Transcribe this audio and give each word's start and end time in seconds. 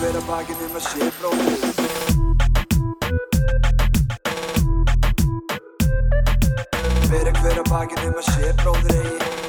hver 0.00 0.16
að 0.16 0.28
bakinn 0.30 0.60
um 0.64 0.76
að 0.78 0.84
sé 0.86 1.08
bróðir 1.18 1.60
Bera 7.10 7.34
hver 7.42 7.60
að 7.60 7.68
bakinn 7.68 8.08
um 8.08 8.16
að 8.22 8.30
sé 8.30 8.54
bróðir 8.62 9.39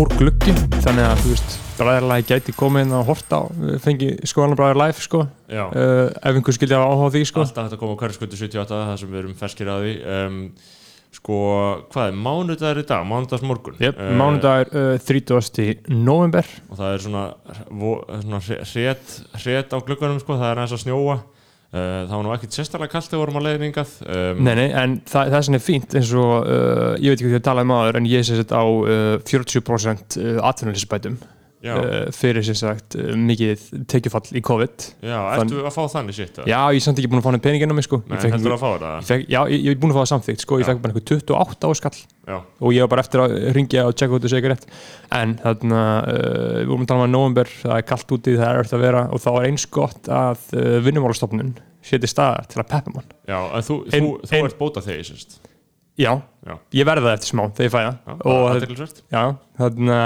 stór 0.00 0.16
gluggi 0.16 0.52
þannig 0.80 1.04
að 1.04 1.18
þú 1.20 1.30
veist 1.34 1.54
bræðarlagi 1.76 2.24
gæti 2.30 2.52
komið 2.56 2.86
inn 2.86 2.92
að 2.96 3.02
horta 3.10 3.36
á 3.36 3.44
fengi 3.84 4.06
skoðan 4.30 4.54
bræðar 4.56 4.78
live 4.80 5.02
sko. 5.04 5.18
Uh, 5.50 6.06
ef 6.08 6.38
einhver 6.38 6.56
skildi 6.56 6.72
hafa 6.72 6.86
áhuga 6.88 7.10
því 7.12 7.20
sko. 7.28 7.42
Alltaf 7.44 7.66
hægt 7.66 7.74
að 7.76 7.82
koma 7.82 7.96
á 7.96 8.00
hverjaskötu 8.00 8.38
78 8.40 8.78
það 8.78 8.94
sem 9.02 9.10
við 9.10 9.18
erum 9.20 9.34
ferskir 9.36 9.68
að 9.68 9.84
því. 9.84 9.92
Um, 10.14 10.38
sko, 11.18 11.40
hvað 11.92 12.06
er 12.06 12.16
mánudagur 12.24 12.80
í 12.80 12.86
dag? 12.88 13.04
Mánudags 13.10 13.44
morgun 13.50 13.76
yep, 13.84 14.00
mánudagur 14.22 14.72
uh, 14.72 15.04
30. 15.04 15.92
november 15.92 16.48
og 16.70 16.80
það 16.80 16.94
er 16.94 17.04
svona, 17.04 17.26
vo- 17.68 18.00
svona 18.22 18.40
hret 19.44 19.76
á 19.76 19.78
glugganum 19.84 20.22
sko, 20.24 20.40
það 20.40 20.48
er 20.54 20.62
aðeins 20.62 20.78
að 20.78 20.84
snjóa. 20.86 21.18
uh, 21.20 21.39
það 21.70 22.14
var 22.16 22.24
nú 22.26 22.32
ekkert 22.34 22.56
sérstaklega 22.56 22.92
kallt 22.96 23.06
þegar 23.06 23.18
við 23.18 23.22
vorum 23.24 23.40
að 23.40 23.44
leiðin 23.46 23.66
yngað 23.68 23.90
um, 24.02 24.40
nei, 24.42 24.54
nei, 24.58 24.68
en 24.74 24.96
það, 25.06 25.34
það 25.34 25.44
sem 25.46 25.58
er 25.58 25.62
fínt 25.62 25.98
eins 26.00 26.14
og, 26.18 26.32
uh, 26.42 26.94
ég 26.98 27.12
veit 27.12 27.20
ekki 27.20 27.28
hvað 27.28 27.36
ég 27.38 27.44
talaði 27.46 27.68
um 27.68 27.74
aður 27.76 28.00
en 28.00 28.08
ég 28.10 28.26
sé 28.26 28.38
þetta 28.40 28.58
á 28.58 28.66
uh, 28.66 29.12
40% 29.30 30.18
atvinnuleysisbætum. 30.50 31.20
já, 31.20 31.39
uh, 31.60 32.10
fyrir 32.16 32.44
sem 32.46 32.56
sagt 32.56 32.96
uh, 32.96 33.10
mikið 33.18 33.64
tekjufall 33.90 34.22
í 34.32 34.40
COVID. 34.44 34.86
Já, 35.04 35.18
ertu 35.36 35.60
að 35.64 35.74
fá 35.74 35.82
þannig 35.92 36.16
sitt 36.16 36.38
Já, 36.48 36.58
ég 36.72 36.78
er 36.80 36.84
samt 36.86 37.00
ekki 37.02 37.10
búin 37.12 37.20
að 37.20 37.26
fá 37.26 37.30
henni 37.32 37.42
peningin 37.44 37.72
á 37.72 37.76
mig 37.76 37.84
sko. 37.88 37.98
Nei, 38.06 38.16
Ég 38.16 38.22
fekk 38.24 38.34
heldur 38.36 38.54
einhver- 38.54 38.56
að 38.56 38.80
fá 38.80 38.96
ég 39.00 39.08
fekk, 39.10 39.26
Já, 39.34 39.40
ég, 39.52 39.64
ég 39.66 39.74
er 39.74 39.80
búin 39.82 39.92
að 39.92 39.98
fá 39.98 40.02
það 40.04 40.10
samþygt 40.14 40.44
sko, 40.46 40.58
ég 40.60 40.64
Já. 40.64 40.70
fekk 40.70 40.82
bara 40.84 40.94
einhver 40.94 41.06
28 41.10 41.70
áskall 41.70 41.98
já, 42.30 42.38
og 42.60 42.72
ég 42.76 42.80
var 42.86 42.92
bara 42.94 43.04
eftir 43.04 43.24
að 43.24 43.36
ringja 43.56 43.86
og 43.90 43.94
tjekka 43.98 44.16
út 44.16 44.24
og 44.24 44.32
segja 44.32 44.40
ekki 44.44 44.52
rétt. 44.54 44.66
En 45.20 45.36
þarna, 45.44 45.82
uh, 46.00 46.56
við 46.62 46.70
vorum 46.72 46.86
að 46.86 46.90
tala 46.94 47.04
um 47.04 47.08
að 47.08 47.14
november 47.18 47.52
það 47.60 47.76
er 47.76 47.86
kallt 47.92 48.14
úti, 48.16 48.36
það 48.40 48.48
er 48.54 48.60
eftir 48.64 48.78
að 48.80 48.86
vera 48.88 49.04
og 49.10 49.20
þá 49.24 49.30
er 49.36 49.48
eins 49.50 49.66
gott 49.66 50.10
að 50.10 50.48
vinnumálastofnun 50.86 51.54
seti 51.84 52.08
staðar 52.10 52.48
til 52.50 52.60
að 52.62 52.68
peppa 52.72 52.92
mann. 52.94 53.08
Já, 53.28 53.38
en 53.56 53.64
þú, 53.64 53.78
Ein- 53.92 54.04
þú, 54.04 54.10
þú 54.28 54.36
ein- 54.36 54.48
ert 54.50 54.58
bóta 54.60 54.82
þegi 54.84 55.06
sérst 55.12 55.38
Já, 56.00 56.14
Já. 56.46 56.54
ég 56.72 56.86
verði 56.88 57.04
það 57.04 57.14
eftir 57.18 57.28
smá 57.34 57.42
þegar 57.52 57.66
ég 57.66 57.72
fæ 57.74 57.80
það. 57.80 57.96
Já, 58.06 58.14
og, 58.24 58.44
aðteklisvert 58.54 59.00
já, 59.12 59.22
þarna, 59.60 59.96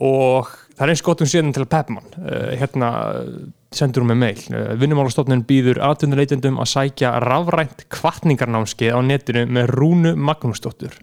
og 0.00 0.50
það 0.72 0.84
er 0.86 0.92
eins 0.92 1.04
gott 1.04 1.22
um 1.22 1.28
síðan 1.30 1.52
til 1.54 1.64
að 1.64 1.72
peppa 1.72 1.94
mann. 1.94 2.10
Uh, 2.18 2.52
hérna 2.58 2.90
uh, 3.20 3.30
sendur 3.74 4.04
hún 4.04 4.12
með 4.12 4.20
mail. 4.22 4.42
Uh, 4.50 4.72
vinnumálastofnun 4.80 5.44
býður 5.48 5.82
atvinnuleitendum 5.84 6.60
að 6.62 6.70
sækja 6.72 7.14
rafrænt 7.24 7.86
kvartningarnámskeið 7.92 8.96
á 8.96 9.00
netinu 9.06 9.46
með 9.52 9.72
Rúnu 9.76 10.14
Magnúsdóttur 10.18 10.98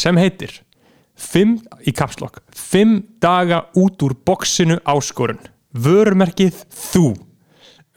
sem 0.00 0.16
heitir 0.20 0.60
fimm, 1.20 1.58
í 1.84 1.92
kapslokk, 1.96 2.40
fimm 2.56 3.00
daga 3.20 3.66
út 3.76 4.00
úr 4.06 4.14
boksinu 4.24 4.78
áskorun. 4.88 5.40
Vörumerkið 5.76 6.64
þú. 6.72 7.12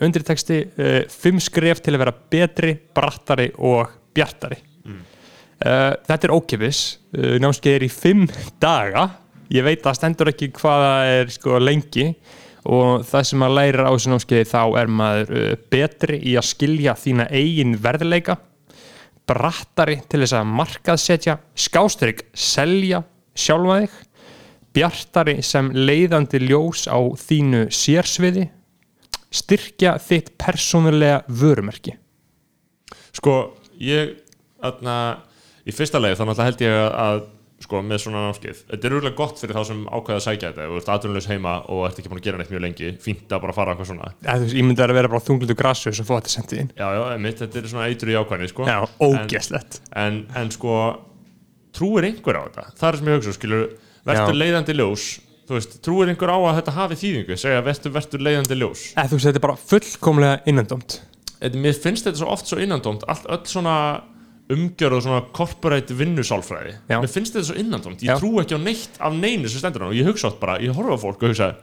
Undirteksti 0.04 0.59
uh, 0.67 1.00
fimm 1.08 1.39
skref 1.44 1.84
til 1.84 1.95
að 1.95 2.06
vera 2.06 2.17
betri, 2.36 2.76
brattari 2.76 3.52
og 3.61 3.94
bjartari. 4.14 4.59
Uh, 5.64 5.94
þetta 6.04 6.28
er 6.28 6.34
ókipis 6.34 6.80
námskeið 7.14 7.76
er 7.78 7.84
í 7.86 7.88
fimm 7.94 8.26
daga 8.59 9.06
ég 9.54 9.66
veit 9.66 9.86
að 9.86 10.00
stendur 10.00 10.32
ekki 10.34 10.52
hvað 10.58 10.88
það 10.88 11.12
er 11.18 11.36
sko 11.38 11.59
lengi. 11.62 12.08
Og 12.64 13.04
það 13.04 13.26
sem 13.28 13.42
maður 13.44 13.58
lærir 13.58 13.84
á 13.84 13.92
þessu 13.92 14.12
námskeiði 14.14 14.48
þá 14.48 14.62
er 14.80 14.92
maður 15.02 15.32
uh, 15.36 15.48
betri 15.73 16.20
í 16.23 16.38
að 16.40 16.48
skilja 16.48 16.94
þína 16.95 17.26
eigin 17.36 17.73
verðleika 17.84 18.38
brattari 19.28 19.98
til 20.12 20.22
þess 20.23 20.36
að 20.38 20.50
markaðsetja 20.52 21.38
skástrík, 21.60 22.26
selja 22.36 23.04
sjálfa 23.36 23.82
þig 23.84 24.00
bjartari 24.73 25.38
sem 25.45 25.70
leiðandi 25.76 26.42
ljós 26.48 26.88
á 26.89 26.98
þínu 26.98 27.67
sérsviði 27.73 28.48
styrkja 29.33 29.95
þitt 30.02 30.33
persónulega 30.38 31.22
vörumerki. 31.27 31.95
Sko, 33.14 33.56
ég 33.82 34.17
þarna, 34.61 34.98
í 35.66 35.73
fyrsta 35.73 36.02
leið 36.02 36.20
þá 36.20 36.23
náttúrulega 36.26 36.50
held 36.50 36.64
ég 36.66 36.77
að, 36.77 36.92
að 37.06 37.23
sko, 37.64 37.80
með 37.88 38.02
svona 38.04 38.22
námskeið, 38.28 38.60
þetta 38.70 38.88
er 38.90 38.96
úrlega 38.98 39.16
gott 39.18 39.40
fyrir 39.42 39.56
þá 39.58 39.64
sem 39.70 39.82
ákveða 39.88 40.18
að 40.20 40.26
sækja 40.28 40.50
þetta, 40.52 40.66
ef 40.68 40.74
þú 40.74 40.80
ert 40.82 40.92
atvinnulegs 40.94 41.28
heima 41.32 41.54
og 41.72 41.82
ert 41.88 42.00
ekki 42.02 42.12
búin 42.12 42.20
að 42.22 42.28
gera 42.28 42.42
neitt 42.42 42.52
mjög 42.54 42.64
lengi, 42.66 42.92
fínt 43.04 43.32
að 43.36 43.42
bara 43.46 43.56
fara 43.58 43.74
eitthvað 43.74 43.90
svona. 43.94 44.12
Þú 44.24 44.38
veist, 44.44 44.58
ég 44.60 44.68
myndi 44.68 44.84
að 44.86 44.96
vera 45.00 45.12
bara 45.14 45.26
þunglindu 45.28 45.58
grassu 45.60 45.94
sem 45.96 46.08
fóða 46.08 46.22
þetta 46.24 46.34
sendið 46.36 46.62
inn. 46.64 46.72
Já, 46.78 46.88
já, 46.98 47.02
emitt, 47.18 47.40
þetta 47.44 47.62
er 47.64 47.70
svona 47.74 47.88
eitur 47.90 48.12
í 48.14 48.18
ákvæðni, 48.20 48.50
sko. 48.54 48.68
Já, 48.68 48.80
ógeslegt 49.08 49.80
en, 50.04 50.20
en 50.44 50.52
sko, 50.54 50.78
trúir 51.74 52.10
einhver 52.10 52.38
á 52.38 52.42
þetta? 52.50 52.66
Það 52.80 52.90
er 52.92 53.00
sem 53.00 53.08
ég 53.14 53.18
hugsa, 53.22 53.36
skilur, 53.40 53.64
verður 54.08 54.38
leiðandi 54.40 54.76
ljós. 54.78 55.08
Þú 55.44 55.58
veist, 55.58 55.74
trúir 55.84 56.12
einhver 56.14 56.32
á 56.32 56.38
að 56.40 56.58
þetta 56.62 56.74
hafi 56.78 56.98
þýðingu? 57.02 57.36
Segja, 57.42 57.64
verður, 57.66 58.22
leiðandi 58.24 58.56
ljós. 58.62 58.84
Eða, 58.94 59.10
þú 59.12 59.18
veist, 59.18 59.28
þetta 59.28 59.42
er 59.42 59.44
bara 59.48 59.58
fullkomlega 59.60 60.38
innandomt 60.48 61.02
Þetta- 61.44 61.60
Mér 61.60 61.74
finnst 61.76 62.06
þetta 62.08 62.22
svo 62.22 62.30
oft 62.32 62.48
svo 62.48 62.56
innandómt 62.64 63.02
allt, 63.12 63.26
öll 63.28 63.42
svona 63.52 63.74
umgjörð 64.52 64.98
og 64.99 65.04
svona 65.05 65.21
corporate 65.36 65.95
vinnusálfræði. 65.95 66.73
Mér 66.92 67.11
finnst 67.11 67.36
þetta 67.37 67.48
svo 67.48 67.59
innandómt, 67.61 68.04
ég 68.04 68.11
Já. 68.11 68.17
trú 68.20 68.33
ekki 68.42 68.58
á 68.58 68.61
neitt 68.61 68.98
af 68.99 69.14
neinu 69.15 69.48
sem 69.48 69.61
stendur 69.64 69.86
hann 69.86 69.93
og 69.93 69.99
ég 69.99 70.09
hugsa 70.09 70.27
átt 70.31 70.42
bara, 70.42 70.59
ég 70.59 70.76
horfa 70.76 70.98
á 70.99 71.04
fólk 71.04 71.23
og 71.23 71.31
hugsa 71.31 71.54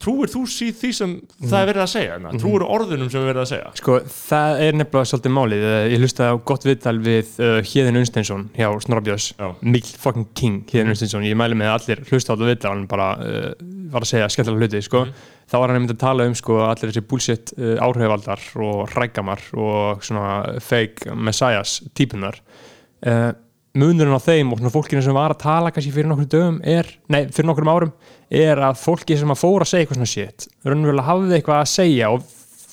trúir 0.00 0.30
þú 0.32 0.46
sí 0.48 0.70
því 0.72 0.90
sem 0.96 1.10
það 1.42 1.58
er 1.58 1.66
verið 1.70 1.82
að 1.84 1.90
segja? 1.92 2.14
Mm 2.20 2.40
trúir 2.40 2.62
orðunum 2.64 3.10
sem 3.12 3.20
er 3.20 3.28
verið 3.34 3.42
að 3.42 3.50
segja? 3.50 3.72
Sko, 3.76 3.96
það 4.08 4.62
er 4.64 4.78
nefnilega 4.80 5.10
svolítið 5.10 5.34
málið. 5.36 5.64
Eh, 5.70 5.88
Ég 5.92 6.04
hlustaði 6.04 6.32
á 6.32 6.36
gott 6.50 6.64
viðtal 6.64 6.94
við 7.04 7.34
uh, 7.42 7.58
Híðin 7.66 8.00
Unsteinsson 8.00 8.46
hjá 8.56 8.68
Snorrabjörns 8.86 9.26
Já. 9.34 9.50
Mikl 9.60 9.92
fucking 10.00 10.30
king 10.38 10.62
Híðin 10.70 10.94
Unsteinsson 10.94 11.26
Ég 11.28 11.36
mæli 11.36 11.58
með 11.58 11.72
að 11.72 11.76
allir 11.76 12.02
hlusta 12.08 12.32
á 12.32 12.34
þetta 12.38 12.48
viðtal 12.48 12.72
hann 12.72 12.86
bara 12.88 13.10
uh, 13.20 13.52
var 13.92 14.06
að 14.06 14.12
segja 14.14 14.30
skemmtilega 14.32 14.64
hluti 14.64 14.82
sko. 14.86 15.04
Þá 15.50 15.56
var 15.58 15.72
hann 15.72 15.80
einmitt 15.80 15.96
að 15.96 16.02
tala 16.04 16.26
um 16.30 16.34
sko, 16.38 16.60
allir 16.64 16.92
þessi 16.92 17.04
bullshit 17.10 17.52
uh, 17.58 17.76
áhrifaldar 17.82 18.42
og 18.62 18.94
rækkamar 18.94 19.44
og 19.58 20.04
svona 20.06 20.58
fake 20.64 21.14
messiahs 21.14 21.80
típunar 21.96 22.38
uh, 22.40 23.30
munurinn 23.78 24.16
á 24.16 24.22
þeim 24.22 24.50
og 24.50 24.60
svona 24.60 24.74
fólkinu 24.74 25.02
sem 25.04 25.14
var 25.14 25.34
að 25.34 25.42
tala 25.44 25.70
kannski 25.74 25.92
fyrir 25.94 26.10
nokkur 26.10 26.30
dögum 26.30 26.58
er, 26.66 26.88
nei, 27.12 27.22
fyrir 27.30 27.50
nokkur 27.50 27.70
árum 27.70 27.92
er 28.30 28.62
að 28.66 28.80
fólki 28.82 29.18
sem 29.18 29.30
að 29.30 29.42
fóra 29.42 29.66
að 29.66 29.72
segja 29.72 29.86
eitthvað 29.86 30.00
svona 30.00 30.12
shit 30.14 30.48
raunverulega 30.66 31.06
hafði 31.06 31.36
eitthvað 31.38 31.62
að 31.62 31.70
segja 31.74 32.10
og 32.14 32.24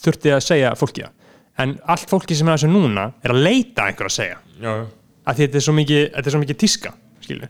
þurfti 0.03 0.33
að 0.33 0.45
segja 0.45 0.73
fólki 0.77 1.05
en 1.61 1.75
allt 1.89 2.09
fólki 2.09 2.37
sem 2.37 2.49
er 2.49 2.57
þessu 2.57 2.71
núna 2.71 3.11
er 3.25 3.33
að 3.33 3.43
leita 3.45 3.87
einhver 3.89 4.09
að 4.09 4.15
segja. 4.19 4.39
Já, 4.61 4.73
að 5.27 5.41
þetta 5.41 5.59
er 5.59 5.65
svo 5.65 5.75
mikið, 5.77 6.01
er 6.13 6.33
svo 6.33 6.41
mikið 6.41 6.59
tíska 6.63 6.93
skilju, 7.27 7.49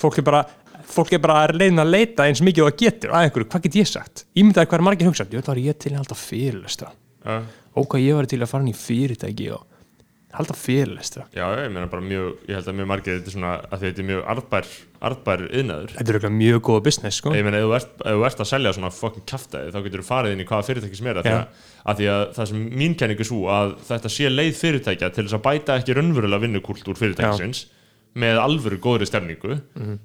fólk 0.00 0.20
er 0.20 0.26
bara 0.26 0.42
fólk 0.92 1.16
er 1.16 1.22
bara 1.24 1.40
að 1.42 1.56
reyna 1.56 1.84
að 1.86 1.92
leita 1.94 2.28
eins 2.28 2.42
mikið 2.44 2.66
og 2.66 2.70
það 2.70 2.78
getur. 2.84 3.12
Að 3.12 3.26
einhverju, 3.26 3.48
hvað 3.52 3.66
get 3.66 3.80
ég 3.80 3.90
sagt? 3.90 4.24
Ímyndaði 4.38 4.70
hvað 4.70 4.80
er 4.80 4.86
margir 4.88 5.10
hugsað, 5.10 5.36
ég 5.36 5.50
var 5.50 5.60
ég 5.62 5.82
til 5.82 5.92
að 5.92 6.00
halda 6.02 6.18
fyrirlestra. 6.22 6.94
Já, 7.22 7.36
og 7.78 7.92
hvað 7.92 8.06
ég 8.06 8.18
var 8.18 8.30
til 8.30 8.40
að 8.42 8.50
fara 8.50 8.66
inn 8.66 8.72
í 8.72 8.78
fyrirtæki 8.78 9.52
og 9.56 9.68
halda 10.32 10.56
fyrirlestra. 10.56 11.26
Já, 11.36 11.44
ég 11.60 11.72
meina 11.72 11.88
bara 11.92 12.04
mjög 12.04 12.46
ég 12.48 12.56
held 12.56 12.70
að 12.70 12.76
mjög 12.78 12.88
margir 12.88 13.18
þetta 13.18 13.28
er 13.28 13.34
svona 13.34 13.52
að 13.68 13.82
þetta 13.84 14.00
er 14.00 14.06
mjög 14.08 14.22
arðbær, 14.32 14.70
arðbær 15.08 15.42
yðnaður 15.50 15.92
þetta 15.98 16.12
er 16.12 16.18
eitthvað 16.18 16.34
mjög 16.38 16.62
góða 16.68 16.84
business 16.86 17.20
sko. 17.20 17.34
Ég 17.36 17.44
meina 17.44 17.60
ef 17.60 17.66
þú 17.66 17.74
ert, 17.76 17.92
ef 18.00 18.16
þú 18.16 18.24
ert 18.28 18.40
að 18.44 18.48
selja 18.48 18.72
svona 18.78 18.92
fucking 18.96 19.26
kaftaði 19.28 19.74
þá 19.74 19.78
getur 19.86 20.02
þú 20.02 20.06
farið 20.08 20.36
inn 20.36 20.44
í 20.44 20.48
hvaða 20.48 20.66
fyrirtæki 20.70 21.00
sem 21.00 21.10
er 21.12 21.20
að 21.20 21.28
Já. 21.28 21.36
að, 21.36 21.68
að 21.84 22.00
því 22.00 22.08
að 22.14 22.24
það 22.38 22.50
sem 22.52 22.64
mín 22.80 22.96
kenning 23.02 23.20
er 23.20 23.28
svo 23.28 23.42
að 23.52 23.76
þetta 23.90 24.12
sé 24.16 24.32
leið 24.32 24.52
fyrirtækja 24.62 25.12
til 25.12 25.26
þess 25.26 25.36
að 25.36 25.44
bæta 25.50 25.78
ekki 25.82 25.98
raunverulega 25.98 26.44
vinnukúltúr 26.46 27.00
fyrirtækisins 27.02 27.66
með 28.12 28.40
alvöru 28.42 28.78
góðri 28.82 29.08
stefningu 29.08 29.58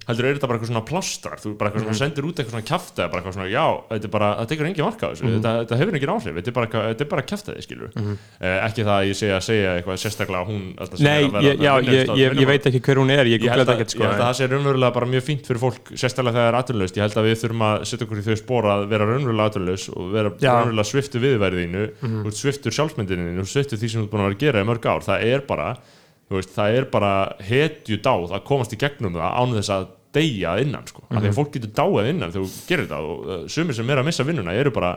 heldur 0.07 0.25
er 0.29 0.37
þetta 0.37 0.47
bara 0.47 0.59
eitthvað 0.59 0.71
svona 0.71 0.85
plastrar 0.87 1.41
þú 1.43 1.53
bara 1.59 1.71
eitthvað 1.71 1.87
svona 1.87 2.01
sendir 2.01 2.27
út 2.27 2.39
eitthvað 2.39 2.55
svona 2.55 2.69
kjaftaði 2.69 3.11
bara 3.11 3.21
eitthvað 3.21 3.37
svona 3.37 3.49
já, 3.51 3.65
þetta 3.91 4.07
er 4.07 4.13
bara, 4.17 4.29
það 4.39 4.51
tekur 4.53 4.69
engin 4.69 4.87
marka 4.87 5.07
á 5.07 5.09
þessu 5.11 5.33
þetta, 5.33 5.53
þetta 5.63 5.79
hefur 5.81 5.99
engin 5.99 6.13
áhrif, 6.13 6.37
þetta 6.37 6.51
er 6.53 6.57
bara, 6.59 6.83
þetta 6.87 7.05
er 7.07 7.11
bara 7.11 7.25
kjaftaði 7.31 7.65
skilur 7.67 7.91
eh, 7.97 8.57
ekki 8.67 8.87
það 8.87 8.95
að 8.95 9.07
ég 9.11 9.19
segja 9.19 9.37
að 9.37 9.45
segja 9.47 9.75
eitthvað 9.77 10.01
sérstaklega 10.05 10.47
hún 10.47 10.63
er 10.77 10.95
Nei, 11.07 11.27
vera- 11.27 11.43
ég, 11.43 11.59
já, 11.61 11.73
ég, 11.83 12.13
ég, 12.17 12.37
ég 12.41 12.47
veit 12.47 12.69
ekki 12.69 12.81
hver 12.87 13.01
hún 13.01 13.11
er, 13.13 13.27
ég 13.29 13.43
held, 13.43 13.63
að, 13.65 13.73
ekkert 13.75 13.93
sko. 13.93 14.03
held 14.05 14.15
að 14.15 14.23
það 14.23 14.37
sé 14.39 14.47
raunverulega 14.51 14.95
bara 14.95 15.09
mjög 15.11 15.25
fínt 15.27 15.49
fyrir 15.49 15.61
fólk 15.61 15.91
sérstaklega 15.93 16.37
þegar 16.37 16.47
það 16.47 16.51
er 16.51 16.57
atvinnulaust. 16.61 16.97
Ég 16.97 17.05
held 17.05 17.19
að 17.21 17.27
við 17.27 17.37
þurfum 17.43 17.65
að 17.67 17.75
setja 17.91 18.07
okkur 18.07 18.21
í 18.21 18.25
þau 18.27 18.39
spór 18.41 18.69
að 18.73 18.85
vera 18.93 19.09
raunverulega 19.09 19.51
atvinnulaus 19.51 19.87
og 19.93 20.09
vera. 20.15 20.33
Mhm. 20.33 20.47
raunverulega 20.47 20.91
sviftu 20.91 21.21
viðverðinu 21.23 21.83
mm 21.87 22.15
-hmm. 22.15 22.37
sviftur 22.41 22.77
sjálfsmyndinu 22.77 23.45
sviftur 23.45 23.77
því 23.81 23.91
sem 23.91 24.01
þú 24.01 24.05
ert 24.05 24.11
búin 24.11 24.23
að 24.23 24.27
vera 24.27 24.37
að 24.37 24.45
gera 24.45 24.63
í 24.63 24.69
mörg 24.71 24.85
ár. 24.85 25.01
Það 25.07 25.27
er 25.33 25.45
bara, 25.47 25.69
veist, 26.29 26.49
það 26.55 26.77
er 26.77 26.85
bara 26.91 27.11
hetju 27.39 27.97
dáð 28.03 28.31
að 28.35 28.43
komast 28.43 28.73
í 28.73 28.77
gegnum 28.77 29.13
það 29.15 29.37
án 29.39 29.53
þess 29.55 29.69
að 29.77 29.87
deyja 30.13 30.57
innan 30.61 30.85
sko. 30.87 31.01
mm 31.07 31.15
Mhm. 31.17 31.23
því 31.23 31.29
að 31.29 31.37
fólk 31.39 31.51
getur 31.53 31.71
dáið 31.77 32.09
innan 32.09 32.31
þegar 32.31 32.45
þú 32.47 32.67
gerir 32.67 32.87
það 32.87 33.01
og 33.11 33.27
uh, 33.27 33.47
sumir 33.47 33.73
sem 33.75 33.89
er 33.89 33.97
að 33.97 34.05
missa 34.05 34.23
vinnuna 34.23 34.53
eru 34.53 34.71
bara 34.71 34.91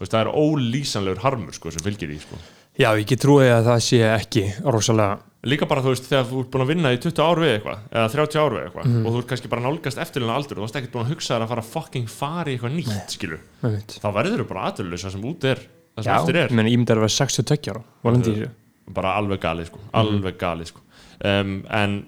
veist, 0.00 0.12
það 0.12 0.20
er 0.20 0.32
ólýsanlegur 0.34 1.22
harmur 1.24 1.52
sko, 1.54 1.70
sem 1.70 1.82
fylgir 1.84 2.08
því 2.08 2.20
sko. 2.20 2.36
Já, 2.74 2.88
ég 2.98 3.06
get 3.06 3.20
trúið 3.22 3.52
að 3.54 3.64
það 3.68 3.80
sé 3.86 3.98
ekki 4.02 4.42
rosalega 4.66 5.18
líka 5.44 5.66
bara 5.68 5.82
þú 5.84 5.92
veist 5.92 6.06
þegar 6.08 6.24
þú 6.26 6.38
ert 6.40 6.50
búin 6.50 6.62
að 6.64 6.70
vinna 6.72 6.90
í 6.90 6.98
20 6.98 7.20
ár 7.22 7.38
við 7.38 7.50
eitthvað 7.54 7.78
eða 7.92 8.08
30 8.14 8.40
ár 8.40 8.52
við 8.56 8.62
eitthvað 8.64 8.84
Mhm. 8.88 9.04
og 9.06 9.12
þú 9.12 9.18
ert 9.20 9.28
kannski 9.28 9.48
bara 9.52 9.62
nálgast 9.62 9.98
eftirlega 10.00 10.34
aldur 10.34 10.56
og 10.56 10.58
þú 10.58 10.64
varst 10.64 10.76
ekkert 10.80 10.92
búin 10.94 11.04
að 11.04 11.12
hugsa 11.14 11.34
þér 11.36 11.42
að 11.44 11.48
fara 11.52 11.62
fucking 11.62 12.08
fara 12.08 12.50
í 12.50 12.56
eitthvað 12.58 12.74
nýtt 12.74 13.08
skilur 13.14 13.40
einmitt. 13.62 13.98
þá 14.00 14.08
verður 14.16 14.40
þú 14.42 14.48
bara 14.48 14.64
aðurlaus 14.72 15.04
það 15.04 15.12
sem 15.12 15.24
út 15.30 15.44
er 15.44 15.58
það 15.94 16.02
sem 16.02 16.12
Já, 16.12 16.18
eftir 16.18 16.36
er 16.40 16.48
menn 16.56 16.66
ég 16.66 16.78
myndi 16.80 16.92
að 16.96 17.00
vera 17.04 17.14
62 17.14 17.70
ára 17.70 17.82
og 18.02 18.12
lendi 18.12 18.30
í 18.30 18.34
þessu 18.34 18.50
bara 18.92 19.14
alveg 19.16 19.40
galið 19.40 19.66
sko, 19.70 19.78
alveg 19.92 20.36
galið 20.38 20.66
sko 20.72 20.80
um, 21.24 21.54
en 21.70 22.04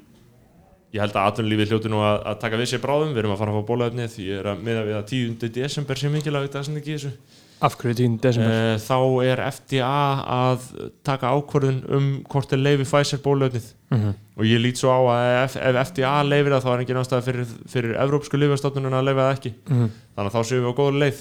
ég 0.92 1.00
held 1.02 1.16
að 1.16 1.30
atvinnulífið 1.30 1.72
hljóti 1.72 1.90
nú 1.92 1.98
að, 2.04 2.20
að 2.30 2.38
taka 2.40 2.56
við 2.60 2.68
sér 2.72 2.80
bráðum, 2.84 3.10
við 3.12 3.18
erum 3.24 3.32
að 3.34 3.40
fara 3.42 3.52
að 3.52 3.58
fá 3.62 3.68
bólaefni 3.68 4.06
því 4.12 4.26
ég 4.30 4.38
er 4.42 4.46
að 4.52 4.62
miða 4.64 4.84
við 4.86 4.96
að 4.96 5.08
10. 5.10 5.50
desember 5.56 5.96
sé 6.00 6.08
mikilvægt 6.12 6.54
að 6.56 6.64
sem 6.68 6.76
ekki 6.82 6.94
þessu 6.98 7.16
Af 7.64 7.72
hverju 7.80 7.94
10. 7.96 8.16
desember? 8.20 8.52
uh, 8.52 8.76
þá 8.84 8.96
er 9.24 9.40
FDA 9.48 9.90
að 10.28 10.64
taka 11.08 11.30
ákvörðun 11.32 11.78
um 11.96 12.08
hvort 12.28 12.52
er 12.52 12.60
leifi 12.60 12.84
Pfizer 12.84 13.22
bólaefnið 13.24 13.72
Mhm. 13.86 14.14
og 14.36 14.44
ég 14.44 14.58
lít 14.60 14.76
svo 14.80 14.90
á 14.90 14.98
að 14.98 15.44
ef, 15.44 15.56
ef 15.62 15.76
FDA 15.92 16.10
leifir 16.26 16.52
það 16.52 16.64
þá 16.64 16.70
er 16.74 16.80
engin 16.82 16.98
ástæða 17.00 17.22
fyrir, 17.22 17.52
fyrir 17.70 17.92
Evrópsku 18.02 18.36
lifastofnunum 18.40 18.96
að 18.98 19.04
leifa 19.06 19.22
það 19.28 19.36
ekki 19.38 19.52
Mhm. 19.70 19.90
þannig 20.16 20.32
að 20.32 20.34
þá 20.36 20.42
séum 20.50 20.64
við 20.64 20.70
á 20.74 20.78
góður 20.80 20.98
leið 21.04 21.20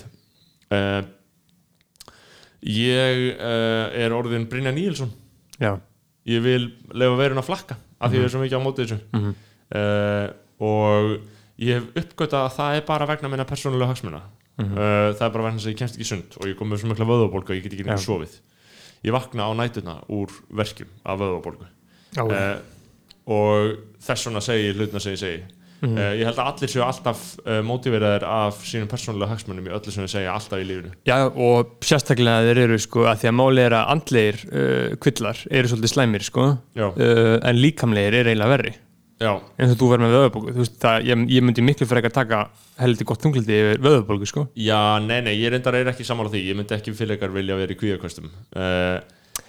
uh, 0.71 1.01
ég 2.65 3.21
uh, 3.37 3.85
er 3.93 4.15
orðin 4.17 4.47
Brynja 4.49 4.73
Níelsson 4.73 5.11
Já, 5.61 5.71
ég 6.27 6.43
vil 6.43 6.63
leifa 6.91 7.19
verun 7.19 7.41
að 7.41 7.47
flakka 7.49 7.77
af 7.99 8.11
því 8.11 8.17
við 8.17 8.25
erum 8.25 8.33
svo 8.33 8.41
mikið 8.43 8.59
á 8.59 8.65
móti 8.65 8.85
þessu. 8.85 8.99
Mhm. 9.15 9.35
uh, 9.79 10.27
og 10.65 11.15
ég 11.61 11.79
hef 11.79 12.01
uppgötað 12.03 12.45
að 12.45 12.55
það 12.57 12.75
er 12.79 12.85
bara 12.87 13.07
vegna 13.09 13.31
minna 13.31 13.47
persónulega 13.47 13.91
hagsmuna. 13.93 14.21
Mhm. 14.59 14.73
uh, 14.75 15.09
það 15.15 15.25
er 15.27 15.33
bara 15.35 15.47
vegna 15.47 15.59
þess 15.59 15.67
að 15.67 15.73
ég 15.73 15.81
kemst 15.81 15.97
ekki 15.99 16.09
sund 16.11 16.37
og 16.39 16.47
ég 16.49 16.57
kom 16.59 16.69
með 16.71 16.83
svo 16.83 16.91
mikla 16.91 17.09
vöðvabólgu 17.09 17.51
að 17.51 17.59
ég 17.59 17.63
get 17.63 17.73
ekki 17.73 17.87
nefnir 17.87 18.05
sofið. 18.05 18.39
Ég 19.05 19.13
vakna 19.13 19.47
á 19.47 19.51
nætuna 19.55 19.99
úr 20.09 20.31
verkjum 20.49 20.89
af 21.05 21.19
vöðvabólgu. 21.19 21.67
Já, 22.15 22.23
uh, 22.23 22.57
og 23.25 23.77
þess 23.99 24.27
vegna 24.27 24.41
segi 24.41 24.69
ég 24.69 24.79
hlutna 24.79 24.99
sem 24.99 25.15
ég 25.15 25.21
segi 25.81 25.91
Mhm. 25.91 25.97
uh, 25.97 26.13
ég 26.15 26.25
held 26.25 26.39
að 26.39 26.47
allir 26.51 26.71
séu 26.71 26.83
alltaf 26.85 27.23
uh, 27.45 27.59
mótiveraðir 27.67 28.23
af 28.23 28.61
sínum 28.65 28.87
persónulega 28.89 29.33
hagsmunum 29.35 29.67
í 29.67 29.73
öllu 29.75 29.91
sem 29.91 30.03
við 30.05 30.13
segja 30.15 30.33
alltaf 30.33 30.59
í 30.63 30.65
lífinu. 30.65 30.93
Já, 31.05 31.17
og 31.27 31.75
sérstaklega 31.85 32.47
þeir 32.47 32.63
eru 32.63 32.79
sko 32.79 33.05
að 33.05 33.19
því 33.21 33.29
að 33.31 33.37
máli 33.41 33.65
er 33.65 33.75
að 33.77 33.91
andlegir 33.95 34.39
uh, 34.49 34.95
kvillar 35.03 35.37
eru 35.51 35.67
svolítið 35.67 35.93
slæmir 35.93 36.23
sko. 36.25 36.47
Uh, 36.75 37.37
en 37.43 37.59
líkamlegir 37.59 38.21
eru 38.21 38.31
eiginlega 38.33 38.55
verri. 38.55 38.73
Já, 39.15 39.31
eins 39.55 39.71
og 39.71 39.77
þú 39.79 39.87
verður 39.93 40.03
með 40.03 40.13
vöðabólgu 40.17 40.53
þú 40.55 40.59
veist 40.59 40.73
það, 40.83 41.05
ég, 41.07 41.21
ég 41.31 41.43
myndi 41.47 41.63
miklu 41.63 41.85
að 41.87 42.15
taka 42.17 42.39
heldur 42.81 43.07
gott 43.07 43.21
þunglindi 43.23 43.59
yfir 43.61 43.77
vöðabólgu 43.85 44.27
sko. 44.27 44.43
Já, 44.59 44.99
nei, 44.99 45.21
nei, 45.23 45.37
ég 45.39 45.53
reyndar 45.53 45.77
er 45.79 45.87
ekki 45.93 46.03
sammála 46.03 46.33
því. 46.33 46.41
Ég 46.49 46.57
myndi 46.59 46.75
ekki 46.75 46.91
fyrir 46.97 47.15
ekkar 47.15 47.31
vilja 47.31 47.55
vera 47.55 47.71
í 47.71 47.77
kvíðakostum. 47.79 48.27
Uh, 48.51 48.99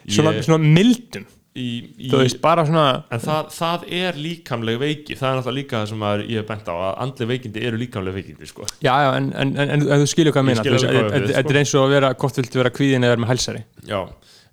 svona, 0.07 0.37
ég, 0.37 0.47
svona 0.47 0.63
mildum, 0.63 1.27
í, 1.57 1.69
í, 2.07 2.11
veist, 2.13 2.39
bara 2.45 2.67
svona 2.69 2.85
En 3.15 3.23
það, 3.23 3.51
það 3.57 3.87
er 3.99 4.21
líkamleg 4.21 4.79
veiki 4.83 5.17
Það 5.17 5.29
er 5.29 5.41
náttúrulega 5.41 5.59
líka 5.61 5.81
það 5.81 5.91
sem 5.93 6.05
ég 6.27 6.41
hef 6.41 6.49
bent 6.51 6.71
á 6.71 6.75
að 6.77 6.93
andleg 7.07 7.31
veikindi 7.33 7.65
eru 7.71 7.81
líkamleg 7.81 8.19
veikindi 8.21 8.51
sko. 8.51 8.69
já, 8.85 8.93
já, 8.93 9.11
en, 9.17 9.31
en, 9.33 9.55
en, 9.57 9.75
en, 9.77 9.87
en 9.97 10.05
þú 10.05 10.11
skilur 10.13 10.37
hvað 10.37 10.45
ég 10.45 10.49
meina 10.53 11.27
þetta 11.33 11.55
er 11.55 11.61
eins 11.63 11.75
og 11.75 11.87
að 11.87 11.97
vera 11.97 12.13
hvort 12.21 12.41
viltu 12.43 12.63
vera 12.63 12.75
kvíðin 12.75 13.07
eða 13.07 13.17
vera 13.17 13.25
með 13.25 13.33
hælsari 13.35 13.65
Já 13.87 14.01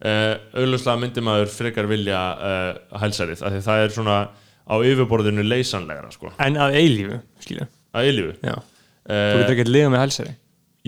uh, 0.03 0.35
Auðvitað 0.53 1.01
myndi 1.01 1.25
maður 1.25 1.51
frekar 1.53 1.89
vilja 1.91 2.21
uh, 2.37 3.01
hælsarið 3.03 3.43
af 3.43 3.55
því 3.55 3.65
það 3.67 3.83
er 3.83 3.97
svona 3.97 4.19
á 4.63 4.75
yfirborðinu 4.79 5.43
leysanlegra 5.47 6.11
sko. 6.13 6.31
en 6.39 6.59
að 6.61 6.77
eilífu, 6.79 7.19
skilur 7.43 7.67
að 7.93 8.07
eilífu 8.09 8.33
já, 8.39 8.55
þú 9.03 9.41
getur 9.41 9.51
uh, 9.51 9.53
ekki 9.55 9.65
að 9.67 9.73
lifa 9.75 9.91
með 9.93 10.03
hælsari 10.05 10.35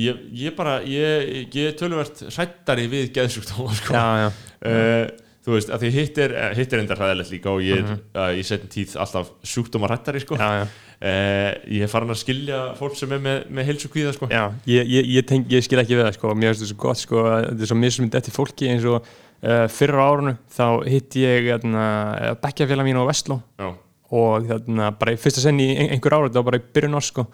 ég, 0.06 0.24
ég 0.46 0.56
bara 0.56 0.78
ég, 0.88 1.30
ég 1.52 1.70
er 1.72 1.78
töluvert 1.80 2.24
hrættari 2.30 2.88
við 2.92 3.12
geðsjúkdóma 3.16 3.76
sko. 3.82 3.96
já, 3.96 4.06
já, 4.24 4.28
uh, 4.72 5.25
þú 5.46 5.54
veist, 5.54 5.70
að 5.70 5.84
því 5.84 5.92
hitt 5.94 6.20
er 6.24 6.34
eh, 6.34 6.54
hitt 6.58 6.74
er 6.74 6.82
endar 6.82 7.00
hræðilegt 7.02 7.34
líka 7.34 7.52
og 7.54 7.62
ég 7.62 7.84
er 7.84 8.00
uh, 8.18 8.32
í 8.34 8.42
setjum 8.46 8.72
tíð 8.74 8.96
alltaf 9.04 9.30
sjúkdóma 9.46 9.90
hrættari 9.92 10.22
sko. 10.24 10.40
Já, 10.42 10.62
já. 10.62 10.64
uh, 10.66 11.50
ég 11.78 11.86
er 11.86 11.92
farin 11.92 12.14
að 12.16 12.22
skilja 12.24 12.62
fólk 12.80 12.98
sem 12.98 13.14
er 13.14 13.22
með, 13.22 13.46
með 13.54 13.70
heilsu 13.70 13.92
kvíða 13.94 14.16
sko. 14.18 14.30
Já, 14.34 14.48
ég, 14.72 14.90
ég, 14.90 15.12
ég, 15.20 15.28
tenk, 15.30 15.46
ég 15.54 15.66
skil 15.66 15.82
ekki 15.84 16.00
við 16.00 16.08
það 16.08 16.18
sko, 16.18 16.34
mér 16.34 16.54
finnst 16.54 16.66
þetta 16.66 16.72
svo 16.74 16.82
gott 16.88 17.02
sko, 17.04 17.26
þetta 17.36 17.68
er 17.68 17.72
svo 17.72 17.80
mismynd 17.84 18.20
eftir 18.22 18.36
fólki 18.36 18.72
eins 18.74 18.88
og 18.90 18.98
uh, 19.00 19.66
fyrra 19.76 20.02
á 20.02 20.08
árunu 20.10 20.36
þá 20.58 20.66
hitt 20.90 21.20
ég 21.22 21.52
uh, 21.60 22.32
bekkjafélag 22.42 22.90
mín 22.90 23.02
á 23.02 23.06
Vestló 23.06 23.42
og 24.16 24.50
þarna, 24.50 24.90
bara 24.98 25.14
í 25.14 25.20
fyrsta 25.20 25.44
senni 25.44 25.76
einhver 25.82 26.14
ára, 26.14 26.28
þetta 26.30 26.42
var 26.42 26.50
bara 26.50 26.62
í 26.62 26.68
byrjun 26.74 26.98
árs 26.98 27.14
sko, 27.14 27.26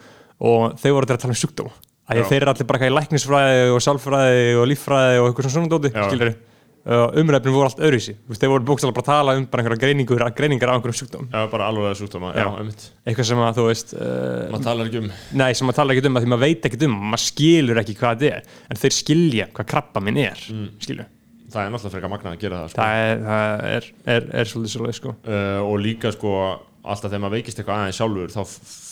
og 0.42 0.76
þau 0.80 0.92
voru 0.98 1.08
að 1.08 1.24
tala 1.24 1.32
um 1.32 1.40
sjúkdóma 1.40 1.74
að 2.12 2.24
þeir 2.28 2.42
eru 2.42 2.52
allir 2.52 2.68
bara 2.68 2.88
í 2.88 2.92
læknisfræði 2.92 3.68
og 3.72 3.82
sálfræði 3.84 4.56
og 4.58 4.66
líffræði 4.68 5.20
og 5.20 5.28
eitthvað 5.28 5.52
svona 5.54 5.70
dóti 5.70 5.92
Já. 5.92 6.02
skilur 6.08 6.32
uh, 6.32 6.40
umræfnum 6.82 7.54
voru 7.54 7.68
allt 7.68 7.78
öðruvísi. 7.78 8.16
Þeir 8.34 8.50
voru 8.50 8.66
bókstæðlega 8.66 8.96
bara 8.96 9.04
að 9.04 9.10
tala 9.12 9.34
um 9.38 9.44
bara 9.52 9.62
einhverja 9.62 10.30
greiningar 10.34 10.72
á 10.72 10.74
einhverjum 10.74 10.98
sjúkdóm 10.98 11.28
já 11.30 11.44
bara 11.52 11.68
alvarlega 11.70 11.98
sjúkdóma. 12.00 12.32
Já, 12.34 12.48
einmitt. 12.58 12.88
Eitthvað 13.06 13.28
sem 13.28 13.42
að 13.46 13.60
þú 13.60 13.66
veist 13.68 13.94
uh, 13.94 14.48
maður 14.50 14.66
talar 14.66 14.90
ekki 14.90 15.02
um 15.02 15.08
Nei, 15.38 15.48
sem 15.54 15.68
maður 15.68 15.78
tala 15.78 15.94
ekki 15.94 16.10
um 16.10 16.18
að 16.18 16.26
því 16.26 16.32
maður 16.32 16.44
veit 16.48 16.68
ekki 16.68 16.82
um 16.88 16.98
maður 17.12 17.24
skilur 17.28 17.82
ekki 17.84 17.96
hvað 18.00 18.24
þetta 18.24 18.40
er. 18.40 18.60
En 18.66 18.82
þeir 18.82 18.98
skilja 18.98 19.48
hvað 19.52 19.70
krabba 19.76 20.02
minn 20.02 20.20
er 20.24 20.44
mm. 20.50 20.66
skilur, 20.82 21.08
það 21.54 21.62
er 21.62 21.72
náttúrulega 21.76 21.94
frekar 21.96 22.14
magnað 22.16 22.34
að 22.34 22.42
gera 22.42 22.60
það, 22.64 22.74
sko. 22.74 22.82
það 22.82 23.06
er, 23.06 23.24
það 23.30 23.64
er, 23.70 23.88
er, 24.16 24.28
er 24.42 24.52
svolítið 24.52 24.76
svolítið 24.76 24.98
sko. 24.98 25.16
Uh, 25.22 25.62
og 25.62 25.80
líka 25.86 26.14
sko 26.16 26.36
alltaf 26.82 27.12
þegar 27.12 27.22
maður 27.22 27.38
veikist 27.38 27.60
eitthvað 27.60 27.78
aðeins 27.78 27.98
sjálfur 28.00 28.32
þá 28.34 28.40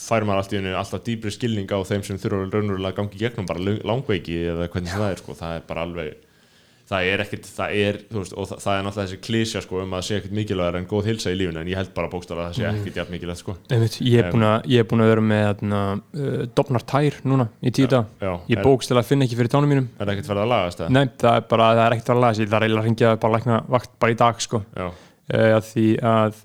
fær 0.07 0.25
maður 0.27 0.45
alltaf, 0.45 0.67
alltaf 0.79 1.01
dýbri 1.07 1.31
skilning 1.35 1.71
á 1.75 1.79
þeim 1.87 2.03
sem 2.07 2.19
þurfa 2.21 2.45
raunverulega 2.47 2.93
að 2.93 2.99
gangi 3.01 3.19
gegnum 3.19 3.49
bara 3.49 3.63
lang- 3.67 3.81
langveiki 3.87 4.37
eða 4.53 4.69
hvernig 4.71 4.93
það 4.95 5.09
er 5.09 5.19
sko. 5.19 5.35
það 5.35 5.57
er 5.57 5.65
bara 5.67 5.83
alveg 5.87 6.13
það 6.91 7.07
er 7.07 7.21
ekkert, 7.23 7.47
það 7.55 7.75
er, 7.81 7.97
þú 8.11 8.21
veist, 8.21 8.33
og 8.35 8.47
það, 8.49 8.61
það 8.63 8.77
er 8.77 8.85
náttúrulega 8.85 9.09
þessi 9.09 9.19
klísja 9.25 9.61
sko 9.63 9.81
um 9.81 9.93
að 9.95 10.03
sé 10.07 10.17
ekkert 10.17 10.35
mikilvægur 10.35 10.77
en 10.79 10.87
góð 10.89 11.07
hilsa 11.07 11.31
í 11.31 11.37
lífinu 11.39 11.61
en 11.61 11.69
ég 11.71 11.79
held 11.79 11.91
bara 11.95 12.09
bókstala 12.11 12.47
að 12.47 12.49
það 12.49 12.57
sé 12.57 12.71
ekkert 12.71 12.99
jafn 12.99 13.15
mikilvægt 13.15 13.41
sko. 13.41 13.55
Einmitt, 13.71 13.97
ég 14.03 14.23
er 14.25 14.33
búin 14.33 14.47
að, 14.47 14.57
ég 14.71 14.83
er 14.83 15.03
að 15.05 15.11
vera 15.11 15.25
með 15.27 15.63
uh, 15.67 16.41
dofnar 16.57 16.85
tær 16.91 17.19
núna 17.27 17.47
í 17.61 17.73
tíu 17.75 17.91
dag 17.91 18.09
já, 18.19 18.33
ég 18.51 18.57
er, 18.57 18.65
bókstæðlega 18.65 19.07
finn 19.07 19.27
ekki 19.27 19.39
fyrir 19.39 19.53
tánum 19.53 19.71
mínum. 19.71 19.87
Er 19.95 20.03
það 20.03 20.13
ekkert 20.17 20.33
verið 20.33 20.43
að 20.43 20.51
lagast 20.51 20.83
það? 20.83 20.91
Nei, 20.97 21.05
það 21.23 21.39
er 21.39 21.47
bara, 21.53 21.71
það 21.77 21.85
er 21.85 21.97
ekkert 21.97 22.11
að 22.15 22.21
laga 22.25 22.39
sér 22.39 22.51
það 22.51 22.59
er 22.59 22.67
eiginlega 22.67 22.83
að 22.83 22.89
ringja 22.89 23.15
bara 23.15 23.31
að 23.31 23.37
lækna 23.39 23.63
vakt 23.77 23.97
bara 24.03 24.15
í 24.15 24.21
dag 24.21 24.45
sko. 24.47 24.63
Já, 24.75 24.87
uh, 24.91 25.49
að 25.55 25.67
því 25.71 25.89
að 26.11 26.39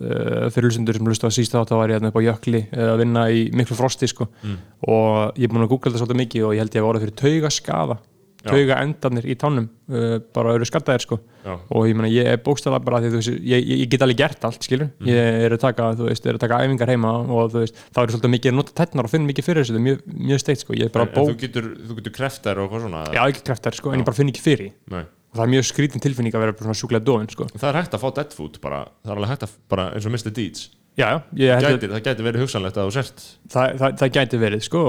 fyrir 0.54 0.70
hlustendur 0.70 1.00
sem 1.00 1.10
hlustu 1.10 1.30
á 1.30 1.32
sísta 1.34 1.58
þátt 1.58 1.72
þá 1.74 1.78
var 1.80 1.94
ég 1.94 2.10
upp 2.10 2.20
á 2.22 2.26
jökli 2.30 2.66
uh, 2.68 2.90
að 2.92 3.00
vinna 3.02 3.28
í 3.34 3.46
miklu 3.56 3.78
frosti 3.78 4.10
sko. 4.12 4.28
Mm. 4.46 4.58
og 4.86 5.40
ég 5.40 5.48
er 5.48 5.54
búin 5.54 5.66
að 5.66 5.72
googla 5.72 5.90
þetta 5.90 6.04
svolítið 6.04 6.22
mikið 6.22 6.46
og 6.46 6.54
ég 6.54 6.62
held 6.62 6.76
ég 6.76 6.84
að 6.84 6.86
voru 6.86 7.02
fyrir 7.02 7.18
tauga 7.18 7.50
skaða 7.54 7.96
Já. 7.98 8.15
Tauga 8.50 8.76
endarnir 8.84 9.26
í 9.28 9.36
tánum 9.40 9.66
uh, 9.90 10.16
bara 10.34 10.54
eru 10.56 10.66
skaddaðir 10.68 11.04
sko 11.04 11.18
já, 11.44 11.52
og 11.70 11.86
ég 11.88 11.96
meina 11.98 12.10
ég 12.12 12.30
er 12.32 12.40
bókstæðlega 12.46 12.84
bara 12.86 13.00
því 13.04 13.10
veist 13.16 13.30
ég, 13.34 13.40
ég, 13.52 13.72
ég 13.82 13.90
get 13.92 14.04
alveg 14.06 14.20
gert 14.22 14.46
allt 14.48 14.66
skilur 14.66 14.88
Mm. 14.96 15.10
ég 15.10 15.44
er 15.46 15.52
að 15.56 15.60
taka, 15.66 15.90
veist, 15.98 16.26
er 16.26 16.38
að 16.38 16.42
taka 16.46 16.60
æfingar 16.64 16.88
heima 16.94 17.10
og 17.36 17.52
veist, 17.56 17.76
þá 17.92 18.00
er 18.02 18.12
svolítið 18.14 18.32
mikið 18.36 18.52
að 18.52 18.56
nota 18.60 18.76
tætnar 18.80 19.08
og 19.08 19.12
finna 19.12 19.28
mikið 19.30 19.46
fyrir 19.48 19.62
þessu, 19.64 19.74
þetta 19.74 19.82
er 19.82 19.86
mjög, 19.88 20.00
mjög 20.30 20.42
steikt 20.44 20.62
sko 20.64 20.76
ég 20.78 20.88
en, 20.88 21.02
en 21.02 21.12
þú 21.16 21.36
getur, 21.42 21.68
þú 21.90 21.98
getur 22.00 22.14
kreftar 22.16 22.62
og 22.62 22.70
hvað 22.72 22.86
svona 22.86 23.04
já 23.12 23.20
ekki 23.26 23.44
kreftar 23.50 23.76
sko 23.78 23.92
en 23.92 24.00
ég 24.02 24.06
bara 24.08 24.16
finn 24.20 24.32
ekki 24.32 24.44
fyrir. 24.46 24.72
Nei. 24.92 25.04
og 25.04 25.36
það 25.40 25.44
er 25.46 25.52
mjög 25.56 25.68
skrítin 25.72 26.02
tilfinning 26.06 26.34
að 26.38 26.44
vera 26.46 26.56
svona 26.62 26.78
sjúklega 26.80 27.04
dóin 27.04 27.28
sko 27.32 27.48
það 27.52 27.68
er 27.72 27.78
hægt 27.82 27.94
að 27.98 28.04
fá 28.06 28.08
dead 28.20 28.36
food 28.38 28.58
bara, 28.62 28.82
það 29.04 29.12
er 29.12 29.20
alveg 29.20 29.32
hægt 29.34 29.46
að 29.48 29.56
bara 29.74 29.88
eins 29.92 30.06
og 30.08 30.14
Mr. 30.16 30.32
Deeds 30.38 30.68
já, 30.96 31.08
já, 31.36 31.52
gæti, 31.60 31.90
það 31.92 32.02
gæti 32.06 32.24
verið 32.24 32.42
hugsanlegt 32.46 32.78
að 32.80 32.86
þú 32.88 32.94
sért 32.96 33.22
það, 33.52 33.74
það, 33.82 33.96
það 34.00 34.12
gæti 34.16 34.40
verið 34.40 34.64
sko 34.64 34.82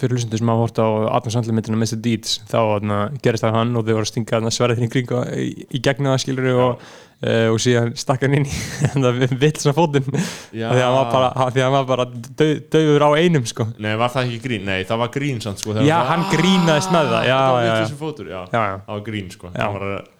fyrir 0.00 0.14
hlustendur 0.16 0.40
sem 0.40 0.52
hafa 0.52 0.64
hort 0.64 0.80
á 0.80 0.88
Adnan 1.18 1.34
Sandler 1.34 1.56
myndina 1.58 1.80
Mr. 1.80 1.98
Deeds 2.06 2.38
þá 2.48 2.58
þarna, 2.58 2.98
gerist 3.24 3.44
það 3.44 3.56
hann 3.58 3.76
og 3.76 3.84
þau 3.84 3.92
voru 3.92 4.06
að 4.06 4.10
stinga 4.12 4.36
þarna 4.38 4.52
sverðið 4.56 4.86
í 4.86 4.90
kring 4.94 5.12
og, 5.18 5.32
í, 5.36 5.48
í 5.68 5.82
gegna 5.84 6.14
það 6.14 6.22
skilur 6.24 6.48
og, 6.62 6.86
uh, 7.26 7.50
og 7.52 7.60
síðan 7.66 7.92
stakk 8.00 8.24
hann 8.24 8.38
inn 8.40 8.48
í 8.48 8.54
Já. 10.62 10.70
af 10.72 10.72
því 10.72 10.80
að 10.80 10.88
hann 10.88 10.96
var 10.96 11.12
bara, 11.12 11.68
var 11.76 11.86
bara 11.92 12.08
dau, 12.08 12.48
dauður 12.72 13.06
á 13.06 13.10
einum 13.20 13.44
sko 13.52 13.68
Nei, 13.76 13.92
var 14.00 14.16
það 14.16 14.30
ekki 14.30 14.40
grín? 14.48 14.66
Nei, 14.72 14.80
það 14.88 15.04
var 15.04 15.12
grín 15.18 15.44
samt 15.44 15.60
sko 15.60 15.76
Já, 15.84 15.98
hann 16.08 16.24
grínaðist 16.32 16.96
með 16.96 17.12
það, 17.12 17.28
já, 17.28 17.38
já, 17.68 17.76
já. 18.48 18.50
það 18.56 18.92
var 18.96 19.06
grín 19.12 19.32
sko 19.36 19.52
Já. 19.52 19.60
Það 19.60 19.78
var 19.78 20.10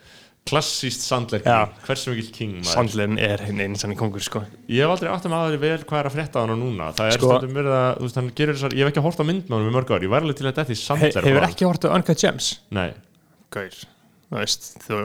klassíst 0.48 1.04
sandler 1.06 1.40
Já. 1.44 1.68
grín 1.70 1.86
Hversu 1.86 2.10
mikil 2.12 2.30
king 2.34 2.54
maður? 2.58 2.72
Sandlerin 2.74 3.18
er 3.22 3.44
hinn 3.46 3.60
einn 3.62 3.76
sann 3.78 3.92
í 3.94 3.96
kongur 3.98 4.22
sko. 4.24 4.42
Ég 4.68 4.82
hef 4.82 4.90
aldrei 4.96 5.10
átt 5.12 5.28
að 5.28 5.34
maður 5.34 5.60
vel 5.62 5.78
hvað 5.86 6.00
er 6.00 6.08
að 6.10 6.16
frétta 6.16 6.42
á 6.42 6.44
hann 6.44 6.58
núna. 6.58 6.90
Það 6.98 7.06
er 7.12 7.16
Sko- 7.18 7.30
stundum 7.38 7.56
verið 7.60 7.76
að, 7.78 7.90
þú 8.00 8.08
veist, 8.08 8.18
hann 8.18 8.30
gerir 8.40 8.54
þessar 8.58 8.74
Ég 8.76 8.82
hef 8.84 8.92
ekki 8.92 9.04
hort 9.06 9.22
á 9.22 9.24
mynd 9.28 9.46
með 9.48 9.56
hann 9.58 9.70
í 9.70 9.74
mörg 9.76 9.90
ár. 9.94 10.02
Ég 10.02 10.12
var 10.12 10.26
alveg 10.26 10.36
til 10.40 10.46
að 10.50 10.54
þetta 10.58 10.66
í 10.66 10.76
He, 10.76 10.82
sandler 10.82 11.28
Hefur 11.30 11.48
ekki 11.48 11.68
hort 11.70 11.86
á 11.86 11.88
Uncut 11.94 12.18
Gems? 12.24 12.50
Nei, 12.74 12.90
Gaur, 13.52 13.78
þú 14.32 14.38
veist 14.40 14.68
þú, 14.82 14.98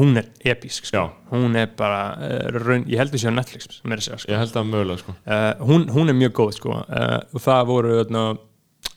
hún 0.00 0.16
er 0.18 0.26
episk 0.44 0.86
sko. 0.90 0.96
Já. 0.96 1.12
hún 1.30 1.56
er 1.56 1.66
bara, 1.78 2.02
uh, 2.18 2.50
raun, 2.58 2.84
ég 2.90 2.98
held 2.98 3.12
séu 3.14 3.30
á 3.30 3.38
Netflix 3.38 3.80
meira 3.84 4.00
að 4.00 4.06
segja 4.08 4.18
sko. 4.18 4.32
Ég 4.32 4.38
held 4.42 4.54
það 4.56 4.70
mögulega 4.72 4.98
sko. 5.04 5.14
Uh, 5.26 5.52
hún, 5.68 5.88
hún 5.94 6.08
er 6.10 6.16
mjög 6.18 6.32
góð 6.40 6.54
sko. 6.58 6.70
Uh, 6.88 7.20
og 7.32 7.40
það 7.44 7.66
voru 7.70 7.96
þarna, 8.02 8.26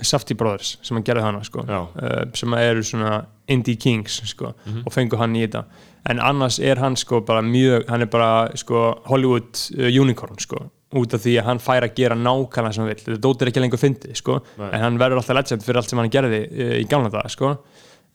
Safety 0.01 0.33
Brothers 0.38 0.77
sem 0.81 0.95
hann 0.95 1.03
gerði 1.03 1.23
hana 1.25 1.43
sko. 1.43 1.65
Já. 1.67 1.81
uh, 1.91 2.23
sem 2.33 2.53
eru 2.55 2.83
svona 2.88 3.25
indie 3.50 3.75
kings 3.82 4.20
sko 4.32 4.53
og 4.86 4.91
fengu 4.94 5.18
hann 5.20 5.36
í 5.36 5.44
þetta. 5.46 5.63
En 6.10 6.22
annars 6.24 6.60
er 6.63 6.79
hann 6.79 6.96
sko 6.98 7.20
bara 7.27 7.41
mjög 7.46 7.88
hann 7.91 8.06
er 8.06 8.10
bara 8.12 8.29
sko 8.58 8.84
Hollywood 9.10 9.60
uh, 9.77 9.89
unicorn 10.01 10.39
sko 10.39 10.63
út 10.98 11.13
af 11.13 11.22
því 11.22 11.36
að 11.38 11.46
hann 11.51 11.60
fær 11.62 11.86
að 11.86 11.94
gera 12.00 12.15
nákvæmlega 12.18 12.74
sem 12.74 12.82
hann 12.86 12.89
vill. 12.94 13.03
Þetta 13.03 13.22
dóttir 13.27 13.51
ekki 13.51 13.62
lengur 13.62 13.82
fyndið 13.82 14.15
sko 14.18 14.39
Nei. 14.58 14.70
en 14.74 14.82
hann 14.88 14.98
verður 15.01 15.22
alltaf 15.22 15.38
legend 15.38 15.65
fyrir 15.68 15.82
allt 15.84 15.91
sem 15.91 16.01
hann 16.01 16.13
gerði 16.13 16.39
uh, 16.50 16.75
í 16.79 16.86
gamla 16.89 17.12
dag 17.13 17.29
sko. 17.29 17.51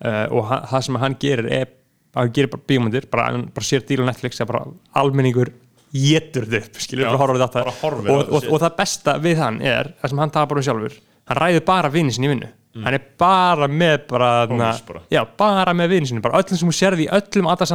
Uh, 0.03 0.25
og 0.35 0.49
ha- 0.50 0.64
það 0.73 0.87
sem 0.88 0.99
hann 1.05 1.19
gerir 1.23 1.50
er 1.55 1.69
hann 2.14 2.33
gerir 2.35 2.50
bara 2.50 2.62
bíómyndir, 2.71 3.07
bara, 3.11 3.29
hann 3.33 3.49
bara 3.55 3.67
sér 3.67 3.83
díl 3.87 4.03
á 4.03 4.07
Netflix 4.07 4.41
að 4.43 4.50
bara 4.53 4.64
almenningur 5.03 5.50
getur 5.95 6.47
þau 6.50 6.59
upp, 6.61 6.79
skilur, 6.83 7.07
Já, 7.07 7.14
horfum 7.19 7.41
þetta. 7.41 7.62
á 7.62 7.71
og, 7.71 8.05
og, 8.11 8.41
shit. 8.43 8.50
og 8.50 8.61
það 8.62 8.76
besta 8.81 9.14
við 9.23 9.38
hann 9.43 9.61
er 9.62 9.93
það 10.00 10.11
sem 10.12 10.23
hann 10.25 10.33
tapar 10.35 10.59
um 10.61 10.67
sjálfur, 10.67 10.97
hann 11.31 11.41
ræður 11.41 11.64
bara 11.69 11.91
vini 11.95 12.14
sinni 12.14 12.31
í 12.31 12.49
vinnu 12.75 12.85
hann 12.85 12.95
er 12.99 13.04
bara 13.19 13.69
með 13.71 14.07
bara, 14.11 14.31
Homies 14.50 14.81
bara. 14.87 15.00
já, 15.11 15.23
bara 15.38 15.73
með 15.75 15.88
vinn 15.95 16.07
sinni, 16.07 16.21
öllum 16.21 16.59
sem 16.59 16.69
hún 16.69 16.76
sérði 16.76 17.07
í 17.07 17.11
öllum 17.11 17.49
þetta 17.50 17.69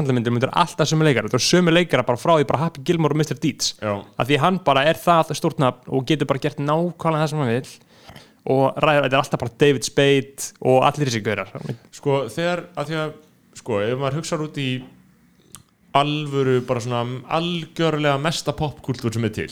er 0.47 0.53
alltaf 0.53 0.87
sömu 0.91 1.03
leikara 1.07 1.27
þetta 1.29 1.39
er 1.39 1.47
sömu 1.49 1.71
leikara 1.73 2.03
bara 2.03 2.17
frá 2.17 2.33
því 2.37 2.47
bara 2.51 2.59
Happy 2.65 2.81
Gilmore 2.85 3.15
og 3.15 3.21
Mr. 3.23 3.39
Deeds 3.39 3.73
að 3.81 4.25
því 4.33 4.39
hann 4.43 4.59
bara 4.65 4.83
er 4.85 4.95
það 4.99 5.33
stórt 5.39 5.59
nafn 5.59 5.87
og 5.87 6.05
getur 6.05 6.27
bara 6.27 6.39
gert 6.43 6.59
nákvæmlega 6.59 7.23
það 7.23 7.29
sem 7.33 7.39
hann 7.39 7.53
vil 7.55 7.71
og 8.49 8.77
ræður, 8.81 9.03
þetta 9.05 9.15
er 9.15 9.21
alltaf 9.23 9.39
bara 9.39 9.57
David 9.59 9.83
Spade 9.83 10.51
og 10.61 10.83
allir 10.87 11.09
þessi 11.09 11.23
gaurar 11.25 11.49
Sko, 11.91 12.13
þegar, 12.31 12.61
að 12.79 12.87
því 12.89 12.95
að, 13.03 13.11
sko, 13.59 13.79
ef 13.83 13.97
maður 13.99 14.19
hugsaður 14.21 14.45
út 14.47 14.57
í 14.63 14.69
alvöru, 15.99 16.59
bara 16.67 16.79
svona 16.83 17.01
algjörlega 17.39 18.19
mesta 18.21 18.53
popkultúr 18.53 19.13
sem 19.13 19.25
er 19.25 19.29
til 19.35 19.49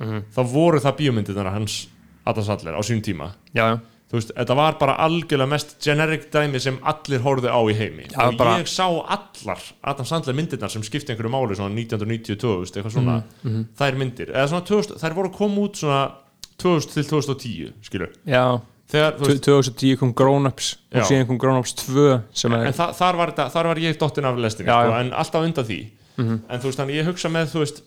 Mhm. 0.00 0.22
þá 0.32 0.40
voru 0.48 0.78
það 0.80 0.96
bíómyndirnar 0.96 1.50
hans 1.52 1.88
Adam 2.24 2.44
Sandler 2.44 2.72
á 2.72 2.80
sínum 2.80 3.02
tíma 3.04 3.30
já, 3.54 3.74
já, 3.76 3.80
þú 4.10 4.18
veist, 4.18 4.32
þetta 4.36 4.56
var 4.58 4.72
bara 4.80 4.96
algjörlega 5.06 5.48
mest 5.48 5.76
generic 5.84 6.30
dæmi 6.32 6.60
sem 6.60 6.78
allir 6.82 7.20
horfðu 7.22 7.48
á 7.52 7.60
í 7.70 7.74
heimi. 7.78 8.08
Já, 8.10 8.26
og 8.28 8.36
bara- 8.38 8.58
ég 8.58 8.66
sá 8.66 8.86
allar 8.90 9.60
Adam 9.84 10.04
Sandler 10.06 10.34
myndirnar 10.34 10.70
sem 10.70 10.82
skipti 10.82 11.12
einhverju 11.14 11.30
máli 11.30 11.54
svona 11.56 11.74
1992, 11.74 12.36
þú 12.42 12.60
veist, 12.64 12.74
eitthvað 12.76 12.96
svona 12.96 13.22
Mhm, 13.44 13.66
þær 13.78 13.96
myndir, 13.96 14.32
eða 14.34 14.48
svona 14.48 14.66
2000, 14.66 14.98
þær 14.98 15.14
voru 15.14 15.30
koma 15.32 15.56
út 15.68 15.76
svona 15.76 16.12
2000 16.58 16.92
til 16.92 17.04
2010 17.04 17.72
skilur, 17.82 18.10
já. 18.26 18.60
Þegar, 18.90 19.12
þú 19.20 19.26
veist 19.28 19.42
2010 19.46 19.96
kom 20.00 20.12
Grown 20.12 20.46
Ups 20.46 20.76
og 20.92 20.98
Já. 20.98 21.04
síðan 21.06 21.26
kom 21.28 21.38
Grown 21.38 21.58
Ups 21.60 21.72
2 21.74 22.22
sem 22.34 22.52
er 22.52 22.66
en 22.66 22.72
þa 22.72 22.88
þar, 22.92 23.16
var 23.16 23.30
þetta, 23.30 23.50
þar 23.52 23.64
var 23.70 23.76
ég 23.76 23.96
dottin 23.98 24.24
af 24.24 24.36
lestinni 24.36 24.66
Já, 24.66 24.82
sko, 24.82 24.90
já. 24.90 25.00
en 25.00 25.10
alltaf 25.12 25.44
undan 25.46 25.64
því. 25.64 25.90
En 26.18 26.58
þú 26.60 26.62
veist, 26.66 26.78
þannig 26.80 26.96
ég 26.98 27.06
hugsa 27.06 27.28
með, 27.30 27.46
þú 27.54 27.58
veist 27.62 27.82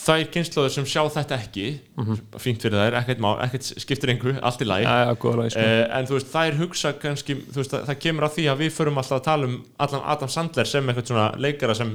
þær 0.00 0.30
kynnslóður 0.34 0.72
sem 0.74 0.86
sjá 0.88 1.02
þetta 1.16 1.36
ekki 1.36 1.66
fínt 2.40 2.64
fyrir 2.64 2.78
þær, 2.80 2.96
ekkert, 3.02 3.20
má, 3.22 3.30
ekkert 3.44 3.68
skiptir 3.84 4.14
einhver, 4.14 4.38
allt 4.46 4.64
í 4.64 4.68
lagi, 4.68 4.88
sko. 5.16 5.34
Eh, 5.60 5.82
en 5.98 6.08
þú 6.08 6.16
veist, 6.16 6.32
þær 6.32 6.58
hugsa 6.62 6.94
kannski 7.00 7.36
veist, 7.42 7.74
það, 7.74 7.84
það 7.90 8.00
kemur 8.06 8.28
að 8.28 8.38
því 8.38 8.48
að 8.52 8.64
við 8.64 8.72
förum 8.78 9.02
alltaf 9.02 9.20
að 9.20 9.28
tala 9.28 9.50
um 9.50 9.60
allan 9.86 10.08
Adam 10.14 10.32
Sandler 10.32 10.70
sem 10.70 10.90
eitthvað 10.90 11.12
svona 11.12 11.28
leikara 11.40 11.76
sem 11.78 11.94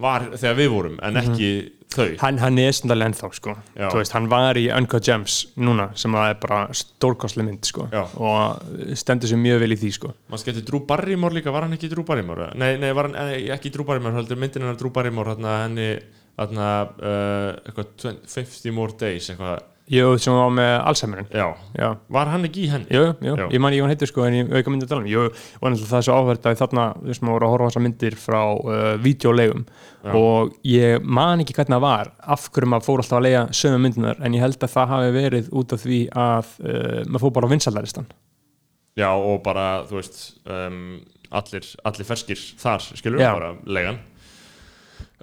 var 0.00 0.26
þegar 0.34 0.56
við 0.58 0.70
vorum 0.72 0.94
en 1.06 1.18
ekki 1.20 1.50
þau 1.94 2.06
hann, 2.24 2.38
hann 2.42 2.58
er 2.58 2.72
stundarlega 2.74 3.12
ennþá 3.12 3.28
sko. 3.36 3.52
Veist, 3.94 4.14
hann 4.16 4.26
var 4.32 4.58
í 4.58 4.64
Uncut 4.74 5.06
Gems 5.06 5.36
núna 5.54 5.90
sem 5.98 6.14
það 6.16 6.32
er 6.32 6.40
bara 6.42 6.58
stórkostlega 6.74 7.46
mynd 7.46 7.68
sko. 7.68 7.86
Já. 7.94 8.02
og 8.18 8.98
stendur 8.98 9.30
sér 9.30 9.38
mjög 9.38 9.62
vel 9.62 9.76
í 9.76 9.78
því 9.78 9.92
sko. 9.94 10.10
maður 10.32 10.42
skemmti 10.42 10.64
Drew 10.66 10.82
Barrymore 10.88 11.38
líka, 11.38 11.54
var 11.54 11.68
hann 11.68 11.78
ekki 11.78 11.92
Drew 11.92 12.06
Barrymore? 12.08 12.50
Nei, 12.58 12.74
nei, 12.82 12.90
var 12.96 13.10
hann 13.10 13.18
eh, 13.22 13.46
ekki 13.54 13.70
Drew 13.74 13.86
Barrymore 13.86 14.18
heldur 14.18 14.40
myndin 14.40 14.66
hennar 14.66 14.80
Drew 14.80 14.90
Barrymore 14.94 15.36
hérna 15.36 15.60
hérna, 16.38 16.72
uh, 16.98 17.78
20 17.78 18.24
50 18.30 18.74
more 18.74 18.92
days 19.00 19.30
eitthvað, 19.30 19.62
Jú, 19.92 20.14
sem 20.16 20.32
var 20.32 20.48
með 20.48 20.70
Alzheimerin 20.88 21.26
já, 21.28 21.44
Já, 21.76 21.90
var 22.08 22.30
hann 22.32 22.46
ekki 22.48 22.62
í 22.64 22.68
henni? 22.72 22.86
jú, 22.88 23.02
jú, 23.20 23.34
Já. 23.36 23.44
ég 23.52 23.60
man 23.60 23.74
ekki 23.74 23.82
hann 23.84 23.90
heitir 23.92 24.08
sko 24.08 24.22
en 24.24 24.36
ég 24.38 24.52
auka 24.56 24.72
myndi 24.72 24.86
að 24.86 24.94
tala 24.94 25.02
um. 25.04 25.08
Jú, 25.12 25.24
og 25.28 25.66
náttúrulega 25.68 25.90
það 25.90 25.98
er 25.98 26.06
svo 26.06 26.14
áhverð 26.16 26.48
að 26.48 26.56
þarna, 26.62 26.84
þú 27.02 27.10
veist, 27.10 27.24
maður 27.26 27.34
voru 27.36 27.44
að 27.44 27.52
horfa 27.52 27.66
á 27.66 27.68
þessar 27.68 27.84
myndir 27.84 28.16
frá 28.16 28.38
uh, 28.40 28.86
videolegum 29.04 29.66
og 30.16 30.54
ég 30.64 31.04
man 31.04 31.44
ekki 31.44 31.56
hvernig 31.58 31.76
það 31.76 31.84
var 31.84 32.10
af 32.36 32.46
hverju 32.48 32.70
maður 32.72 32.86
fór 32.88 33.02
alltaf 33.04 33.18
að 33.20 33.26
leiða 33.28 33.44
sömu 33.60 33.82
myndinar 33.84 34.24
en 34.24 34.38
ég 34.38 34.44
held 34.46 34.56
að 34.64 34.72
það 34.72 34.90
hafi 34.94 35.12
verið 35.18 35.52
út 35.60 35.76
af 35.76 35.84
því 35.84 36.00
að 36.24 36.50
uh, 36.64 36.98
maður 37.04 37.24
fór 37.26 37.34
bara 37.36 37.48
á 37.48 37.52
vinsalaristan 37.52 38.08
Já, 38.96 39.10
og 39.12 39.42
bara, 39.44 39.68
þú 39.84 40.00
veist 40.00 40.18
um, 40.48 40.80
allir, 41.34 41.68
allir 41.84 42.08
ferskir 42.08 42.40
þar, 42.60 42.88
skilur 42.96 43.20
Já. 43.20 43.32
bara 43.36 43.52
legan 43.68 44.00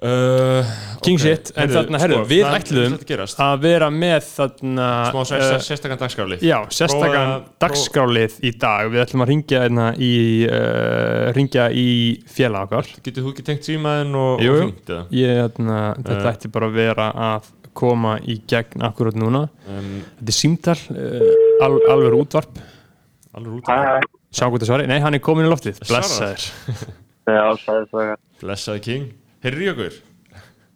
uh, 0.02 0.72
King 1.02 1.16
ok. 1.18 1.22
shit, 1.22 1.50
en 1.58 1.70
þarna, 1.72 1.98
herru, 2.02 2.16
sko, 2.20 2.26
við 2.30 2.42
það 2.44 2.56
ýmislegt 2.72 3.40
að 3.42 3.62
vera 3.64 3.88
með 3.94 4.26
þarna 4.28 4.88
smá 5.08 5.18
uh, 5.22 5.32
uh, 5.38 5.56
sérstakann 5.66 6.00
dagskrálið 6.02 6.44
Já, 6.46 6.56
sérstakann 6.74 7.32
dagskrálið 7.62 8.36
í 8.42 8.52
dag. 8.62 8.90
Við 8.92 9.02
ætlum 9.04 9.24
að 9.24 9.32
ringja 9.32 9.62
hérna 9.64 9.86
í 9.98 10.12
uh, 10.46 11.32
ringja 11.36 11.68
í 11.74 11.86
félag 12.30 12.68
okkar. 12.70 12.92
Getur 13.02 13.26
þú 13.26 13.34
ekki 13.34 13.46
tengt 13.50 13.66
símaðin 13.70 14.14
og, 14.18 14.42
Jú, 14.42 14.52
og 14.52 14.58
jú. 14.58 14.62
hringt 14.66 14.94
eða? 14.94 15.04
ég, 15.18 15.34
hérna, 15.42 15.80
þetta 15.98 16.18
Eh. 16.22 16.30
ætti 16.32 16.52
bara 16.52 16.66
að 16.70 16.78
vera 16.82 17.06
að 17.32 17.50
koma 17.72 18.18
í 18.20 18.38
gegn 18.46 18.82
akkurat 18.84 19.16
núna. 19.16 19.46
Um, 19.66 20.02
þetta 20.20 20.34
er 20.34 20.38
símtal, 20.38 20.78
uh, 20.92 21.64
al, 21.64 21.78
alveg 21.94 22.18
útvarp. 22.20 22.60
Alveg 23.32 23.62
út 23.62 23.70
sjá 24.32 24.46
hvað 24.48 24.60
það 24.62 24.68
svari, 24.70 24.86
nei 24.88 25.00
hann 25.00 25.14
er 25.16 25.20
komin 25.24 25.44
í 25.48 25.50
loftið. 25.52 25.80
Svarar. 25.84 26.04
blessaður. 26.04 26.42
Já, 27.28 29.21
King 29.42 29.50
Heyrri 29.50 29.70
okkur, 29.72 29.94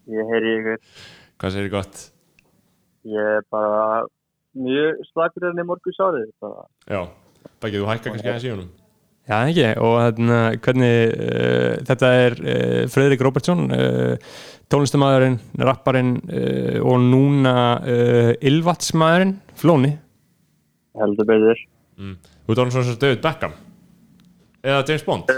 Ég 0.07 0.29
heyri 0.31 0.51
ykkur. 0.59 0.79
hvað 1.39 1.53
segir 1.55 1.69
gott? 1.71 2.01
Ég 3.07 3.29
er 3.37 3.45
bara 3.51 4.03
mjög 4.57 5.01
slagur 5.11 5.47
enn 5.49 5.61
í 5.61 5.65
morgu 5.67 5.93
sárið. 5.95 6.29
Bara. 6.43 6.65
Já, 6.89 7.01
bækið 7.63 7.79
þú 7.83 7.87
hækka 7.91 8.11
kannski 8.11 8.29
aðeins 8.31 8.47
í 8.47 8.51
honum 8.55 8.69
Já, 9.27 9.37
ekki, 9.51 9.65
og 9.83 9.95
hérna, 9.99 10.37
hvernig 10.63 11.13
uh, 11.19 11.73
þetta 11.89 12.11
er 12.15 12.35
uh, 12.39 12.83
Fredrik 12.91 13.23
Robertsson 13.27 13.65
uh, 13.75 14.15
tónlistamæðurinn, 14.71 15.35
rapparinn 15.59 16.13
uh, 16.31 16.77
og 16.87 17.01
núna 17.03 17.55
uh, 17.83 18.31
Ylvatsmaðurinn, 18.39 19.35
Flóni 19.59 19.97
Heldur 20.97 21.27
betur. 21.27 21.59
mm. 21.99 22.15
Þú 22.47 22.55
orðin 22.55 22.71
svona 22.77 22.87
svo 22.87 22.99
David 23.03 23.23
Beckham 23.25 23.57
Eða 24.67 24.83
James 24.89 25.03
Bond, 25.07 25.29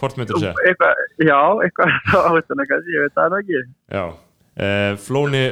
hvort 0.00 0.16
myndir 0.18 0.34
þú 0.34 0.42
segja? 0.42 0.54
Eitthvað, 0.66 1.02
já, 1.22 1.38
eitthvað 1.66 1.92
á 2.26 2.30
þetta 2.38 2.66
kannski, 2.70 2.94
ég 2.96 3.04
veit 3.06 3.18
það 3.20 3.36
ekki. 3.38 3.60
Já, 3.94 4.04
uh, 4.66 4.94
Flóni 5.08 5.44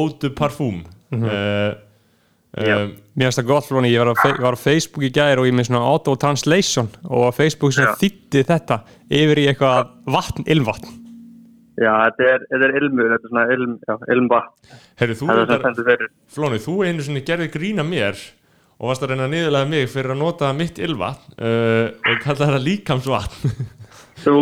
Ódu 0.00 0.34
Parfum 0.36 0.82
Mhm. 1.10 1.24
uh, 1.26 1.72
Já. 2.60 2.76
uh, 2.76 2.90
Mér 3.18 3.28
finnst 3.30 3.38
það 3.40 3.46
gott 3.48 3.66
Flóni, 3.66 3.88
ég 3.94 4.02
var 4.02 4.10
á, 4.10 4.38
var 4.42 4.54
á 4.54 4.60
Facebook 4.60 5.04
í 5.06 5.10
gær 5.14 5.38
og 5.42 5.46
ég 5.48 5.54
með 5.54 5.68
svona 5.70 5.80
auto 5.86 6.14
translation 6.18 6.88
og 7.08 7.26
á 7.26 7.30
Facebook 7.34 7.72
sem 7.74 7.86
þýtti 8.00 8.42
þetta 8.46 8.80
yfir 9.10 9.38
í 9.42 9.46
eitthvað 9.50 9.90
vatn, 10.10 10.46
ylvatn 10.50 10.96
Já, 11.80 11.92
þetta 12.10 12.26
er, 12.28 12.42
þetta 12.50 12.66
er 12.68 12.74
ilmur, 12.82 13.06
þetta 13.14 13.24
er 13.24 13.30
svona 13.32 13.44
ilm, 13.54 13.74
já, 13.88 13.94
ilmvatn. 14.12 14.72
Heyrðu, 15.00 15.14
þú 15.16 15.86
er. 15.94 16.02
Flóni, 16.34 16.58
þú 16.60 16.74
einu 16.84 17.04
sinni 17.06 17.22
gerði 17.24 17.46
grína 17.54 17.86
mér 17.86 18.18
og 18.80 18.88
varst 18.88 19.04
að 19.04 19.12
reyna 19.12 19.26
að 19.28 19.34
niðurlega 19.34 19.70
mig 19.70 19.90
fyrir 19.92 20.14
að 20.14 20.22
nota 20.22 20.54
mitt 20.56 20.80
ylvatn 20.80 21.36
uh, 21.36 21.92
og 21.92 22.24
kalla 22.24 22.48
það 22.54 22.64
líkamsvatn 22.64 23.52
Þú 24.20 24.36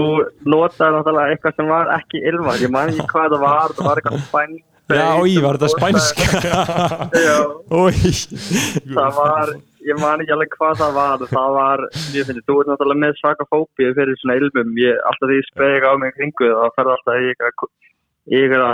notaði 0.48 0.94
náttúrulega 0.96 1.34
eitthvað 1.34 1.54
sem 1.54 1.68
var 1.70 1.90
ekki 1.94 2.22
ilmvatn. 2.26 2.64
Ég 2.64 2.72
man 2.74 2.90
ekki 2.90 3.06
hvað 3.12 3.34
það 3.34 3.44
var, 3.44 3.74
það 3.76 3.88
var 3.88 4.00
eitthvað 4.00 4.24
spænst. 4.26 4.64
Já, 4.88 5.08
í, 5.28 5.34
var 5.44 5.58
þetta 5.60 5.68
Ói 7.76 7.92
það 8.96 9.18
var, 9.18 9.52
ég 9.84 10.00
man 10.00 10.24
ekki 10.24 10.34
alveg 10.34 10.54
hvað 10.56 10.82
það 10.82 10.94
var. 10.98 11.24
Það 11.30 11.56
var, 11.58 11.84
ég 12.16 12.28
finnst, 12.30 12.46
þú 12.48 12.58
ert 12.62 12.72
náttúrulega 12.72 13.02
með 13.04 13.18
svaka 13.20 13.48
fóbíu 13.52 13.94
fyrir 13.98 14.18
svona 14.22 14.38
ilmum. 14.40 14.72
Ég, 14.82 15.02
alltaf 15.10 15.30
því 15.30 15.38
ég 15.38 15.50
spegi 15.52 15.84
á 15.86 15.94
mig 16.02 16.16
kringu 16.16 16.50
það, 16.50 16.74
ferði 16.78 16.96
alltaf 16.96 17.20
eitthvað, 17.22 17.74
Já, 18.28 18.72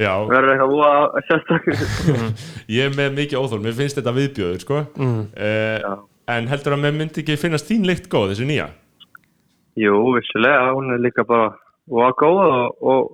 verður 0.00 0.52
eitthvað 0.52 0.74
úa 0.76 0.90
sérstaklega. 1.28 2.30
ég 2.76 2.88
er 2.90 2.96
með 2.96 3.14
mikið 3.20 3.40
óþól, 3.40 3.62
mér 3.64 3.76
finnst 3.78 4.00
þetta 4.00 4.16
viðbjöður 4.16 4.58
sko. 4.64 4.82
Mm. 5.00 5.22
uh, 5.36 6.02
en 6.36 6.50
heldur 6.50 6.76
að 6.76 6.82
mér 6.82 6.96
myndi 6.96 7.22
ekki 7.22 7.38
finnast 7.40 7.70
þín 7.70 7.86
lykt 7.88 8.10
góð, 8.12 8.32
þessi 8.34 8.48
nýja 8.48 8.66
Jú, 9.76 9.94
vissulega, 10.16 10.72
hún 10.74 10.94
er 10.94 11.02
líka 11.04 11.24
bara 11.28 11.52
og 11.86 12.14
góð 12.18 12.38
og, 12.42 12.78
og, 12.80 13.10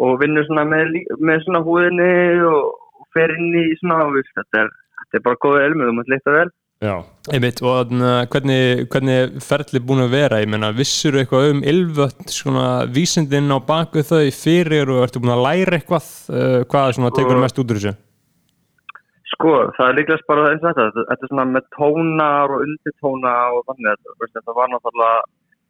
og 0.00 0.12
vinnur 0.22 0.46
svona 0.46 0.64
með, 0.68 0.94
með 1.18 1.42
svona 1.44 1.62
húðinni 1.66 2.12
og, 2.46 2.68
fer 3.16 3.32
inn 3.34 3.50
í 3.56 3.64
svona, 3.80 4.06
þetta 4.36 4.62
er, 4.62 4.72
þetta 5.00 5.18
er 5.18 5.24
bara 5.26 5.40
góð 5.44 5.58
elmu, 5.64 5.88
þú 5.88 5.96
mátt 5.96 6.12
lítið 6.12 6.36
vel. 6.38 6.48
Já, 6.78 7.02
Einmitt, 7.34 7.58
og 7.66 7.90
hvernig, 8.30 8.84
hvernig 8.92 9.40
ferli 9.42 9.80
búin 9.82 10.04
að 10.04 10.12
vera, 10.14 10.38
ég 10.38 10.50
menna, 10.52 10.68
vissur 10.70 11.16
eitthvað 11.18 11.48
um 11.56 11.62
ylvöld, 11.66 12.20
svona 12.30 12.66
vísindin 12.94 13.50
á 13.50 13.58
baku 13.58 14.04
þau 14.06 14.28
fyrir 14.30 14.92
og 14.94 15.00
ertu 15.02 15.18
búin 15.18 15.34
að 15.34 15.42
læra 15.42 15.80
eitthvað, 15.80 16.06
uh, 16.30 16.60
hvað 16.70 16.92
svona 16.94 17.10
tekur 17.16 17.34
Og- 17.34 17.42
mest 17.42 17.58
út 17.58 17.74
úr 17.74 17.80
þessu? 17.82 17.96
Sko, 19.32 19.56
það 19.74 19.88
er 19.88 19.98
líklegast 19.98 20.28
bara 20.30 20.46
eins 20.52 20.62
og 20.62 20.78
þetta, 20.78 21.02
þetta, 21.10 21.18
er 21.26 21.32
svona 21.34 21.50
með 21.50 21.66
tónar 21.74 22.54
og 22.54 22.62
undirtóna 22.62 23.34
og 23.58 23.66
þannig, 23.66 23.98
þetta, 24.22 24.54
var 24.54 24.70
náttúrulega, 24.70 25.20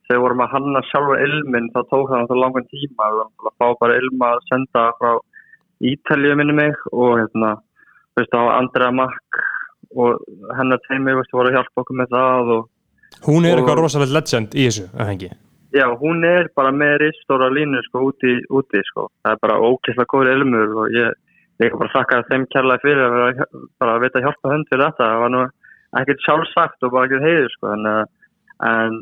þegar 0.04 0.18
við 0.18 0.24
vorum 0.28 0.44
að 0.44 0.52
hanna 0.52 0.86
sjálfur 0.92 1.24
ilminn, 1.24 1.72
þá 1.72 1.80
tók 1.88 2.08
það 2.12 2.20
náttúrulega 2.20 2.44
langan 2.44 2.68
tíma, 2.68 3.08
við 3.08 3.16
vorum 3.24 3.48
að 3.48 3.56
fá 3.56 3.66
bara 3.80 3.96
ilma 4.04 4.34
að 4.36 4.44
senda 4.52 4.84
frá 5.00 5.12
Ítalíu 5.88 6.36
minni 6.36 6.52
mig 6.52 6.76
og 6.92 7.16
hérna, 7.16 7.56
þú 8.12 8.20
veist, 8.20 8.32
var 8.36 8.58
Andrea 8.60 8.92
Mack 8.92 9.46
og 9.96 10.18
hennar 10.58 10.80
teimi, 10.88 11.14
veist, 11.16 11.32
voru 11.32 11.48
að 11.52 11.58
hjálpa 11.58 11.82
okkur 11.84 11.96
með 12.02 12.10
það 12.16 12.52
og 12.58 12.66
Hún 13.24 13.46
er 13.48 13.56
Og- 13.56 13.62
eitthvað 13.62 13.78
rosalegt 13.80 14.12
legend 14.12 14.52
í 14.54 14.66
þessu, 14.68 14.84
að 14.94 15.08
hengi. 15.08 15.28
Já, 15.72 15.84
hún 16.00 16.24
er 16.24 16.48
bara 16.56 16.70
með 16.72 16.98
ristóra 17.02 17.48
línu 17.50 17.80
sko 17.86 18.02
úti, 18.10 18.34
úti 18.52 18.80
sko. 18.84 19.08
Það 19.24 19.32
er 19.32 19.40
bara 19.42 19.56
ókesslega 19.58 20.06
góður 20.12 20.30
ilmur 20.36 20.74
og 20.84 20.92
ég 20.92 21.12
ég 21.60 21.72
bara 21.78 21.90
þakka 21.90 22.20
þeim 22.28 22.44
kærlega 22.52 22.82
fyrir 22.84 23.02
að 23.02 23.16
vera 23.16 23.46
bara 23.80 23.94
að 23.96 24.00
veita 24.04 24.22
hjálpa 24.22 24.52
hönd 24.52 24.68
fyrir 24.70 24.84
þetta. 24.86 25.08
Það 25.08 25.20
var 25.24 25.30
nú 25.34 25.40
ekkert 25.98 26.24
sjálfsagt 26.26 26.82
og 26.86 26.92
bara 26.92 27.08
ekkert 27.08 27.26
heiður 27.26 27.50
sko. 27.56 27.72
En, 27.74 27.86
uh, 27.86 28.04
en, 28.68 29.00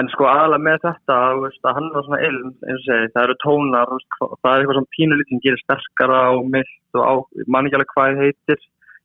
en 0.00 0.08
sko 0.16 0.24
aðalega 0.32 0.64
með 0.66 0.78
þetta, 0.88 1.18
veist, 1.44 1.62
að 1.64 1.76
hann 1.78 1.90
var 1.94 2.02
svona 2.08 2.22
ilm, 2.28 2.50
eins 2.66 2.80
og 2.80 2.86
segi, 2.88 3.12
það 3.14 3.24
eru 3.28 3.36
tónar, 3.44 3.92
veist, 3.92 4.18
það 4.42 4.52
er 4.52 4.58
eitthvað 4.64 4.80
sem 4.80 4.90
pínulítinn 4.96 5.44
gerir 5.44 5.62
sterkara 5.62 6.20
og 6.34 6.48
myllt 6.50 6.98
og 6.98 7.02
á, 7.04 7.12
ég 7.38 7.46
man 7.52 7.68
ekki 7.68 7.78
alveg 7.78 7.94
hvað 7.94 8.20
heitir. 8.24 8.60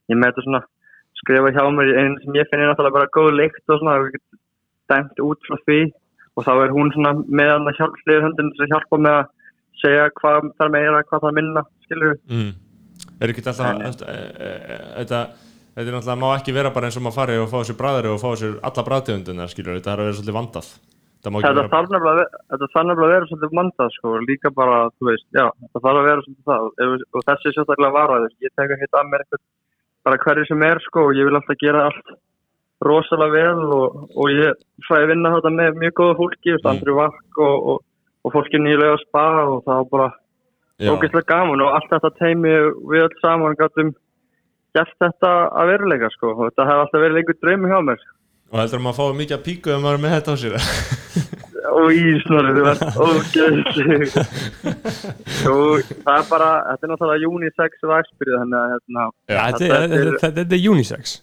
Ég 0.08 0.16
með 0.18 0.32
þetta 0.34 0.48
svona 0.48 0.64
skrifa 1.22 1.54
hjá 1.56 1.64
mér 1.74 1.92
í 1.92 1.96
einu 2.02 2.20
sem 2.24 2.38
ég 2.38 2.50
finn 2.52 2.64
er 2.64 2.72
náttúrulega 2.72 2.98
bara 2.98 3.14
góð 3.18 3.32
lykt 3.38 3.74
og 3.74 3.82
svona 3.82 3.98
dæmt 4.92 5.24
út 5.24 5.48
frá 5.48 5.58
því 5.66 5.80
og 6.38 6.46
þá 6.46 6.54
er 6.54 6.76
hún 6.76 6.94
svona 6.94 7.16
með 7.26 7.52
hann 7.56 7.72
að 7.72 7.82
höndin 8.28 8.54
til 8.54 8.66
að 8.66 8.72
hjálpa 8.74 9.02
með 9.02 9.18
að 9.18 9.28
segja 9.82 10.08
hvað 10.20 10.50
þarf 10.58 10.74
meira, 10.74 11.04
hvað 11.10 11.26
þarf 11.26 11.38
minna 11.38 11.66
skilur 11.86 12.14
við. 12.14 12.20
mm. 12.34 12.52
er 13.22 13.34
ekki 13.34 13.46
alltaf 13.46 13.64
Nei, 13.68 13.78
nei. 13.78 13.92
þetta 14.98 15.22
er 15.78 15.94
náttúrulega 15.94 16.20
má 16.22 16.30
ekki 16.34 16.58
vera 16.58 16.74
bara 16.74 16.90
eins 16.90 17.00
og 17.00 17.06
maður 17.06 17.20
fari 17.22 17.40
og 17.42 17.50
fá 17.52 17.58
sér 17.64 17.80
bræðari 17.82 18.14
og 18.14 18.22
fá 18.22 18.30
sér 18.42 18.60
alla 18.70 18.86
bræðtegundina 18.90 19.50
skilur 19.52 19.78
þetta 19.78 19.94
er 19.94 20.04
að 20.04 20.10
vera 20.10 20.20
svolítið 20.20 20.40
vandað 20.42 20.70
það 20.70 20.86
Þetta 21.28 21.64
þarf 21.74 21.90
nefnilega 21.92 22.26
að 22.54 22.62
að 22.94 23.12
vera 23.12 23.28
svolítið 23.28 23.56
mandað 23.58 23.94
sko, 23.96 24.12
líka 24.24 24.52
bara, 24.54 24.78
þú 24.96 25.08
veist, 25.10 25.26
já, 25.36 25.48
þetta 25.64 25.82
þarf 25.84 26.00
að 26.00 26.08
vera 26.08 26.24
svolítið 26.24 26.52
það 26.52 26.68
og 27.18 27.26
þessi 27.28 27.50
er 27.50 27.56
svolítið 27.56 27.96
varaður, 27.98 28.36
ég 28.46 28.54
tek 28.54 28.74
að 28.76 28.84
hitta 28.84 29.00
að 29.02 29.10
mér 29.10 29.24
eitthvað, 29.24 29.42
bara 30.08 30.22
hverju 30.24 30.48
sem 30.48 30.64
er 30.64 30.80
sko, 30.86 31.10
og 31.10 31.20
ég 31.20 31.28
vil 31.28 31.38
alltaf 31.38 31.60
gera 31.60 31.88
allt 31.90 32.16
rosalega 32.88 33.34
vel 33.34 33.74
og, 33.76 34.08
og 34.14 34.32
ég 34.32 34.58
fæ 34.88 34.96
að 35.00 35.12
vinna 35.12 35.34
þetta 35.36 35.52
með 35.58 35.80
mjög 35.82 35.96
góða 36.00 36.18
fólki, 36.22 36.54
mm. 36.56 36.68
Andri 36.72 36.96
Vakk 36.98 37.42
og, 37.44 37.70
og, 37.74 37.86
og 38.24 38.36
fólki 38.36 38.62
nýlega 38.62 39.00
spa 39.04 39.26
og 39.44 39.64
það 39.66 39.80
var 39.82 39.90
bara 39.94 40.10
ógeðslega 40.78 41.30
gaman 41.32 41.64
og 41.66 41.74
allt 41.74 41.90
þetta 41.96 42.14
teimi 42.20 42.54
við 42.92 43.08
öll 43.08 43.18
saman 43.24 43.58
gætum 43.58 43.96
gert 44.78 44.94
þetta 45.02 45.34
að 45.58 45.74
veruleika 45.74 46.12
sko, 46.14 46.36
og 46.36 46.44
þetta 46.52 46.70
hefði 46.70 46.86
alltaf 46.86 47.04
verið 47.04 47.22
einhver 47.22 47.40
draumi 47.42 47.74
hjá 47.74 47.80
mér. 47.90 48.08
Og 48.48 48.62
heldur 48.62 48.80
að 48.80 48.86
maður 48.86 49.00
fái 49.02 49.20
mikið 49.22 49.38
að 49.38 49.46
píku 49.48 49.74
ef 49.74 49.82
maður 49.84 49.98
er 49.98 50.04
með 50.06 50.16
þetta 50.18 50.34
á 50.34 50.42
sér 50.44 50.58
og 51.74 51.88
ísnari, 51.94 52.52
þú 52.56 52.64
veist, 52.68 52.84
ógeðsig 53.04 54.04
og 55.52 55.88
það 56.04 56.18
er 56.18 56.28
bara, 56.30 56.50
þetta 56.72 56.88
er 56.88 56.92
náttúrulega 56.94 57.32
unisex 57.38 57.88
að 57.88 57.92
hérna, 57.98 59.08
Já, 59.28 59.40
þetta, 59.40 59.60
þetta 59.60 59.74
er, 59.78 59.82
er- 59.88 60.14
þetta, 60.18 60.32
þetta 60.42 60.58
er 60.60 60.70
unisex. 60.72 61.18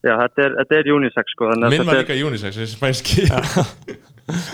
Já, 0.00 0.14
þetta 0.22 0.44
er, 0.46 0.54
þetta 0.62 0.78
er 0.78 0.92
unisex 0.96 1.34
sko, 1.34 1.50
þannig 1.50 1.66
að 1.66 1.74
minn 1.74 1.90
var 1.90 1.98
líka 2.00 2.20
unisex 2.30 2.60
þessi 2.60 2.76
spænski. 2.78 3.26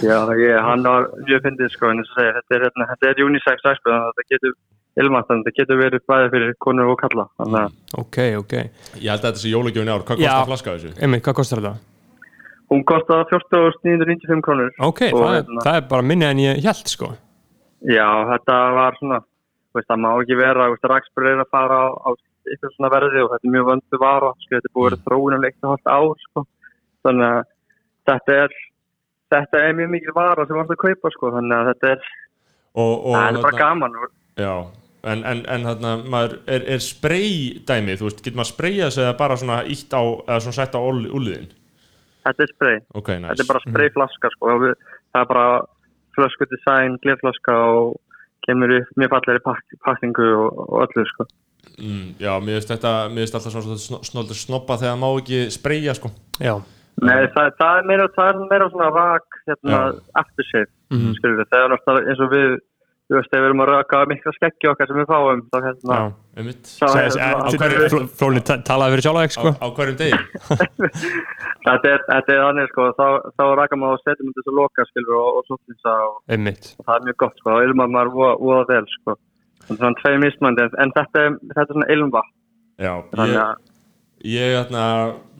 Já, 0.06 0.16
ég, 0.40 0.56
hann 0.64 0.86
var 0.88 1.10
mjög 1.26 1.44
fyndið 1.44 1.74
sko, 1.74 1.92
þetta 2.16 2.56
er, 2.56 2.64
hérna, 2.66 2.88
þetta 2.94 3.12
er 3.12 3.22
unisex 3.26 3.68
að 3.70 3.76
þetta 3.84 4.26
getur 4.32 4.56
ilmast, 4.96 5.28
þannig 5.28 5.42
að 5.42 5.50
þetta 5.50 5.60
getur 5.60 5.80
verið 5.82 6.06
bæði 6.08 6.30
fyrir 6.32 6.54
konur 6.64 6.94
og 6.94 6.98
kalla, 7.02 7.26
þannig 7.42 8.00
Ok, 8.00 8.18
ok. 8.40 8.54
Ég 8.96 9.10
held 9.12 9.20
að 9.20 9.28
þetta 9.28 9.42
sé 9.42 9.52
jólagjöfin 9.52 9.92
ár. 9.92 10.06
Hvað 10.08 10.22
kostar 10.24 10.48
flaska 10.50 10.76
þessu? 10.78 10.94
Einmitt, 10.96 11.22
hvað 11.26 11.38
kostar 11.42 11.62
þetta? 11.62 11.95
Hún 12.72 12.84
kostar 12.88 13.26
14.995 13.30 14.44
krónur. 14.44 14.70
Ok, 14.82 15.06
það, 15.06 15.24
er, 15.26 15.40
hérna, 15.40 15.64
það 15.64 15.80
er 15.80 15.88
bara 15.90 16.06
minni 16.10 16.28
en 16.28 16.42
ég 16.42 16.62
held 16.66 16.92
sko. 16.92 17.10
Já, 17.86 18.06
þetta 18.32 18.56
var 18.76 18.96
svona, 19.00 19.20
veist, 19.76 19.88
það 19.90 20.02
má 20.04 20.08
ekki 20.14 20.38
vera, 20.40 20.70
Raksbjörn 20.92 21.32
er 21.32 21.44
að 21.44 21.52
fara 21.54 21.80
á, 21.82 21.86
á 22.02 22.10
eitthvað 22.46 22.74
svona 22.76 22.92
verði 22.94 23.24
og 23.24 23.34
þetta 23.34 23.48
er 23.48 23.54
mjög 23.56 23.68
vöndu 23.70 24.00
vara, 24.02 24.32
sko, 24.40 24.54
þetta 24.54 24.70
er 24.70 24.76
búið 24.78 24.86
að 24.86 24.94
vera 24.94 25.04
þróun 25.08 25.36
um 25.36 25.46
eitt 25.48 25.66
og 25.66 25.74
halvt 25.74 25.92
ár, 25.92 26.24
sko, 26.24 26.46
þannig 27.06 27.28
að 27.28 27.44
þetta 28.10 28.40
er, 28.46 28.56
þetta 29.34 29.62
er 29.66 29.78
mjög 29.82 29.92
mikið 29.96 30.16
vara 30.16 30.48
sem 30.48 30.60
varst 30.60 30.74
að 30.74 30.82
kaupa, 30.82 31.14
sko, 31.14 31.32
þannig 31.36 31.58
að 31.58 31.70
þetta 31.72 31.92
er, 31.92 32.10
og, 32.76 32.92
og 32.96 33.14
það 33.18 33.28
er 33.28 33.46
bara 33.46 33.62
gaman. 33.62 34.02
Já 34.36 34.52
en, 35.06 35.22
en, 35.22 35.42
en 35.50 35.66
þarna 35.68 35.92
maður 36.10 36.38
er, 36.50 36.64
er 36.74 36.82
spray 36.82 37.60
dæmi 37.68 37.96
þú 37.98 38.08
veist, 38.08 38.22
getur 38.24 38.40
maður 38.40 38.52
sprayað 38.52 38.92
sig 38.94 39.04
eða 39.04 39.18
bara 39.20 39.38
svona 39.40 39.58
ítt 39.70 39.94
á 39.94 40.02
eða 40.02 40.40
svona 40.44 40.58
sett 40.58 40.74
á 40.74 40.80
úliðin 40.82 41.48
þetta 42.26 42.42
er 42.46 42.52
spray, 42.54 42.80
ok, 43.00 43.08
nice 43.22 43.30
þetta 43.32 43.44
er 43.46 43.50
bara 43.52 43.64
sprayflaska, 43.68 44.30
sko, 44.36 44.52
og 44.54 44.62
við, 44.66 44.74
það 45.14 45.22
er 45.24 45.30
bara 45.32 45.46
flösku 46.16 46.48
design, 46.52 46.98
gleflaska 47.04 47.56
og 47.76 47.96
kemur 48.46 48.72
upp 48.80 48.92
mjög 49.00 49.10
fallegri 49.16 49.42
pak 49.46 49.76
pakningu 49.86 50.28
og, 50.44 50.62
og 50.68 50.84
öllu, 50.86 51.04
sko. 51.12 51.26
mm, 51.80 52.06
já, 52.22 52.32
mér 52.40 52.58
finnst 52.60 52.72
þetta 52.76 52.92
mér 53.10 53.24
finnst 53.24 53.34
alltaf 53.40 53.56
svona 53.56 53.80
sno- 53.88 54.02
snoldur 54.06 54.38
snoppa 54.38 54.78
þegar 54.80 54.96
má 55.02 55.08
ekki 55.20 55.44
spraya 55.54 55.94
sko. 55.98 56.12
Já, 56.40 56.54
Nei, 56.96 57.26
það, 57.34 57.50
það, 57.58 57.74
er 57.78 57.84
meira, 57.90 58.04
það 58.16 58.28
er 58.30 58.38
meira 58.48 58.66
svona 58.72 58.86
rak, 58.94 59.26
hérna, 59.50 59.80
aftershave, 60.16 60.70
Mhm. 60.90 61.02
mm. 61.10 61.14
skilur 61.18 61.36
við, 61.42 61.48
það 61.52 61.64
er 61.66 61.72
náttúrulega 61.74 62.08
eins 62.14 62.22
og 62.24 62.30
við, 62.32 62.54
þú 63.06 63.14
veist, 63.18 63.34
ef 63.36 63.42
við 63.42 63.48
erum 63.50 63.60
að 63.62 63.68
raka 63.70 63.98
mikla 64.10 64.32
skeggi 64.38 64.70
okkar 64.70 64.88
sem 64.88 64.96
við 65.02 65.10
fáum, 65.10 65.42
þá 65.52 65.58
hérna, 65.66 65.98
já 65.98 66.06
um 66.40 66.46
mitt 66.48 66.64
Flóni 68.16 68.40
ta- 68.44 68.58
talaði 68.64 68.96
fyrir 68.96 69.04
sjálf 69.06 69.34
sko. 69.36 69.52
Á, 69.52 69.60
á 69.60 69.66
hverjum 69.76 69.98
degi 70.00 70.16
þetta 71.66 71.92
er, 71.92 72.02
þetta 72.10 72.34
er 72.36 72.42
þannig, 72.46 72.68
sko, 72.72 72.88
þá, 72.98 73.06
þá 73.36 73.44
raka 73.60 73.78
maður 73.80 73.98
og 73.98 74.02
setjum 74.06 74.32
þetta 74.32 74.44
svo 74.46 74.54
loka, 74.60 74.86
skilur 74.90 75.18
og, 75.20 75.38
og 75.40 75.62
það, 75.84 76.02
og, 76.08 76.18
og 76.78 76.86
það 76.86 76.96
er 77.00 77.06
mjög 77.08 77.16
gott, 77.24 77.38
sko, 77.42 77.54
þá 77.56 77.68
ilmar 77.68 77.92
maður 77.94 78.12
voða 78.46 78.66
vel, 78.72 78.84
sko. 78.96 79.16
Þannig 79.66 79.80
svona 79.82 80.00
tvei 80.02 80.14
mismandi, 80.22 80.66
en, 80.84 80.92
þetta, 80.96 81.24
er- 81.26 81.38
þetta 81.52 81.64
er 81.66 81.72
svona 81.74 81.88
ilmva, 81.96 82.22
já, 82.86 82.92
ég, 83.32 83.40
að, 83.42 83.72
ég, 84.24 84.54
þarna, 84.56 84.82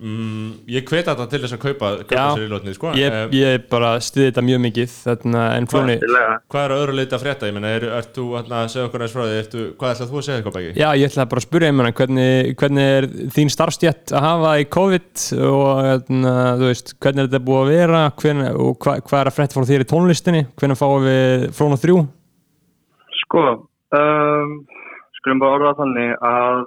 mm, 0.00 0.50
ég 0.68 0.84
hveti 0.86 1.08
þetta 1.08 1.26
til 1.30 1.40
þess 1.42 1.54
að 1.56 1.60
kaupa, 1.62 1.88
kaupa 2.04 2.24
sér 2.36 2.44
í 2.44 2.50
lotni 2.50 2.74
sko. 2.76 2.90
Ég, 2.98 3.12
Eh, 3.12 3.28
ég 3.32 3.64
bara 3.70 3.94
stiði 4.04 4.28
þetta 4.30 4.44
mjög 4.46 4.60
mikið 4.66 4.90
þarna, 5.06 5.44
en 5.56 5.66
Flóni 5.66 5.94
Endilega. 5.96 6.34
hvað 6.52 6.64
er 6.66 6.70
að 6.74 6.82
öðru 6.84 6.96
leita 6.98 7.16
að 7.16 7.22
frétta, 7.24 7.46
ég 7.48 7.54
meina, 7.56 7.72
er, 7.76 7.84
ert 7.98 8.12
þú 8.14 8.26
þarna, 8.36 8.60
að 8.64 8.68
segja 8.74 8.86
okkur 8.88 9.00
aðeins 9.00 9.16
frá 9.16 9.24
ertu, 9.40 9.64
hvað 9.78 9.94
ætlað 9.96 10.10
þú 10.12 10.18
að 10.20 10.26
segja 10.26 10.38
eitthvað 10.42 10.56
bæki? 10.58 10.76
Já, 10.76 10.88
ég 10.96 11.10
ætlaði 11.10 11.30
bara 11.32 11.40
að 11.42 11.46
spyrja 11.48 11.70
einmann 11.72 11.92
hvernig, 11.96 12.56
hvernig 12.60 12.92
er 12.98 13.08
þín 13.36 13.50
starfstjætt 13.56 14.12
að 14.12 14.26
hafa 14.26 14.52
í 14.60 14.68
COVID 14.76 15.24
og 15.40 15.70
hérna, 15.86 16.34
þú 16.60 16.70
veist, 16.70 16.94
hvernig 17.00 17.24
er 17.24 17.28
þetta 17.32 17.44
búið 17.48 17.62
að 17.64 17.72
vera? 17.72 18.02
Hvernig, 18.20 18.60
og 18.60 18.78
hva, 18.84 19.00
hvað 19.00 19.20
er 19.20 19.30
að 19.32 19.36
frétta 19.40 19.56
frá 19.56 19.64
þér 19.72 19.86
í 19.86 19.90
tónlistinni? 19.90 20.46
Hvernig 20.60 20.78
fáum 20.78 21.02
við 21.08 21.48
Flóna 21.56 21.80
3 21.80 22.06
Sko, 23.26 23.42
um, 23.96 24.50
skulum 25.18 25.40
bara 25.42 25.56
orða 25.58 25.72
þannig 25.80 26.12
að 26.22 26.64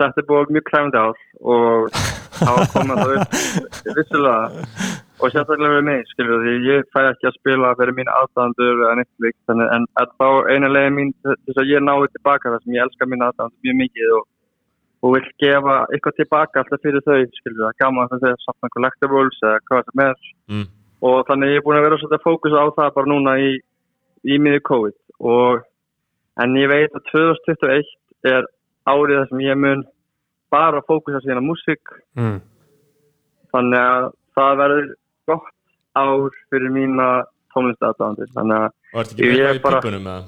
þetta 0.00 0.20
er 0.20 0.28
búið 0.28 0.52
mjög 0.56 0.66
kræfandi 0.68 1.00
ár 1.00 1.18
og 1.54 1.96
það 2.38 2.58
var 2.58 2.70
komið 2.74 3.00
það 3.00 3.14
upp 3.14 3.96
vissulega. 3.98 4.68
Og 5.22 5.30
sérstaklega 5.30 5.74
við 5.76 5.84
mig, 5.86 6.00
skilur 6.10 6.42
því 6.42 6.54
ég 6.66 6.86
fæ 6.92 7.00
ekki 7.06 7.28
að 7.30 7.36
spila 7.38 7.74
fyrir 7.78 7.96
mín 7.96 8.10
neitt 8.10 9.24
líkt, 9.24 9.40
þannig 9.48 9.74
en 9.76 9.84
að 10.02 10.14
þá 10.18 10.28
eina 10.50 10.70
leiði 10.70 10.94
mín 10.96 11.12
þess 11.22 11.60
að 11.62 11.70
ég 11.70 11.84
náði 11.84 12.10
tilbaka 12.16 12.54
það 12.54 12.64
sem 12.64 12.74
ég 12.76 12.86
elska 12.86 13.08
mín 13.08 13.26
aðdæðandur 13.26 13.68
mjög 13.68 13.78
mikið 13.82 14.14
og, 14.18 14.24
og 15.04 15.14
vil 15.14 15.28
gefa 15.44 15.76
eitthvað 15.94 16.18
tilbaka 16.18 16.64
alltaf 16.64 16.82
fyrir 16.82 17.06
þau, 17.06 17.20
skilur 17.38 17.62
það, 17.62 17.76
gaman 17.84 18.10
að 18.10 18.26
það 18.26 18.42
sapna 18.42 18.72
collectibles 18.74 19.38
eða 19.44 19.62
hvað 19.70 19.86
sem 19.92 20.04
er. 20.08 20.26
Mm. 20.50 20.66
og 21.04 21.16
þannig 21.28 21.50
ég 21.52 21.60
er 21.60 21.64
búin 21.64 21.78
að 21.78 21.86
vera 21.86 22.00
svolítið 22.00 22.18
að 22.18 22.26
fókusa 22.26 22.64
á 22.64 22.66
það 22.78 22.92
bara 22.98 23.10
núna 23.12 23.38
í, 23.40 23.54
í 24.24 24.38
miður 24.40 24.62
COVID. 24.70 24.98
Og 25.20 25.64
en 26.42 26.56
ég 26.58 26.70
veit 26.70 26.96
að 26.96 27.10
2021 27.12 27.90
er 28.34 28.46
árið 28.90 29.20
þar 29.20 29.28
sem 29.30 29.44
ég 29.44 29.60
mun 29.60 29.84
bara 30.54 30.82
fókusa 30.88 31.22
síðan 31.24 31.42
á 31.42 31.48
músík 31.48 31.94
mm. 32.18 32.38
þannig 33.54 33.80
að 33.80 34.08
það 34.36 34.56
verður 34.62 34.88
gott 35.30 35.52
ár 35.94 36.40
fyrir 36.50 36.74
mína 36.74 37.08
tónlistaðdáðandir 37.54 38.32
þannig 38.34 38.64
að 38.64 38.70
og 38.94 39.00
ertu 39.02 39.14
ekki 39.14 39.30
með 39.30 39.46
eitthvað 39.48 39.60
í 39.60 39.64
bara- 39.66 39.82
pípunum 39.84 40.10
eða? 40.14 40.24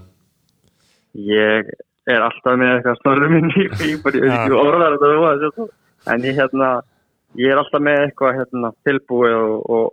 ég 1.26 1.72
er 2.06 2.22
alltaf 2.22 2.58
með 2.60 2.72
eitthvað 2.74 3.00
snorri 3.00 3.32
minn 3.32 3.50
í 3.50 3.66
pípar, 3.80 4.18
ég 4.18 4.26
veit 4.26 4.36
ekki 4.36 4.60
orðar 4.60 4.96
þetta 4.96 5.12
var 5.22 5.36
að 5.36 5.44
sjá 5.44 5.66
en 6.12 6.26
ég 6.26 6.38
hérna 6.40 6.70
ég 7.40 7.52
er 7.52 7.60
alltaf 7.60 7.82
með 7.82 8.00
eitthvað 8.04 8.38
hérna 8.40 8.72
tilbúið 8.86 9.36
og, 9.36 9.70
og, 9.76 9.86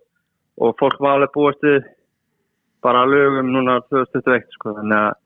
og 0.61 0.75
fólk 0.79 0.99
var 1.01 1.17
alveg 1.17 1.33
búist 1.35 1.65
við 1.65 1.81
bara 2.83 3.05
lögum 3.07 3.51
núna 3.55 3.79
2021 3.89 4.57
sko 4.57 4.75
þannig 4.77 4.99
að 4.99 5.19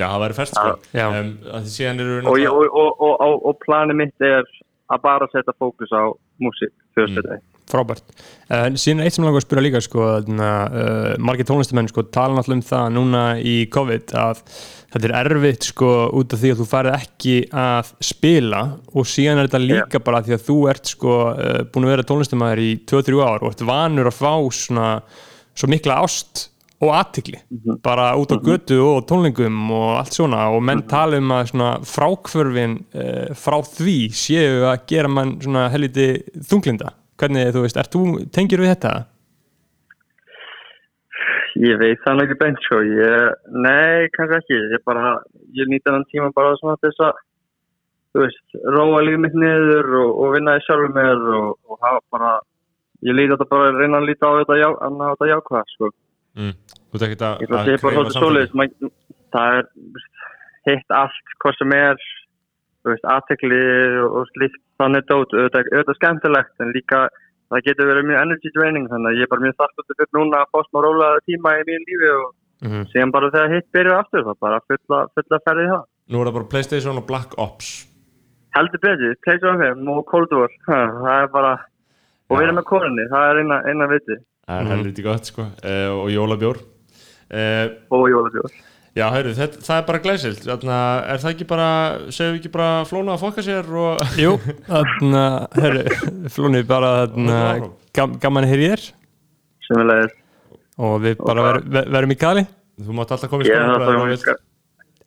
Já, 0.00 0.06
það 0.08 0.24
væri 0.24 0.38
fest 0.40 0.56
sko. 0.56 0.72
Um, 0.96 1.30
og, 1.52 2.40
og, 2.40 2.64
og, 2.64 2.90
og, 3.04 3.14
og, 3.14 3.36
og 3.50 3.60
planið 3.66 4.00
mitt 4.00 4.26
er 4.26 4.48
að 4.90 5.04
bara 5.04 5.28
setja 5.30 5.54
fókus 5.60 5.92
á 5.94 6.08
músík 6.42 6.72
2021 6.98 7.46
Frábært. 7.70 8.02
En 8.50 8.74
síðan 8.80 9.04
eitt 9.04 9.14
sem 9.14 9.24
langar 9.24 9.38
að 9.38 9.44
spyrja 9.44 9.62
líka 9.62 9.80
sko, 9.84 10.02
þarna, 10.16 10.50
uh, 10.66 11.12
margir 11.22 11.46
tónlistamenn 11.46 11.90
sko, 11.90 12.02
tala 12.10 12.34
náttúrulega 12.34 12.58
um 12.58 12.66
það 12.66 12.86
núna 12.96 13.22
í 13.46 13.54
COVID 13.70 14.14
að 14.18 14.42
þetta 14.90 15.06
er 15.06 15.14
erfitt 15.20 15.68
sko 15.70 15.90
út 16.18 16.34
af 16.34 16.42
því 16.42 16.52
að 16.52 16.60
þú 16.60 16.68
færið 16.72 16.96
ekki 16.96 17.36
að 17.62 17.92
spila 18.10 18.62
og 18.90 19.06
síðan 19.06 19.38
er 19.38 19.50
þetta 19.50 19.62
líka 19.62 20.02
bara 20.02 20.22
því 20.26 20.36
að 20.36 20.46
þú 20.48 20.58
ert 20.72 20.94
sko 20.96 21.16
uh, 21.30 21.60
búin 21.70 21.86
að 21.86 21.94
vera 21.94 22.08
tónlistamæður 22.10 22.64
í 22.64 22.70
2-3 22.90 23.20
ár 23.22 23.44
og 23.44 23.52
ert 23.52 23.66
vanur 23.70 24.10
að 24.10 24.18
fá 24.18 24.34
svona 24.56 24.88
svo 25.54 25.70
mikla 25.70 26.00
ást 26.02 26.48
og 26.80 26.94
aðtikli 26.96 27.40
bara 27.84 28.14
út 28.16 28.32
á 28.32 28.40
götu 28.40 28.78
og 28.80 29.04
tónlingum 29.08 29.58
og 29.76 29.98
allt 29.98 30.16
svona. 30.16 30.46
Og 30.54 30.64
menn 30.64 30.86
tala 30.88 31.20
um 31.20 31.34
að 31.36 31.52
svona 31.52 31.70
frákvörfin 31.84 32.78
uh, 32.96 33.30
frá 33.36 33.58
því 33.68 33.98
séu 34.16 34.64
að 34.70 34.86
gera 34.88 35.12
mann 35.12 35.36
svona 35.44 35.68
helviti 35.72 36.12
þunglinda. 36.48 36.94
Hvernig 37.20 37.52
þú 37.52 37.64
veist, 37.66 37.76
ert 37.76 37.92
þú, 37.92 38.04
tengir 38.32 38.62
við 38.62 38.72
þetta? 38.72 38.94
Ég 41.60 41.80
veit 41.80 41.98
það 42.04 42.16
nú 42.16 42.24
ekki 42.24 42.38
beint 42.40 42.60
sko, 42.64 42.78
ég, 42.86 43.32
nei, 43.52 44.06
kannski 44.14 44.38
ekki, 44.38 44.58
ég 44.70 44.84
bara, 44.86 45.16
ég 45.58 45.68
nýta 45.68 45.92
þann 45.92 46.06
tíma 46.12 46.30
bara 46.36 46.54
svona 46.60 46.78
þess 46.80 47.02
að, 47.04 47.18
þú 48.14 48.22
veist, 48.22 48.44
róa 48.76 49.02
lífið 49.04 49.24
mitt 49.24 49.36
niður 49.42 49.90
og, 50.00 50.12
og 50.22 50.36
vinna 50.36 50.54
því 50.56 50.64
sjálfur 50.64 50.94
mér 50.94 51.26
og, 51.40 51.50
og 51.66 51.82
hafa 51.82 52.00
bara, 52.14 52.30
ég 53.04 53.18
líti 53.18 53.34
þetta 53.34 53.48
bara 53.50 53.72
að 53.72 53.80
reyna 53.82 54.00
að 54.00 54.08
líta 54.08 54.30
á 54.30 54.38
þetta, 54.38 54.60
ná 54.94 55.04
þetta 55.10 55.30
jákvæða 55.32 55.64
sko. 55.74 55.90
mm. 56.38 56.54
Þú 56.90 56.98
ert 56.98 57.06
ekkert 57.06 57.22
að, 57.26 57.40
Ég 57.44 57.50
það 57.50 57.68
sé 57.68 57.76
bara 57.82 58.14
svolítið 58.16 58.90
það 59.30 59.58
er 59.60 59.66
hitt 60.68 60.90
allt, 61.00 61.34
hvað 61.42 61.56
sem 61.58 61.72
er, 61.76 62.04
þú 62.82 62.90
veist, 62.92 63.06
aðtekli 63.14 63.60
og, 64.08 64.20
slíkt 64.34 64.60
þannig 64.80 65.06
dót, 65.10 65.34
auðvitað, 65.36 65.70
auðvitað 65.70 65.98
skemmtilegt 66.00 66.64
en 66.64 66.72
líka 66.74 67.00
það 67.50 67.64
getur 67.66 67.88
verið 67.90 68.08
mjög 68.10 68.20
energy 68.24 68.52
draining 68.56 68.88
þannig 68.90 69.10
að 69.10 69.18
ég 69.20 69.26
er 69.26 69.30
bara 69.32 69.44
mjög 69.46 69.56
þakklátur 69.60 69.98
fyrir 70.00 70.12
núna 70.18 70.42
að 70.42 70.50
fá 70.54 70.60
smá 70.66 70.78
rólega 70.84 71.22
tíma 71.26 71.54
í 71.60 71.64
mín 71.70 71.86
lífi 71.88 72.12
og 72.18 72.28
Mhm. 72.60 72.82
síðan 72.92 73.12
bara 73.14 73.30
þegar 73.32 73.54
hitt 73.54 73.68
byrjuð 73.72 73.96
aftur 73.96 74.24
það 74.26 74.34
bara 74.44 74.60
fulla, 74.68 74.98
fulla 75.16 75.38
ferði 75.46 75.62
í 75.64 75.70
það. 75.70 75.84
Nú 76.12 76.20
er 76.20 76.26
það 76.28 76.34
bara 76.34 76.48
Playstation 76.52 76.98
og 77.00 77.06
Black 77.08 77.38
Ops. 77.40 77.68
Heldur 78.52 78.80
betur, 78.82 79.14
PlayStation 79.24 79.58
5 79.62 79.88
og 79.88 80.04
Cold 80.10 80.32
War. 80.36 80.50
Það 80.66 81.22
er 81.22 81.28
bara 81.32 81.52
og 82.28 82.36
við 82.36 82.44
erum 82.44 82.58
með 82.60 82.66
konunni, 82.68 83.06
það 83.08 83.30
er 83.30 83.40
eina, 83.40 83.58
eina 83.64 83.86
viti 83.88 84.18
Það 84.50 84.60
er 84.60 84.70
helviti 84.74 85.02
gott 85.06 85.24
sko. 85.30 85.42
Uh, 85.64 85.88
og 86.02 86.08
jólabjór 86.12 86.58
uh, 87.30 87.70
og 87.96 88.04
jólabjór 88.12 88.58
Já, 88.98 89.04
heyrðu, 89.14 89.32
það, 89.38 89.52
það 89.62 89.76
er 89.78 89.84
bara 89.86 89.98
glæsilt. 90.02 90.40
Þarna, 90.48 90.76
Er 91.14 91.20
það 91.22 91.30
ekki 91.30 91.44
bara, 91.46 91.66
segjum 92.10 92.32
við 92.34 92.38
ekki 92.40 92.50
bara 92.56 92.70
flóna 92.88 93.12
að 93.14 93.20
fokka 93.22 93.44
sér 93.46 93.68
og 93.78 94.00
Jú, 94.18 94.32
þarna, 94.66 95.20
herru, 95.54 95.84
flónið 96.34 96.64
bara 96.66 96.88
þarna, 97.04 97.36
Áfram. 97.52 97.68
gam, 97.94 98.16
gaman 98.24 98.46
að 98.48 98.50
heyri 98.50 98.66
þér. 98.72 98.82
Sem 99.68 99.78
við 99.78 99.86
leiðist 99.92 100.16
og 100.80 100.96
við 101.04 101.20
bara 101.22 101.44
ver, 101.46 101.58
ver, 101.76 101.86
verum 101.94 102.14
í 102.14 102.16
kali 102.18 102.42
þú 102.80 102.96
mátt 102.98 103.10
alltaf 103.14 103.30
koma 103.30 103.46
í 103.46 103.52
er 103.52 103.62
bara 103.70 103.86
það 103.92 104.10
vilt. 104.10 104.26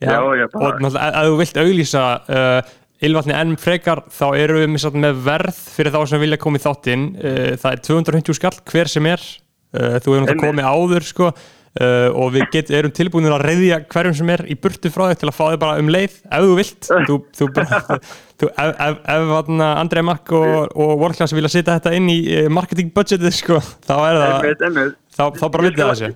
Já, 0.04 0.16
ég 0.40 0.54
bara- 0.54 0.70
og 0.70 0.80
náttúrulega 0.86 1.10
ef- 1.10 1.28
þú 1.28 1.38
vilt 1.42 1.60
auglýsa 1.66 2.04
uh, 2.38 2.72
ylvatni 3.04 3.36
enn 3.36 3.56
frekar 3.60 4.02
þá 4.16 4.26
erum 4.46 4.78
við 4.78 4.84
satt 4.86 4.96
með 5.04 5.20
verð 5.28 5.60
fyrir 5.76 5.92
þá 5.96 6.00
sem 6.14 6.24
vilja 6.24 6.40
koma 6.40 6.62
í 6.62 6.64
þáttinn. 6.64 7.04
Uh, 7.20 7.52
það 7.60 7.76
er 7.76 7.84
250 7.90 8.40
skall 8.40 8.56
hver 8.72 8.92
sem 8.96 9.12
er. 9.12 9.28
Uh, 9.76 9.98
þú 10.00 10.16
hefur 10.16 10.24
náttúrulega 10.24 10.46
komið 10.46 10.72
áður 10.72 11.08
sko 11.12 11.32
Uh, 11.74 12.12
og 12.14 12.36
við 12.36 12.44
get, 12.54 12.68
erum 12.70 12.92
tilbúinir 12.94 13.34
að 13.34 13.48
reyðja 13.48 13.80
hverjum 13.90 14.14
sem 14.20 14.30
er 14.30 14.44
í 14.46 14.54
burtu 14.62 14.92
frá 14.94 15.08
þig 15.10 15.24
til 15.24 15.30
að 15.32 15.38
fá 15.40 15.46
þig 15.48 15.62
bara 15.64 15.82
um 15.82 15.88
leið 15.90 16.20
ef 16.22 16.44
þú 16.44 16.58
vilt 16.60 16.90
þú, 17.08 17.16
þú, 17.34 17.48
bara, 17.56 17.80
þú, 18.44 18.50
ef, 18.52 18.74
ef, 18.86 19.00
ef 19.16 19.50
Andrei 19.72 20.04
Mack 20.06 20.36
og, 20.38 20.68
og 20.70 20.92
World-Class 21.02 21.34
vilja 21.34 21.50
setja 21.50 21.80
þetta 21.80 21.96
inn 21.98 22.12
í 22.14 22.20
uh, 22.28 22.52
marketing 22.54 22.94
budgetið 22.94 23.34
sko, 23.40 23.58
þá 23.90 23.96
er 23.96 24.20
það 24.20 24.36
einmitt, 24.36 24.64
einmitt. 24.70 25.02
þá, 25.18 25.24
þá 25.40 25.46
bara 25.48 25.66
vitið 25.66 25.84
það 25.84 25.96
þessi 25.96 26.14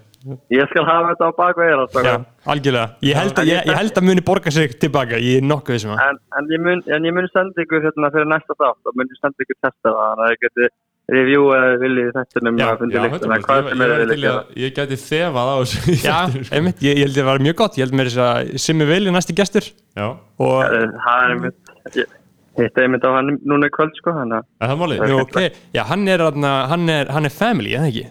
ég 0.53 0.69
skal 0.69 0.85
hafa 0.85 1.13
þetta 1.13 1.29
á 1.29 1.31
bakveira 1.37 2.05
Já, 2.05 2.15
algjörlega. 2.53 2.87
Ég 3.05 3.17
held, 3.17 3.37
að, 3.37 3.49
ég, 3.49 3.67
ég 3.69 3.79
held 3.79 3.99
að 3.99 4.07
muni 4.11 4.23
borga 4.29 4.53
sig 4.53 4.73
tilbaka, 4.81 5.19
ég 5.23 5.41
er 5.41 5.45
nokkuð 5.45 5.77
þessum 5.77 5.93
að. 5.95 6.01
en, 6.05 6.19
en, 6.37 6.49
ég 6.53 6.63
mun, 6.65 6.83
en 6.85 7.07
ég 7.07 7.15
mun 7.15 7.29
senda 7.31 7.63
ykkur 7.63 7.85
hérna 7.85 8.11
fyrir 8.13 8.29
næsta 8.29 8.57
þátt 8.57 8.91
og 8.91 8.97
mun 8.97 9.09
ég 9.09 9.21
senda 9.21 9.45
ykkur 9.45 9.57
testa 9.61 9.87
það 9.87 10.03
þannig 10.03 10.25
að 10.27 10.33
ég 10.33 10.43
geti 10.45 10.69
review 11.07 11.43
eða 11.55 11.77
viljið 11.81 12.09
þetta 12.17 12.41
um 12.49 12.57
Já, 12.59 12.65
að 12.67 12.79
fundi 12.81 12.97
100%. 12.99 13.45
hvað 13.47 13.69
sem 13.69 13.81
er 13.85 13.91
væri 13.93 14.07
viljið 14.11 14.31
að 14.33 14.57
ég 14.63 14.73
gæti 14.75 14.97
þefað 15.03 15.47
á 15.47 15.55
þessu 15.61 15.95
Já, 16.03 16.17
sko. 16.33 16.55
einmitt, 16.57 16.81
ég, 16.83 16.97
ég 16.99 17.05
held 17.07 17.13
að 17.15 17.21
það 17.21 17.29
var 17.31 17.43
mjög 17.47 17.57
gott, 17.61 17.77
ég 17.79 17.87
held 17.87 18.01
þess 18.03 18.19
að 18.27 18.51
Simmi 18.65 18.87
Vili 18.89 19.13
næsti 19.15 19.35
gestur 19.37 19.67
Já, 19.71 20.07
og, 20.11 20.57
það 20.67 21.23
er 21.23 21.35
einmitt 21.37 21.73
ég 22.01 22.15
hitta 22.57 22.83
einmitt 22.83 23.05
á 23.07 23.09
hann 23.15 23.35
núna 23.47 23.69
í 23.69 23.73
kvöld 23.77 23.95
sko 24.01 24.13
þannig 24.17 24.39
að 24.41 24.47
er 24.65 24.71
það 24.73 24.79
málið? 24.81 25.15
ok, 25.21 25.39
já, 25.77 25.83
hann 25.91 26.07
er, 26.09 26.23
þarna- 26.27 26.55
hann 26.73 26.89
er, 26.89 27.11
hann 27.13 27.29
er 27.29 27.35
family, 27.37 27.75
eða 27.77 27.91
ekki? 27.91 28.05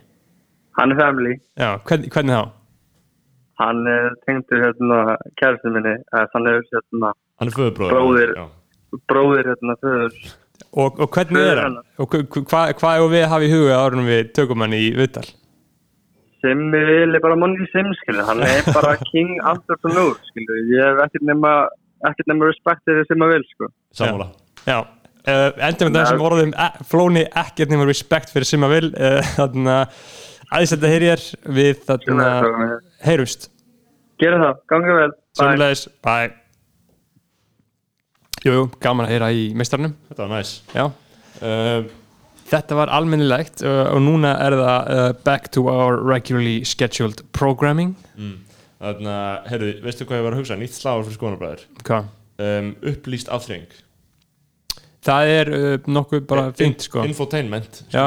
hann 0.81 0.93
er 0.95 1.01
family 1.03 1.35
Já, 1.59 1.71
hvern, 1.89 2.09
hvernig 2.15 2.37
þá? 2.39 2.45
hann 3.61 3.87
er 3.89 4.09
tengdur 4.27 4.61
hérna 4.65 4.99
kærasti 5.41 5.73
minni 5.73 5.95
eða 6.15 6.27
hann 6.35 6.47
er 6.53 6.63
hérna 6.73 7.13
Hann 7.37 7.51
er 7.51 7.57
föðubróður 7.59 7.93
Bróðir. 7.93 8.31
Bróðir 9.11 9.49
hérna 9.51 9.75
föður 9.83 10.15
Og, 10.77 10.99
og 11.01 11.09
hvernig 11.15 11.41
er 11.41 11.61
hann? 11.63 11.77
Og 12.03 12.13
hva- 12.13 12.25
hvað 12.51 12.73
hva 12.81 12.93
er 12.97 13.05
við 13.13 13.23
að 13.25 13.31
hafa 13.33 13.47
í 13.47 13.53
huga 13.53 13.79
árunum 13.81 14.09
við 14.11 14.31
tökum 14.37 14.65
hann 14.65 14.77
í 14.77 14.85
viðtal? 14.97 15.25
Simmi 16.45 16.81
vil 16.87 17.17
er 17.17 17.23
bara 17.25 17.39
manni 17.41 17.67
Sim 17.73 17.89
skilur. 18.03 18.27
Hann 18.29 18.43
er 18.45 18.67
bara 18.77 18.95
king 19.09 19.33
entrepreneur 19.41 20.15
skilur. 20.29 20.61
Ég 20.73 20.85
hef 20.91 21.03
ekkert 21.07 21.27
nema 21.31 21.55
ekkert 22.07 22.31
nema 22.31 22.51
respekt 22.51 22.85
fyrir 22.89 23.09
Simma 23.09 23.31
vil 23.33 23.45
sko. 23.55 23.71
Sammála. 23.97 24.29
Já, 24.67 24.79
uh, 24.83 25.51
endur 25.69 25.91
með 25.91 26.01
þessum 26.03 26.25
orðum 26.29 26.55
e, 26.55 26.71
flóni 26.91 27.27
ekkert 27.45 27.73
nema 27.73 27.87
respekt 27.89 28.33
fyrir 28.35 28.49
Simma 28.49 28.71
Vil. 28.73 28.91
Uh, 28.95 29.21
þannig 29.37 29.73
að 29.73 30.01
aðeins 30.51 30.75
þetta 30.77 30.91
heyrir 30.93 31.29
við 31.59 31.85
þarna 31.89 32.31
heyrumst. 33.07 33.49
Gera 34.21 34.43
það, 34.43 34.59
gangið 34.73 35.01
vel. 35.03 35.13
Bye. 35.13 35.37
Sjöfumleis, 35.37 35.87
bye 36.05 36.35
Jú, 38.45 38.53
jú, 38.53 38.65
gaman 38.83 39.07
að 39.07 39.13
heyra 39.15 39.29
í 39.35 39.47
meistarnum 39.57 39.95
Þetta 40.11 40.27
var 40.27 40.33
næs 40.37 40.51
Já, 40.77 40.85
uh, 41.41 41.87
þetta 42.51 42.77
var 42.79 42.93
almennilegt 42.95 43.63
uh, 43.67 43.87
og 43.95 44.03
núna 44.05 44.35
er 44.45 44.57
það 44.61 44.91
uh, 44.97 45.07
back 45.27 45.49
to 45.57 45.65
our 45.73 45.97
regularly 46.05 46.61
scheduled 46.69 47.25
programming. 47.35 47.95
Þannig 48.77 49.09
að, 49.11 49.49
heyrðu, 49.51 49.71
veistu 49.87 50.07
hvað 50.07 50.21
ég 50.21 50.27
var 50.29 50.37
að 50.37 50.41
hugsa? 50.43 50.59
Nýtt 50.61 50.77
slagur 50.77 51.07
fyrir 51.09 51.17
skoðanabræður 51.19 51.65
Hvað? 51.89 52.09
um, 52.45 52.69
Upplýst 52.93 53.31
afþreying. 53.33 53.67
Það 55.07 55.33
er 55.33 55.51
nokkuð 55.97 56.23
bara 56.29 56.45
fínt 56.59 56.85
sko. 56.87 57.03
Infotainment 57.09 57.83
Já, 57.95 58.05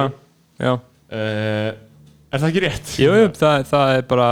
já. 0.61 0.73
Uh, 1.09 1.71
Er 2.29 2.37
það 2.43 2.49
ekki 2.51 2.61
rétt? 2.67 2.89
Jú, 3.01 3.13
jú, 3.17 3.29
það, 3.39 3.63
það 3.71 3.91
er 3.97 4.03
bara 4.13 4.25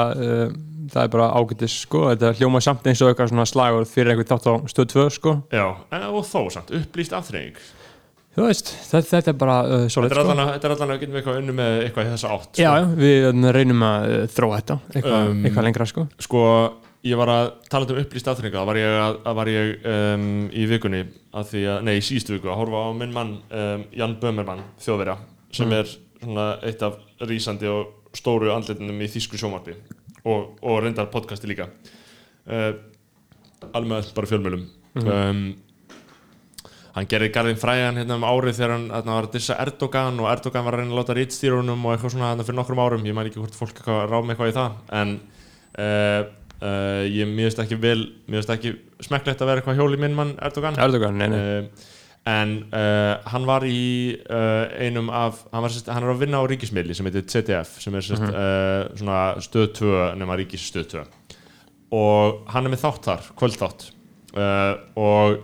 það 0.93 1.03
er 1.03 1.11
bara 1.15 1.27
ágætis 1.39 1.75
sko. 1.85 2.03
Þetta 2.11 2.33
hljóma 2.39 2.61
samt 2.63 2.87
eins 2.87 3.01
og 3.03 3.11
eitthvað 3.11 3.31
svona 3.33 3.45
slagur 3.49 3.85
fyrir 3.89 4.13
einhvern 4.13 4.29
þátt 4.31 4.47
á 4.47 4.53
stöð 4.71 4.87
2 4.93 5.07
sko. 5.17 5.35
Já, 5.53 5.65
en 5.91 6.07
og 6.11 6.23
þó 6.27 6.39
samt, 6.53 6.71
upplýst 6.77 7.13
afþreying 7.17 7.59
Þú 8.37 8.43
veist, 8.45 8.67
þetta, 8.91 9.07
þetta 9.15 9.31
er 9.31 9.37
bara 9.41 9.53
uh, 9.65 9.83
solid 9.89 10.11
sko. 10.13 10.23
þetta 10.37 10.67
er 10.69 10.73
allan 10.75 10.91
að 10.93 10.99
getum 11.01 11.15
við 11.15 11.21
eitthvað 11.23 11.37
unnu 11.41 11.53
með 11.57 11.77
eitthvað 11.87 12.05
í 12.05 12.09
þessa 12.11 12.33
átt 12.35 12.49
sko. 12.51 12.61
já, 12.61 12.73
við 12.99 13.23
uh, 13.31 13.47
reynum 13.55 13.85
að 13.87 14.03
uh, 14.13 14.25
þróa 14.35 14.59
þetta 14.59 14.75
eitthvað, 14.93 15.15
Um, 15.31 15.39
eitthvað 15.47 15.65
lengra 15.65 15.87
sko. 15.89 16.03
Sko, 16.21 16.41
ég 17.09 17.17
var 17.17 17.31
að 17.33 17.47
tala 17.73 17.87
um 17.89 18.01
upplýst 18.03 18.29
afþreyinga 18.29 18.59
Það 18.61 18.69
var 18.69 18.79
ég, 18.83 18.97
að, 19.07 19.17
að 19.31 19.39
var 19.39 19.51
ég 19.55 19.89
um, 19.95 20.27
í 20.53 20.67
vikunni 20.69 21.01
að 21.33 21.49
því 21.49 21.63
að, 21.73 21.79
nei, 21.89 21.93
í 21.97 22.05
síðustu 22.11 22.35
viku 22.37 22.51
að 22.53 22.59
horfa 22.61 22.83
á 22.85 22.89
minn 23.01 23.15
mann, 23.17 23.33
um, 23.49 23.87
Jan 23.97 24.15
Bömermann 24.21 24.61
þjóðverja, 24.85 25.17
sem 25.57 25.71
Mm. 25.71 25.79
er 25.81 25.95
svona 26.21 26.45
eitt 26.69 26.85
af 26.85 27.01
rísandi 27.25 27.73
og 27.73 28.13
stóru 28.17 28.53
andlitinum 28.53 29.01
í 29.01 29.09
þýsku 29.17 29.37
sjómarpi 29.41 29.73
og, 30.27 30.57
og 30.61 30.81
reyndar 30.83 31.07
podcasti 31.13 31.49
líka. 31.49 31.69
Uh, 32.47 32.73
alveg 33.73 34.11
bara 34.17 34.29
fjölmjölum 34.33 34.67
Mhm. 34.97 35.09
um, 35.13 35.41
hann 36.95 37.05
gerði 37.11 37.27
garðin 37.35 37.59
fræðan 37.61 37.99
hérna 37.99 38.15
um 38.17 38.23
árið 38.25 38.55
þegar 38.57 38.71
hann 38.73 38.85
hérna, 38.89 39.13
var 39.19 39.27
að 39.27 39.35
dissa 39.35 39.57
Erdogan 39.61 40.17
og 40.23 40.29
Erdogan 40.31 40.65
var 40.65 40.73
að 40.73 40.79
reyna 40.81 40.95
að 40.95 40.99
láta 41.01 41.15
rítstýrunum 41.17 41.83
og 41.85 41.91
eitthvað 41.93 42.13
svona 42.15 42.31
hérna 42.31 42.45
fyrir 42.47 42.57
nokkrum 42.57 42.81
árum. 42.81 43.03
Ég 43.05 43.13
mæn 43.13 43.29
ekki 43.29 43.43
hvort 43.43 43.59
fólk 43.59 43.81
ráð 43.85 44.25
með 44.25 44.33
eitthvað 44.33 44.49
í 44.49 44.55
það 44.55 44.79
en 45.01 45.11
uh, 45.77 46.23
uh, 46.63 47.03
ég 47.05 47.29
miðast 47.29 47.61
ekki 47.61 47.77
vel 47.83 47.99
miðast 48.25 48.49
ekki 48.55 48.73
smekklegt 49.05 49.43
að 49.45 49.51
vera 49.51 49.61
eitthvað 49.61 49.77
hjóli 49.83 50.01
minn 50.01 50.17
mann 50.17 50.33
Erdogan. 50.41 50.79
Erdogan, 50.81 51.21
nei, 51.21 51.27
nei 51.29 51.69
en 52.27 52.57
uh, 52.75 53.13
hann 53.31 53.45
var 53.47 53.63
í 53.63 54.17
uh, 54.27 54.65
einum 54.83 55.11
af 55.13 55.45
hann, 55.53 55.63
var, 55.63 55.75
hann 55.93 56.03
er 56.03 56.11
að 56.11 56.23
vinna 56.25 56.41
á 56.43 56.49
ríkismiðli 56.49 56.97
sem 56.97 57.07
heitir 57.07 57.27
CTF 57.29 57.77
sem 57.83 57.95
er 57.95 58.03
sérst, 58.03 58.25
uh, 58.27 58.89
svona 58.99 59.21
stöð 59.43 59.69
2 59.79 59.93
nema 60.19 60.35
ríkis 60.39 60.65
stöð 60.67 60.89
2 60.97 61.05
og 61.95 62.49
hann 62.51 62.67
er 62.67 62.73
með 62.73 62.83
þátt 62.83 63.07
þar, 63.07 63.29
kvöldþátt. 63.39 63.87
Uh, 64.37 64.73
og 64.99 65.37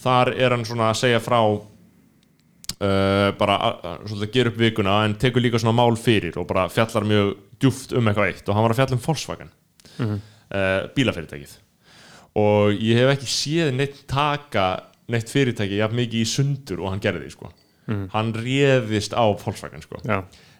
þar 0.00 0.32
er 0.36 0.54
hann 0.54 0.66
svona 0.66 0.92
að 0.92 1.00
segja 1.00 1.20
frá 1.22 1.40
uh, 1.42 3.28
bara 3.38 3.58
að, 3.58 3.88
að, 4.06 4.26
gera 4.34 4.52
upp 4.52 4.60
vikuna 4.60 4.98
en 5.06 5.16
tekur 5.20 5.42
líka 5.44 5.60
svona 5.60 5.76
mál 5.76 5.98
fyrir 5.98 6.38
og 6.38 6.46
bara 6.50 6.68
fjallar 6.72 7.06
mjög 7.08 7.32
djúft 7.58 7.94
um 7.98 8.10
eitthvað 8.10 8.30
eitt. 8.32 8.44
Og 8.46 8.54
hann 8.54 8.66
var 8.66 8.74
að 8.74 8.82
fjalla 8.82 8.98
um 8.98 9.06
Volkswagen 9.08 9.50
uh, 9.98 10.12
bílafyrirtækið. 10.94 11.56
Og 12.38 12.78
ég 12.78 13.00
hef 13.00 13.16
ekki 13.16 13.30
séð 13.32 13.72
neitt 13.74 14.04
taka 14.10 14.68
neitt 15.08 15.30
fyrirtæki 15.32 15.78
jafn 15.80 15.96
mikið 15.98 16.20
í 16.22 16.28
sundur 16.28 16.82
og 16.84 16.92
hann 16.92 17.00
gerði 17.04 17.30
sko. 17.32 17.50
hann 18.12 18.34
réðist 18.36 19.14
á 19.16 19.24
Volkswagen 19.32 19.80
sko. 19.80 20.00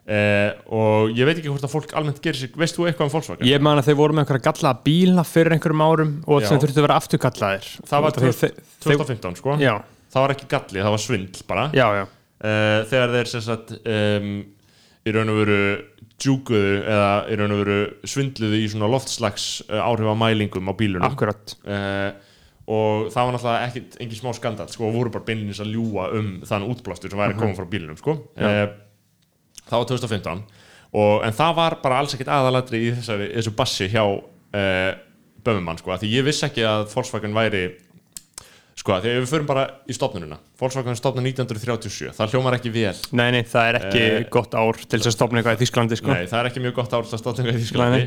Uh, 0.08 0.54
og 0.72 1.10
ég 1.12 1.26
veit 1.28 1.36
ekki 1.36 1.50
hvort 1.52 1.66
að 1.66 1.72
fólk 1.74 1.90
almennt 1.92 2.22
gerir 2.24 2.38
sig 2.40 2.54
veist 2.56 2.78
þú 2.78 2.86
eitthvað 2.88 3.10
um 3.10 3.12
Volkswagen? 3.12 3.44
Ég 3.44 3.60
man 3.60 3.76
að 3.76 3.90
þeir 3.90 3.98
voru 3.98 4.14
með 4.16 4.22
einhverja 4.24 4.44
gallaða 4.46 4.78
bíla 4.86 5.24
fyrir 5.28 5.52
einhverjum 5.52 5.82
árum 5.84 6.14
og 6.24 6.46
sem 6.48 6.62
þurftu 6.62 6.80
að 6.80 6.86
vera 6.86 6.96
afturkallaðir. 7.02 7.66
Það 7.90 8.04
var 8.06 8.14
Út 8.14 8.16
af 8.16 8.24
því 8.24 8.30
að 8.30 8.38
þeir- 8.38 8.54
þeir- 8.56 9.02
2015 9.02 9.36
sko. 9.42 9.56
Já, 9.60 9.74
það 10.14 10.24
var 10.24 10.32
ekki 10.32 10.48
galli, 10.54 10.80
það 10.86 10.94
var 10.96 11.04
svindl 11.04 11.44
bara. 11.50 11.66
Já, 11.76 11.86
já. 11.98 12.04
Uh, 12.38 12.78
þegar 12.88 13.12
þeir 13.18 13.30
sem 13.34 13.44
sagt 13.44 13.74
um, 13.76 14.32
í 15.04 15.12
raun 15.18 15.34
og 15.34 15.40
veru 15.42 15.60
djúkuðu 16.24 16.72
eða 16.88 17.12
í 17.28 17.38
raun 17.42 17.52
og 17.58 17.60
veru 17.66 17.78
svindluðu 18.08 18.62
í 18.62 18.70
svona 18.72 18.88
loftslags 18.88 19.50
uh, 19.68 19.84
áhrif 19.84 20.08
á 20.08 20.72
bílunum. 20.72 21.04
Akkurat. 21.04 21.52
Uh, 21.68 22.16
og 22.68 23.08
það 23.14 23.24
var 23.24 23.34
náttúrulega 23.36 23.68
ekkit 23.70 23.96
engin 24.04 24.20
smá 24.20 24.30
skandal 24.36 24.68
sko, 24.68 24.88
og 24.90 24.96
voru 24.98 25.12
bara 25.14 25.24
beinlinis 25.24 25.62
að 25.64 25.72
ljúa 25.72 26.10
um 26.18 26.30
þann 26.48 26.66
útblástur 26.68 27.12
sem 27.12 27.20
væri 27.20 27.36
að 27.36 27.40
koma 27.40 27.56
frá 27.56 27.68
bílunum 27.72 27.98
sko. 28.00 28.18
uh, 28.36 28.62
það 29.64 29.76
var 29.78 29.90
2015 29.94 30.42
og, 30.88 31.14
en 31.24 31.36
það 31.36 31.58
var 31.58 31.78
bara 31.82 32.00
alls 32.02 32.16
ekkit 32.16 32.30
aðalatri 32.32 32.82
í 32.86 32.94
þessari, 32.98 33.30
þessu 33.38 33.54
bassi 33.56 33.88
hjá 33.92 34.04
uh, 34.04 34.90
Bömmumann 35.44 35.80
sko, 35.80 35.94
því 35.96 36.10
ég 36.12 36.26
vissi 36.26 36.44
ekki 36.48 36.64
að 36.68 36.88
Volkswagen 36.92 37.36
væri 37.36 37.64
sko, 38.78 38.98
því 39.00 39.14
ef 39.14 39.22
við 39.22 39.30
förum 39.32 39.48
bara 39.48 39.64
í 39.88 39.96
stopnununa 39.96 40.38
Volkswagen 40.60 40.98
stopnun 40.98 41.26
1937, 41.30 42.12
það 42.16 42.34
hljómar 42.34 42.58
ekki 42.58 42.72
vel. 42.74 42.94
Nei, 43.16 43.28
nei, 43.34 43.42
það 43.48 43.70
er 43.70 43.80
ekki 43.80 44.04
Eh, 44.08 44.28
gott 44.34 44.54
ár 44.58 44.76
til 44.84 44.98
þess 44.98 45.12
að 45.12 45.16
stopna 45.16 45.40
eitthvað 45.40 45.56
í 45.56 45.62
Þísklandi 45.64 45.98
sko. 46.00 46.12
Nei, 46.12 46.28
það 46.30 46.40
er 46.42 46.50
ekki 46.50 46.62
mjög 46.66 46.76
gott 46.82 46.94
ár 46.98 47.08
til 47.08 47.16
að 47.16 47.22
stofna 47.22 47.44
eitthvað 47.44 47.58
í 47.58 47.64
Þísklandi 47.64 48.02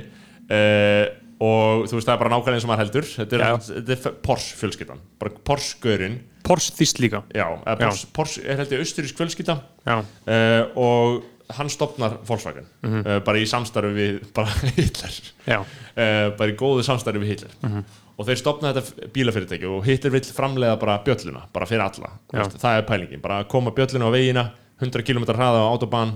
og 1.41 1.87
þú 1.89 1.97
veist 1.97 2.07
það 2.07 2.13
er 2.13 2.21
bara 2.21 2.31
nákvæmlega 2.35 2.59
eins 2.59 2.65
og 2.67 2.71
maður 2.71 2.83
heldur. 2.85 3.07
Þetta 3.15 3.37
er, 3.37 3.63
þetta 3.89 3.95
er 4.11 4.19
Porsche 4.27 4.57
fjölskyldan. 4.59 5.01
Bara 5.21 5.41
Porsche-görinn 5.49 6.19
Porsche 6.45 6.73
þýst 6.77 7.01
líka. 7.01 7.23
Já, 7.33 7.45
eða 7.65 7.77
Porsche, 7.81 8.09
Porsche 8.15 8.45
er 8.45 8.61
held 8.61 8.73
ég 8.75 8.83
austurísk 8.83 9.17
fjölskylda. 9.21 9.57
Já, 9.87 9.97
uh, 10.01 10.61
og 10.77 11.27
hann 11.57 11.69
stopnar 11.69 12.19
Volkswagen. 12.27 12.69
Mhm. 12.85 13.01
uh, 13.05 13.17
bara 13.25 13.41
í 13.41 13.49
samstarfi 13.49 13.91
við 13.97 14.21
bara 14.35 14.53
Hitler. 14.77 15.17
Uh, 15.49 16.29
bara 16.37 16.49
í 16.53 16.55
góðu 16.59 16.85
samstarfi 16.87 17.21
við 17.23 17.35
Hitler. 17.35 17.57
Mhm. 17.65 17.83
og 18.21 18.27
þeir 18.27 18.37
stopna 18.37 18.69
þetta 18.75 19.07
bílafyrirtæki 19.15 19.65
og 19.65 19.85
Hitler 19.87 20.11
vill 20.13 20.27
framleiða 20.35 20.75
bara 20.77 20.99
bjölluna 21.01 21.47
bara 21.55 21.65
fyrir 21.65 21.81
alla, 21.81 22.11
veist, 22.29 22.59
það 22.61 22.77
er 22.77 22.83
pælingin. 22.85 23.21
Bara 23.23 23.39
koma 23.49 23.71
bjölluna 23.73 24.11
á 24.11 24.13
vegina 24.13 24.43
100 24.77 25.01
km 25.07 25.25
hraða 25.31 25.63
á 25.65 25.71
autobahn 25.71 26.11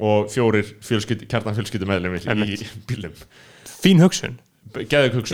og 0.00 0.30
fjórir 0.32 0.70
kjartan 0.80 1.58
fjölskyldu 1.58 1.84
meðlum 1.90 2.16
í 2.16 2.56
bílum. 2.88 3.12
Fín 3.68 4.00
hugsun 4.00 4.38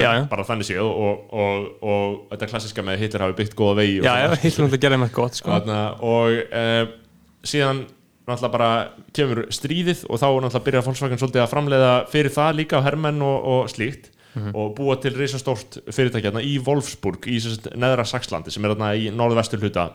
Já, 0.05 0.11
já. 0.17 0.23
bara 0.31 0.45
þannig 0.49 0.69
séð 0.71 0.83
og, 0.87 0.95
og, 0.97 1.27
og, 1.37 1.67
og 1.83 2.15
þetta 2.33 2.49
klassiska 2.53 2.85
með 2.87 3.03
Hitler 3.05 3.27
hafi 3.27 3.37
byggt 3.43 3.57
góða 3.59 3.75
vegi 3.83 3.99
Já, 4.01 4.13
já, 4.23 4.29
Hitler 4.41 4.65
náttúrulega 4.65 4.83
gerði 4.87 4.99
með 5.03 5.13
gott 5.19 5.39
sko. 5.41 5.53
Þarna, 5.53 5.81
og 6.01 6.39
uh, 6.47 6.85
síðan 7.47 7.83
náttúrulega 8.27 8.53
bara 8.57 8.71
kemur 9.15 9.43
stríðið 9.55 10.05
og 10.09 10.23
þá 10.23 10.27
náttúrulega 10.31 10.65
byrjar 10.69 10.87
Volkswagen 10.89 11.21
svolítið 11.21 11.43
að 11.45 11.51
framleiða 11.53 11.91
fyrir 12.15 12.33
það 12.35 12.57
líka 12.63 12.81
á 12.81 12.87
hermenn 12.87 13.21
og, 13.27 13.37
og 13.57 13.69
slíkt 13.75 14.13
og 14.53 14.73
búa 14.77 14.97
til 15.01 15.15
risastórt 15.17 15.79
fyrirtæki 15.89 16.27
hérna 16.29 16.43
í 16.45 16.57
Wolfsburg 16.61 17.25
í 17.33 17.39
neðra 17.81 18.05
Saxlandi 18.05 18.53
sem 18.53 18.65
er 18.67 18.75
þarna 18.75 18.91
í 19.01 19.07
norðvestur 19.09 19.63
hluta 19.63 19.87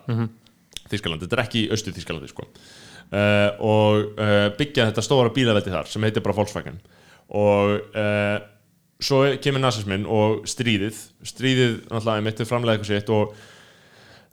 Þískalandi, 0.89 1.28
þetta 1.28 1.38
er 1.38 1.44
ekki 1.44 1.60
í 1.65 1.67
austu 1.72 1.91
Þískalandi 1.94 2.30
sko. 2.32 2.48
uh, 3.13 3.50
og 3.62 4.15
uh, 4.17 4.48
byggja 4.58 4.88
þetta 4.89 5.04
stóra 5.06 5.30
bílaveldi 5.36 5.70
þar 5.76 5.91
sem 5.91 6.02
heitir 6.08 6.24
bara 6.26 6.34
Volkswagen 6.39 6.80
og 7.30 7.76
svo 9.01 9.23
kemur 9.41 9.63
nazismin 9.63 10.05
og 10.09 10.45
stríðið 10.49 10.99
stríðið 11.25 11.73
náttúrulega 11.89 12.25
mitt 12.27 12.41
er 12.41 12.49
framlega 12.49 12.77
eitthvað 12.77 12.91
sitt 12.91 13.11
og 13.13 13.33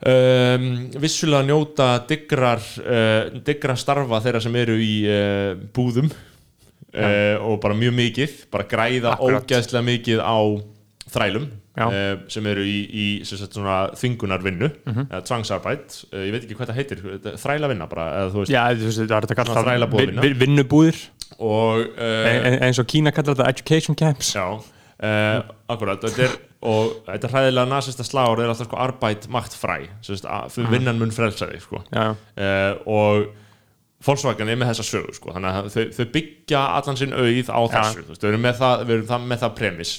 um, 0.05 0.67
vissulega 1.01 1.47
njóta 1.47 1.89
digrar, 2.09 2.63
uh, 2.83 3.39
digra 3.45 3.77
starfa 3.79 4.21
þeirra 4.25 4.43
sem 4.43 4.59
eru 4.61 4.77
í 4.79 4.93
uh, 5.09 5.53
búðum 5.75 6.09
uh, 6.09 7.35
og 7.45 7.59
bara 7.63 7.77
mjög 7.77 7.97
mikið 7.99 8.37
bara 8.53 8.67
græða 8.69 9.15
Akkurat. 9.15 9.45
ógeðslega 9.45 9.85
mikið 9.89 10.23
á 10.23 10.37
þrælum. 11.09 11.49
Uh, 11.87 12.19
sem 12.27 12.45
eru 12.51 12.63
í, 12.67 12.75
í 12.91 13.05
sagt, 13.25 13.53
svona 13.55 13.77
þvingunarvinnu 13.95 14.69
Mhm. 14.89 15.05
eða 15.09 15.21
tvangsarbæt, 15.29 15.95
uh, 16.13 16.19
ég 16.25 16.31
veit 16.35 16.43
ekki 16.43 16.57
hvað 16.59 16.71
það 16.73 16.79
heitir 16.81 17.01
þetta 17.05 17.31
er 17.33 17.39
þrælavinna 17.45 17.87
bara 17.89 18.07
eða, 18.19 18.33
veist, 18.35 18.51
Já, 18.51 18.63
þú 18.75 18.89
veist, 18.89 18.99
það 19.05 19.15
er 19.17 19.27
þetta 19.29 19.39
kallað 19.39 20.35
vinnubúðir. 20.43 20.99
Og 21.39 21.79
uh, 21.95 22.29
en, 22.45 22.59
eins 22.67 22.79
og 22.81 22.87
Kína 22.89 23.11
kallar 23.15 23.35
þetta 23.37 23.49
education 23.49 23.95
camps. 23.95 24.33
Já, 24.35 24.45
uh, 24.59 25.41
akkurat 25.69 26.01
þetta 26.03 26.23
er, 26.25 26.37
og 26.61 26.95
þetta 27.07 27.29
hræðilega 27.31 27.69
nasista 27.71 28.03
slagur 28.03 28.41
er 28.43 28.49
alltaf 28.51 28.67
sko 28.67 28.79
arbæt 28.83 29.29
makt 29.31 29.53
fræ. 29.55 29.85
Sérst, 30.03 30.25
að, 30.27 30.49
fyrir 30.51 30.73
vinnan 30.73 30.99
mun 30.99 31.11
frelsa 31.15 31.47
þig 31.53 31.61
sko. 31.63 31.83
Uh, 31.95 32.73
og 32.89 33.29
Volkswagen 33.99 34.47
er 34.47 34.55
með 34.55 34.69
þessa 34.71 34.83
sögu 34.87 35.11
sko. 35.15 35.33
þannig 35.35 35.55
að 35.59 35.65
þau, 35.73 35.81
þau 35.97 36.05
byggja 36.13 36.59
allan 36.77 36.95
sinn 36.99 37.11
auð 37.13 37.49
á 37.51 37.59
þessu, 37.73 38.03
þú 38.05 38.13
veist, 38.13 38.21
þau 38.23 38.29
eru 38.29 38.37
með 38.45 38.53
það, 38.61 38.83
við 38.87 38.93
erum 38.95 39.09
það, 39.09 39.25
með 39.31 39.41
það 39.41 39.55
premis 39.57 39.91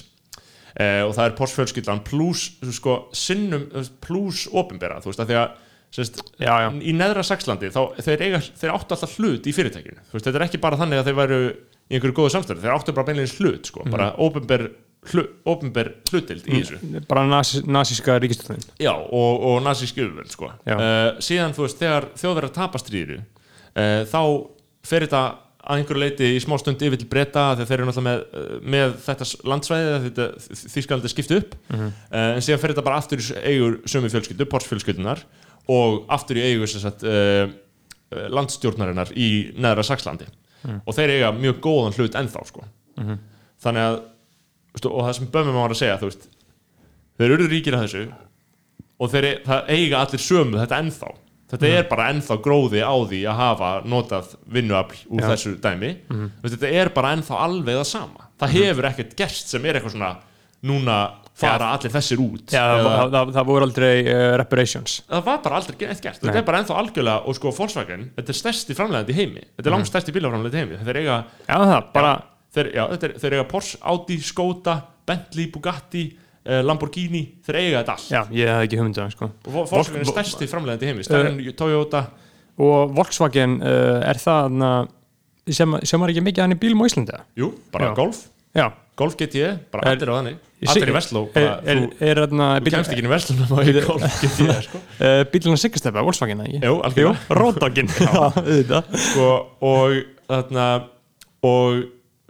uh, 0.76 1.02
og 1.06 1.16
það 1.16 1.24
er 1.26 1.34
Porsche 1.38 1.60
fjölskyldan 1.60 2.04
plus 2.06 2.46
sko, 2.76 3.00
sinnum 3.16 3.66
þú 3.72 3.82
veist, 3.82 3.98
plus 4.04 4.46
opinbera 4.52 5.00
þú 5.02 5.12
veist, 5.12 5.24
að 5.24 5.32
því 5.32 5.40
að 5.40 5.58
sérst, 5.90 6.20
já, 6.38 6.52
já, 6.62 6.68
í 6.70 6.92
neðra 6.94 7.24
Saxlandi 7.26 7.70
þá 7.74 7.80
þeir, 7.98 8.22
eiga, 8.26 8.40
þeir 8.60 8.74
áttu 8.76 8.94
alltaf 8.94 9.16
hlut 9.18 9.48
í 9.50 9.54
fyrirtækinu. 9.54 10.04
Veist, 10.12 10.28
þetta 10.28 10.38
er 10.38 10.46
ekki 10.46 10.62
bara 10.62 10.78
þannig 10.78 11.00
að 11.00 11.10
þeir 11.10 11.18
væru 11.18 11.40
í 11.50 11.96
einhverju 11.98 12.16
góðu 12.20 12.32
samstöðu, 12.36 12.62
þeir 12.62 12.76
áttu 12.76 12.94
bara 12.94 13.08
beinleins 13.08 13.34
hlut 13.40 13.66
sko, 13.66 13.82
bara 13.90 14.12
opinber, 14.22 14.68
hlu, 15.10 15.24
hlutild 15.42 16.46
í 16.46 16.60
þessu. 16.60 16.78
Bara 17.10 17.26
nasi, 17.26 17.64
nasíska 17.66 18.20
ríkistöðin 18.22 18.62
já, 18.78 18.92
og, 18.94 19.46
og 19.50 19.58
nazísk 19.66 19.98
yfirvöld 19.98 20.30
sko. 20.30 20.52
Uh, 20.68 21.18
síðan 21.24 21.56
þú 21.56 21.66
veist, 21.66 21.82
þegar 21.82 22.10
þjóðverðar 22.22 22.56
tapastríðu 22.60 23.18
uh, 23.18 24.02
þá 24.06 24.20
fer 24.86 25.08
þetta 25.08 25.24
að 25.60 25.80
einhverju 25.80 26.00
leiti 26.02 26.28
í 26.34 26.40
smá 26.42 26.56
stund 26.60 26.82
yfir 26.82 27.00
til 27.00 27.08
breyta 27.10 27.50
þegar 27.54 27.68
þeir 27.68 27.76
eru 27.78 27.88
náttúrulega 27.88 28.08
með, 28.08 28.20
uh, 28.40 28.60
með 28.74 28.94
þetta 29.04 29.28
landsvæði 29.52 29.96
þetta 30.06 30.28
þýskalandi 30.74 31.12
skiptu 31.12 31.40
upp. 31.40 31.56
Uh, 31.70 31.90
en 32.18 32.44
síðan 32.44 32.62
fer 32.62 32.74
þetta 32.74 32.86
bara 32.86 33.00
aftur 33.02 33.22
í 33.22 33.26
eigur 33.52 33.80
sömu 33.90 34.12
fjölskyldu, 34.12 34.48
Porsche 34.50 34.72
fjölskyldunar 34.72 35.24
og 35.70 36.04
aftur 36.10 36.40
í 36.40 36.46
eigu 36.48 36.68
sem 36.70 36.82
sagt, 36.82 37.04
uh, 37.04 37.50
landstjórnarinnar 38.10 39.12
í 39.14 39.30
neðra 39.60 39.84
Saxlandi. 39.86 40.26
Og 40.84 40.92
þeir 40.92 41.14
eiga 41.14 41.28
mjög 41.32 41.60
góðan 41.64 41.94
hlut 41.96 42.16
ennþá 42.18 42.42
sko. 42.48 42.64
þannig 43.60 43.84
að 43.86 44.00
og 44.78 45.00
það 45.04 45.14
sem 45.18 45.30
bömmum 45.32 45.58
var 45.58 45.72
að 45.74 45.80
segja 45.80 45.98
veist, 46.00 46.28
þeir 47.18 47.34
eru 47.34 47.48
ríkir 47.50 47.76
að 47.76 47.86
þessu 47.86 48.02
og 49.00 49.10
þeir, 49.12 49.26
það 49.46 49.72
eiga 49.74 50.02
allir 50.04 50.22
sömu 50.22 50.60
þetta 50.60 50.80
ennþá 50.84 51.10
þetta 51.50 51.70
er 51.76 51.86
bara 51.90 52.08
ennþá 52.14 52.36
gróði 52.44 52.80
á 52.84 52.94
því 53.10 53.20
að 53.30 53.38
hafa 53.40 53.70
notað 53.90 54.34
vinnuafl 54.46 54.98
úr 55.10 55.22
Já. 55.24 55.28
þessu 55.32 55.54
dæmi. 55.62 55.90
Veist, 56.10 56.56
þetta 56.56 56.72
er 56.82 56.92
bara 56.94 57.14
ennþá 57.16 57.40
alveg 57.46 57.80
það 57.80 57.88
sama. 57.90 58.28
Það 58.40 58.54
hefur 58.58 58.88
ekkert 58.90 59.16
gerst 59.18 59.50
sem 59.52 59.66
er 59.66 59.78
eitthvað 59.80 59.96
svona 59.96 60.12
núna 60.64 60.96
fara 61.40 61.70
allir 61.72 61.92
þessir 61.94 62.20
út 62.20 62.50
það, 62.52 62.70
Eða- 62.80 62.90
það, 62.92 63.12
það, 63.14 63.30
það 63.36 63.46
voru 63.48 63.66
aldrei 63.66 63.92
uh, 64.04 64.36
reparations. 64.42 64.96
Það 65.08 65.22
var 65.30 65.38
bara 65.46 65.60
aldrei 65.60 65.76
gert 65.80 66.02
gert. 66.04 66.18
Nei. 66.20 66.26
þetta 66.28 66.40
er 66.42 66.48
bara 66.50 66.58
ennþá 66.60 66.76
algjörlega 66.82 67.22
og 67.30 67.38
sko 67.38 67.52
Volkswagen 67.56 68.02
þetta 68.18 68.34
er 68.34 68.38
stærsti 68.40 68.76
framlegandi 68.76 69.16
heimi. 69.16 69.44
Þetta 69.56 69.70
er 69.70 69.74
langt 69.76 69.88
stærsti 69.88 70.14
bílaframlegandi 70.16 70.60
heimi. 70.60 70.80
Þeir 70.84 71.00
eiga, 71.00 71.16
Já, 71.46 71.54
það, 71.56 71.86
bara, 71.94 72.12
þeir, 72.56 72.70
já, 72.76 72.82
þetta 72.92 73.08
er, 73.08 73.14
þeir 73.24 73.36
eiga 73.38 73.46
Porsche, 73.54 73.80
Audi, 73.94 74.18
Skoda 74.20 74.76
Bentley, 75.08 75.48
Bugatti, 75.54 76.04
Lamborghini 76.64 77.22
þeir 77.46 77.58
eiga 77.60 77.82
þetta 77.82 77.94
allt 77.98 78.10
já, 78.14 78.20
ég 78.32 78.48
hef 78.48 78.62
ekki 78.66 78.78
hugmyndað 78.80 79.10
sko. 79.12 79.30
og 79.30 79.52
Vo- 79.52 79.66
Volkswagen 79.70 80.00
er 80.00 80.08
stærsti 80.12 80.46
framlegandi 80.48 80.86
í 80.86 80.92
heimi 80.92 81.04
stærri 81.04 81.32
en 81.34 81.56
Toyota 81.58 82.06
Og 82.60 82.90
Volkswagen, 82.96 83.58
uh, 83.62 84.00
er 84.04 84.18
það 84.20 84.50
na, 84.52 84.70
sem, 85.48 85.76
sem 85.88 86.00
var 86.02 86.10
ekki 86.12 86.20
mikið 86.26 86.42
hann 86.44 86.52
í 86.56 86.58
bílum 86.60 86.80
á 86.82 86.86
Íslandi? 86.88 87.20
jú, 87.40 87.52
bara 87.72 87.90
Já. 87.90 87.94
Golf, 87.96 88.22
Já, 88.56 88.66
Golf 88.96 89.14
GT 89.16 89.44
bara 89.72 89.84
Er- 89.86 89.96
allir 89.96 90.10
á 90.12 90.14
þannig 90.20 90.38
allir 90.68 90.90
í 90.90 90.92
Vestló 90.92 91.20
er, 91.32 91.46
er, 91.64 91.78
þú, 91.78 91.86
er, 92.04 92.18
er, 92.20 92.64
kemst 92.68 92.90
ekki 92.92 93.00
inn 93.00 93.08
í 93.08 93.12
Vestló 93.14 93.36
nema 93.38 93.62
í 93.64 93.76
Golf 93.86 94.18
GT 94.20 94.48
sko. 94.66 94.80
uh, 95.00 95.22
bílun 95.32 95.54
að 95.56 95.62
sigasteppa, 95.62 96.02
Volkswagen, 96.04 96.42
ekki? 96.44 96.60
jú, 96.66 96.74
algjörlega 96.84 98.26
auðvitað 98.40 98.98
sko, 99.06 99.30
og 99.60 99.96
þarna 100.28 100.66
og 101.48 101.80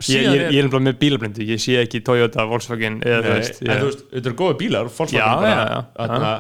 Ég, 0.09 0.23
ég, 0.25 0.33
ég 0.55 0.59
er 0.59 0.65
nefnilega 0.65 0.85
með 0.87 0.99
bílablindi, 1.01 1.45
ég 1.51 1.61
sé 1.61 1.75
ekki 1.83 2.01
Toyota, 2.07 2.47
Volkswagen 2.49 3.01
eða 3.05 3.19
þú 3.21 3.29
Nei, 3.35 3.41
veist, 3.41 3.59
en 3.67 3.81
þú 3.83 3.89
veist, 3.91 4.05
þetta 4.15 4.31
eru 4.31 4.39
góði 4.39 4.57
bílar 4.63 4.89
Volkswagen 4.89 5.21
Já, 5.21 5.35
bara, 5.37 5.51
já, 5.51 5.67
já. 5.75 5.83
þarna, 5.99 6.31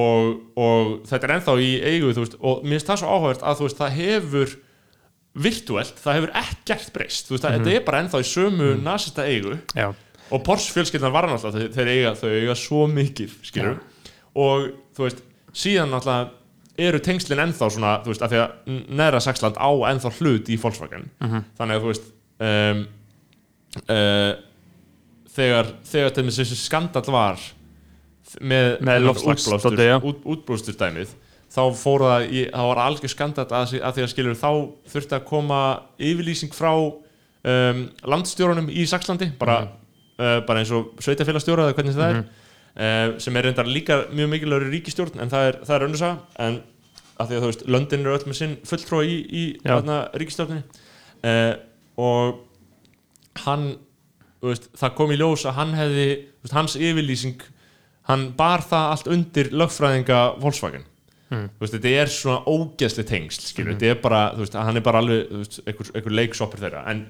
og, 0.00 0.32
og 0.56 0.90
þetta 1.10 1.28
er 1.28 1.34
ennþá 1.36 1.54
í 1.62 1.70
eigu 1.92 2.10
þú 2.16 2.24
veist, 2.24 2.34
og 2.40 2.64
mér 2.64 2.74
finnst 2.78 2.90
það 2.90 3.00
svo 3.04 3.12
áhugavert 3.14 3.42
að 3.46 3.60
þú 3.60 3.68
veist, 3.68 3.78
það 3.80 3.94
hefur 4.00 4.56
virtuelt, 5.46 6.00
það 6.02 6.16
hefur 6.18 6.32
ekkert 6.42 6.92
breyst 6.96 7.28
þú 7.28 7.36
veist, 7.36 7.44
Mhm. 7.44 7.54
mm 7.54 7.64
þetta 7.64 7.76
er 7.76 7.84
bara 7.86 8.02
ennþá 8.02 8.18
í 8.20 8.26
sömu 8.26 8.68
mm. 8.74 8.82
nasista 8.82 9.22
eigu 9.30 9.58
já, 9.78 9.94
og 10.30 10.42
Porsche 10.46 10.72
fjölskyldan 10.74 11.12
var 11.14 11.28
náttúrulega 11.30 11.70
þeir 11.74 11.88
eiga, 11.94 12.12
þau 12.18 12.28
eiga 12.34 12.54
svo 12.58 12.86
mikið 12.90 13.30
skilur 13.46 13.78
og 14.34 14.70
þú 14.96 15.06
veist, 15.06 15.22
síðan 15.54 15.90
náttúrulega 15.94 16.30
eru 16.80 16.98
tengslin 17.04 17.38
ennþá 17.44 17.68
svona, 17.70 17.94
þú 18.02 18.10
veist, 18.14 18.22
af 18.22 18.30
því 18.32 18.38
að 18.40 18.78
neðra 18.98 19.20
Saxland 19.20 19.58
á 19.58 19.70
ennþá 19.90 20.10
hlut 20.18 20.48
í 20.50 20.56
Volkswagen 20.58 21.10
Mhm. 21.20 21.44
þannig 21.58 21.76
að 21.76 21.82
þú 21.82 21.92
veist 21.94 22.06
um, 22.40 22.84
uh, 23.86 24.32
þegar 25.30 25.74
þegar 25.86 26.14
til 26.16 26.26
þessi 26.30 26.58
skandal 26.58 27.04
var 27.08 27.42
með, 28.38 28.76
Með 28.86 29.08
já. 29.82 29.96
út, 29.98 30.22
útblásturstæmið 30.34 31.14
þá 31.50 31.62
fór 31.74 32.04
það, 32.06 32.24
í, 32.30 32.42
það 32.52 32.68
var 32.70 32.80
algjör 32.84 33.12
skandal 33.12 33.46
að, 33.48 33.72
að 33.82 33.96
því 33.96 34.04
að 34.04 34.10
skilur 34.12 34.38
þá 34.38 34.50
þurfti 34.92 35.16
að 35.16 35.24
koma 35.30 35.60
yfirlýsing 35.98 36.54
frá 36.54 36.72
um, 36.76 37.80
landstjórunum 38.14 38.70
í 38.70 38.84
Saxlandi 38.90 39.32
bara, 39.40 39.64
uh, 40.20 40.38
bara 40.46 40.62
eins 40.62 40.70
og 40.74 40.92
sveitafélagstjóra 41.02 41.66
eða 41.66 41.78
hvernig 41.78 41.96
það 41.98 42.12
er 42.12 42.20
uh, 42.20 43.16
sem 43.22 43.38
er 43.38 43.48
reyndar 43.48 43.70
líka 43.70 44.04
mjög 44.12 44.30
mikilvægur 44.36 44.70
ríkistjórn 44.76 45.24
en 45.24 45.32
það 45.32 45.48
er, 45.48 45.58
það 45.66 45.76
er 45.76 45.86
önnursa 45.88 46.12
en 46.46 46.60
að 47.20 47.32
því 47.32 47.36
að 47.36 47.42
þú 47.42 47.50
veist, 47.50 47.66
London 47.68 48.06
eru 48.06 48.14
öll 48.14 48.30
með 48.30 48.38
sinn 48.38 48.54
fulltrúa 48.68 49.02
í, 49.04 49.18
í 49.26 49.42
ríkistjórninni 50.22 50.62
uh, 50.62 51.50
og 52.00 53.42
hann 53.44 53.72
veist, 54.42 54.70
það 54.78 54.94
kom 54.98 55.14
í 55.14 55.18
ljós 55.20 55.46
að 55.48 55.58
hann 55.60 55.74
hefði 55.78 56.06
veist, 56.42 56.54
hans 56.56 56.76
yfirlýsing 56.78 57.42
hann 58.10 58.30
bar 58.38 58.64
það 58.66 58.94
allt 58.94 59.10
undir 59.12 59.50
lögfræðinga 59.54 60.20
Volkswagen. 60.42 60.86
Mm. 61.30 61.46
veist, 61.60 61.76
þetta 61.76 61.90
er 62.02 62.10
svona 62.10 62.40
ógeðsli 62.50 63.04
tengsl 63.06 63.44
skilur, 63.46 63.76
þetta 63.76 63.92
er 63.92 64.00
bara, 64.02 64.22
hann 64.66 64.80
er 64.80 64.86
bara 64.86 65.02
alveg 65.04 65.60
einhver 65.68 66.16
leiksoppur 66.16 66.62
þeirra. 66.64 66.86
En 66.90 67.04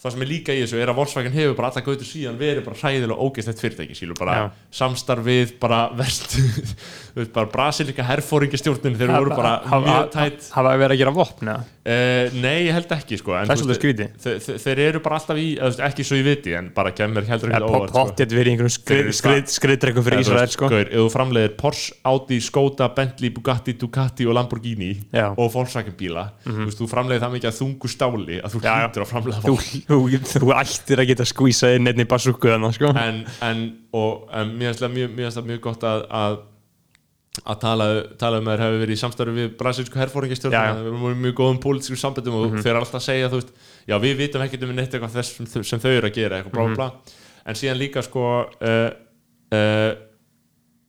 það 0.00 0.14
sem 0.14 0.22
er 0.24 0.28
líka 0.30 0.54
í 0.56 0.60
þessu 0.62 0.78
er 0.80 0.88
að 0.92 0.96
Volkswagen 0.96 1.34
hefur 1.34 1.56
bara 1.58 1.68
alla 1.72 1.82
gautur 1.84 2.08
síðan 2.08 2.38
verið 2.40 2.64
bara 2.64 2.78
hræðilega 2.80 3.20
ógeðslegt 3.26 3.60
fyrirtæki 3.60 3.96
skilur 3.98 4.16
bara 4.16 4.36
Já. 4.38 4.44
samstarfið 4.80 5.52
bara 5.60 5.80
verst 5.98 6.38
bara 7.34 7.50
brasilika 7.52 8.06
herfóringastjórnin 8.08 8.96
þeir 8.96 9.12
voru 9.12 9.34
bara 9.36 9.52
Hafa- 9.66 9.84
mjög 9.84 10.08
tætt 10.14 10.48
hafa 10.54 10.72
verið 10.80 10.94
að 10.96 11.02
gera 11.04 11.12
vopn 11.20 11.52
eða? 11.52 11.66
Uh, 11.90 12.28
nei, 12.44 12.66
ég 12.68 12.74
held 12.76 12.90
ekki 12.92 13.16
sko 13.18 13.32
en 13.38 13.48
veist, 13.48 13.64
skrítið. 13.78 14.10
þe- 14.20 14.34
þe- 14.44 14.56
Þeir 14.60 14.80
eru 14.84 15.00
bara 15.02 15.16
alltaf 15.16 15.38
í, 15.40 15.46
eða, 15.56 15.70
veist, 15.70 15.80
ekki 15.86 16.04
svo 16.04 16.18
ég 16.20 16.26
viti 16.26 16.52
en 16.54 16.68
bara 16.76 16.92
kemur 16.94 17.24
heldur 17.26 17.48
ekki 17.50 17.56
Eða 17.56 17.70
óvart 17.72 17.90
sko. 17.94 18.02
pottið 18.04 18.34
verið 18.36 18.50
í 18.50 18.52
einhverjum 18.52 18.74
Þeir 18.74 18.84
skrið, 18.84 19.00
eru 19.00 19.14
skrið, 19.16 19.46
skriðdrekum 19.54 20.04
fyrir 20.06 20.20
Eða, 20.20 20.34
veist, 20.36 20.56
sko. 20.58 20.68
Ef 20.76 20.92
þú 20.92 21.06
framleiðir 21.14 21.54
Porsche, 21.58 21.96
Audi, 22.12 22.38
Skoda, 22.44 22.90
Bentley, 22.94 23.32
Bugatti, 23.34 23.74
Ducati 23.80 24.28
og 24.28 24.36
Lamborghini. 24.36 24.90
Mhm. 25.10 25.34
og 25.40 25.50
Volkswagen 25.56 25.96
bíla 25.98 26.26
þú, 26.44 26.58
veist, 26.68 26.78
þú 26.84 26.90
framleiðir 26.92 27.24
það 27.24 27.34
mikið 27.38 27.50
að 27.50 27.58
þungu 27.62 27.92
stáli 27.96 28.40
að 28.44 28.54
þú 28.54 28.60
Þú, 29.90 30.52
ættir 30.54 31.02
að 31.02 31.10
geta 31.10 31.26
skvísað 31.26 31.78
inn 31.78 31.90
einni 31.90 32.06
basúku 32.08 32.52
þannig 32.52 32.76
sko. 32.76 32.92
en, 32.94 33.24
en, 33.42 33.64
og, 33.96 34.28
en 34.38 34.54
mér 34.54 34.70
finnst 34.70 34.84
það 34.84 34.96
mjög, 34.96 35.18
það 35.34 35.50
mjög 35.50 35.62
gott 35.66 35.86
að, 35.90 36.06
að 36.20 36.38
að 37.46 37.60
tala, 37.62 37.86
tala 38.18 38.40
um 38.40 38.48
að 38.50 38.56
þeir 38.56 38.64
hefur 38.64 38.80
verið 38.82 38.96
í 38.96 39.00
samstarfi 39.00 39.34
við 39.36 39.50
já. 39.54 39.98
herfóringastjórn 40.00 40.56
við 40.56 40.88
erum 40.90 41.20
mjög 41.24 41.34
góðum 41.38 41.60
pólitísku 41.62 41.98
sambandum 42.00 42.38
og 42.40 42.56
þeir 42.58 42.72
eru 42.72 42.80
alltaf 42.82 42.98
að 42.98 43.04
segja 43.06 43.30
veist, 43.32 43.52
já 43.86 43.96
við 44.02 44.16
vitum 44.18 44.44
ekkert 44.44 44.66
um 44.66 44.72
neitt 44.74 44.94
eitthvað 44.96 45.14
þess 45.14 45.36
sem, 45.38 45.64
sem 45.70 45.82
þau 45.82 45.90
eru 45.92 46.10
að 46.10 46.16
gera 46.18 46.40
eitthvað 46.40 46.56
blá 46.56 46.64
blá 46.66 46.74
blá 46.74 47.20
en 47.46 47.60
síðan 47.60 47.80
líka 47.80 48.02
sko 48.04 48.24
uh, 48.42 48.88
uh, 49.54 49.92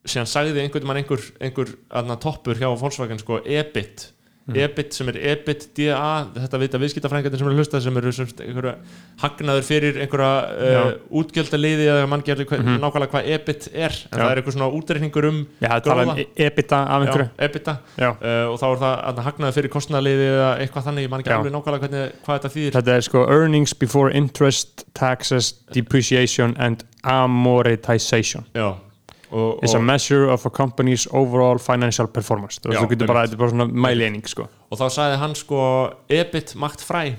síðan 0.02 0.32
sagði 0.34 0.66
einhvern 0.66 0.90
mann 0.90 1.02
einhver, 1.04 1.24
einhver 1.40 1.76
annar 2.02 2.20
toppur 2.22 2.58
hjá 2.58 2.72
Volkswagen 2.74 3.22
sko 3.22 3.40
EBIT 3.46 4.08
EBIT 4.56 4.98
sem 4.98 5.12
er 5.12 5.20
EBIT 5.34 5.68
DA 5.78 6.12
þetta 6.36 6.62
vita 6.62 6.82
viðskiptafrængatin 6.82 7.42
sem 7.42 7.48
eru 7.48 7.56
að 7.56 7.62
hlusta 7.62 7.82
sem 7.84 8.00
eru 8.02 8.14
einhverja 8.18 8.76
hagnaður 9.24 9.68
fyrir 9.68 10.00
einhverja 10.04 10.32
uh, 10.52 10.92
útgjaldaliði 11.22 11.88
eða 11.94 12.10
mann 12.12 12.26
gerði 12.26 12.48
hva, 12.50 12.60
nákvæmlega 12.62 13.12
hvað 13.16 13.32
EBIT 13.38 13.70
er 13.72 13.96
en 13.96 14.18
Já. 14.18 14.22
það 14.22 14.28
er 14.28 14.42
eitthvað 14.42 14.58
svona 14.58 14.70
útreikningur 14.80 15.30
um 15.32 15.42
Já, 15.62 15.70
það 15.70 15.84
tala 15.88 16.06
um 16.06 16.14
gróða. 16.14 16.28
ebita 16.48 16.82
af 16.82 17.06
einhverju 17.06 17.28
Já, 17.28 17.34
EBITDA 17.48 17.78
uh, 17.78 18.46
og 18.52 18.60
þá 18.62 18.68
er 18.72 18.84
það 18.84 19.24
hagnaður 19.28 19.58
fyrir 19.58 19.74
kostnæðaliði 19.76 20.30
eða 20.36 20.52
eitthvað 20.64 20.88
þannig, 20.90 21.08
ég 21.08 21.12
man 21.14 21.24
ekki 21.24 21.36
alveg 21.36 21.56
nákvæmlega 21.56 21.88
hvernig, 21.88 22.16
hvað 22.26 22.40
þetta 22.40 22.54
þýðir. 22.56 22.78
Þetta 22.78 22.96
er 22.96 23.08
sko 23.08 23.26
earnings 23.32 23.76
before 23.78 24.14
interest, 24.18 24.86
taxes, 24.98 25.52
depreciation 25.74 26.56
and 26.60 26.86
amortization. 27.04 28.48
Já, 28.56 28.76
og, 29.32 29.60
is 29.64 29.74
a 29.74 29.78
og, 29.78 29.84
measure 29.84 30.30
of 30.32 30.46
a 30.46 30.50
company's 30.50 31.08
overall 31.12 31.58
financial 31.60 32.08
performance 32.08 32.60
Já, 32.64 32.80
þú 32.84 32.90
getur 32.94 33.08
bara, 33.08 33.26
þetta 33.28 33.34
er 33.34 33.38
bara 33.38 33.50
svona 33.56 33.68
mælieining 33.88 34.28
sko. 34.28 34.48
og 34.72 34.78
þá 34.80 34.86
sagði 34.90 35.18
hann 35.22 35.36
sko 35.36 35.60
EBIT 36.10 36.56
magt 36.56 36.82
fræ 36.84 37.16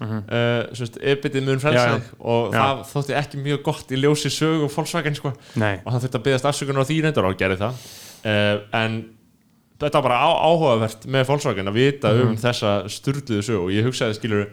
uh, 0.00 1.40
mun 1.46 1.60
frelsa 1.60 1.66
Mhm. 1.66 1.72
Já, 1.72 1.86
já. 1.86 1.98
þig 1.98 2.02
og 2.20 2.52
Já. 2.52 2.58
það 2.60 2.84
þótti 2.92 3.14
ekki 3.20 3.42
mjög 3.42 3.62
gott 3.62 3.90
í 3.90 3.96
ljósi 4.02 4.30
sögu 4.30 4.68
Volkswagen 4.68 5.14
sko 5.16 5.32
Nei, 5.56 5.80
og 5.84 5.92
hann 5.92 6.00
þurfti 6.00 6.18
að 6.20 6.24
byggðast 6.26 6.48
afsökunar 6.50 6.84
á 6.84 6.88
því 6.88 7.02
reyndar 7.02 7.24
og 7.30 7.36
gerði 7.38 7.56
það 7.56 7.72
uh, 8.26 8.60
en 8.72 8.98
þetta 9.80 10.00
var 10.00 10.06
bara 10.08 10.20
áhugavert 10.46 11.06
með 11.06 11.26
Volkswagen 11.30 11.68
að 11.68 11.72
vita 11.80 12.12
Mhm. 12.12 12.28
um 12.28 12.36
þessa 12.36 12.74
sturluðu 12.88 13.42
sögu 13.42 13.64
og 13.64 13.70
ég 13.72 13.84
hugsaði 13.84 14.14
skilur 14.18 14.46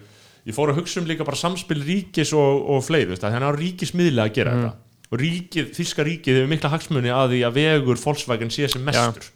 ég 0.47 0.53
fór 0.55 0.71
að 0.71 0.79
hugsa 0.81 0.99
um 0.99 1.07
líka 1.07 1.23
bara 1.25 1.37
samspil 1.39 1.79
ríkis 1.83 2.33
og, 2.35 2.69
og 2.69 2.83
fleiri, 2.83 3.07
veist, 3.13 3.23
að 3.23 3.31
hann 3.31 3.43
á 3.47 3.51
ríkismiðlega 3.55 4.27
að 4.29 4.33
gera 4.33 4.51
Mhm. 4.51 4.63
þetta 4.63 4.73
og 5.13 5.21
ríkið, 5.21 5.69
þíska 5.78 6.06
ríkið 6.08 6.39
hefur 6.39 6.52
mikla 6.52 6.71
hagsmuni 6.73 7.12
að 7.13 7.36
því 7.36 7.41
að 7.45 7.58
vegur 7.60 7.99
Volkswagen 8.02 8.54
sé 8.54 8.69
sem 8.71 8.84
mestur 8.86 9.28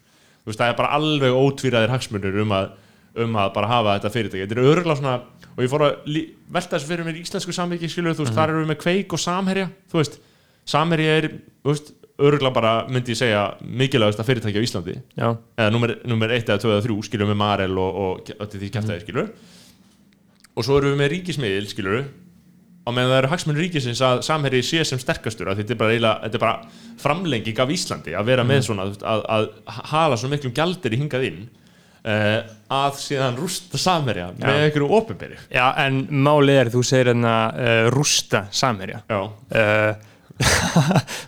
veist, 0.48 0.58
það 0.58 0.72
er 0.72 0.78
bara 0.80 0.94
alveg 0.98 1.38
ótvíraðir 1.38 1.94
hagsmunir 1.94 2.40
um 2.42 2.56
að, 2.58 2.72
um 3.24 3.38
að 3.38 3.52
bara 3.58 3.70
hafa 3.72 3.98
þetta 3.98 4.14
fyrirtæki 4.16 4.46
þetta 4.46 4.58
er 4.58 4.72
örgulega 4.72 5.02
svona, 5.02 5.18
og 5.54 5.62
ég 5.62 5.72
fór 5.72 5.86
að 5.86 6.18
velta 6.56 6.78
þessu 6.78 6.90
fyrir 6.90 7.08
mér 7.08 7.20
í 7.20 7.24
íslensku 7.26 7.56
samviki 7.56 7.92
skilur, 7.92 8.18
þú 8.18 8.26
veist, 8.26 8.38
þar 8.38 8.54
erum 8.54 8.66
við 8.66 8.72
með 8.74 8.82
kveik 8.86 9.16
og 9.18 9.22
samherja 9.22 9.70
þú 9.92 10.02
veist, 10.02 10.20
samherja 10.68 11.18
er 11.22 11.30
örgulega 11.68 12.54
bara, 12.56 12.74
myndi 12.90 13.14
ég 13.14 13.20
segja 13.20 13.44
mikilvægast 13.62 14.24
að 14.24 14.32
fyrirtæki 14.32 14.58
á 14.58 14.66
Íslandi 14.66 14.96
já, 14.98 15.28
eða 15.60 15.74
nummer, 15.76 15.94
nummer 16.10 16.32
1 16.34 16.48
eða 16.48 16.64
2 16.64 16.72
eða 16.74 16.86
3 16.88 16.96
skilur 17.06 17.30
með 17.30 17.38
Marel 17.44 17.78
og, 17.78 18.00
og 18.02 18.32
öllu 18.34 18.62
því 18.64 18.72
kæftæði 18.74 19.04
skilur 19.04 19.30
og 20.58 20.66
svo 20.66 20.80
erum 20.80 20.96
við 20.96 21.02
með 21.04 21.12
ríkismiðil 21.14 21.68
skilur 21.70 22.00
og 22.88 22.96
meðan 22.96 23.12
það 23.12 23.20
eru 23.22 23.30
hagsmunir 23.34 23.64
ríkisins 23.66 24.02
að 24.08 24.22
samherji 24.24 24.64
sé 24.64 24.84
sem 24.88 25.00
sterkastur 25.02 25.52
þetta 25.52 25.76
er 25.76 25.80
bara, 25.82 26.14
þetta 26.24 26.40
er 26.40 26.44
bara 26.44 26.98
framlenging 27.04 27.60
af 27.64 27.74
Íslandi 27.76 28.16
að 28.16 28.30
vera 28.32 28.46
með 28.48 28.62
svona 28.70 28.88
þú 28.88 28.94
veist, 28.96 29.06
að, 29.12 29.24
að 29.36 29.82
hala 29.92 30.20
svo 30.22 30.32
miklum 30.32 30.56
gjaldir 30.56 30.96
í 30.96 31.02
hingað 31.02 31.28
inn 31.28 31.42
uh, 32.08 32.40
að 32.78 33.00
síðan 33.04 33.40
rústa 33.40 33.82
samherja 33.82 34.30
með 34.40 34.62
einhverju 34.66 34.90
opinberi. 35.02 35.40
Já, 35.52 35.66
en 35.84 36.06
málið 36.24 36.62
er 36.64 36.72
þú 36.74 36.84
segir 36.88 37.12
hérna 37.12 37.36
uh, 37.52 37.82
rústa 37.94 38.46
samherja. 38.56 39.04
Já, 39.12 39.20
uh, 39.60 39.94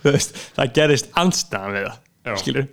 veist, 0.05 0.35
það 0.57 0.73
gerist 0.79 1.11
andstæðan 1.19 1.75
við 1.75 1.87
Já. 1.89 1.93
það 2.29 2.41
skilur 2.43 2.67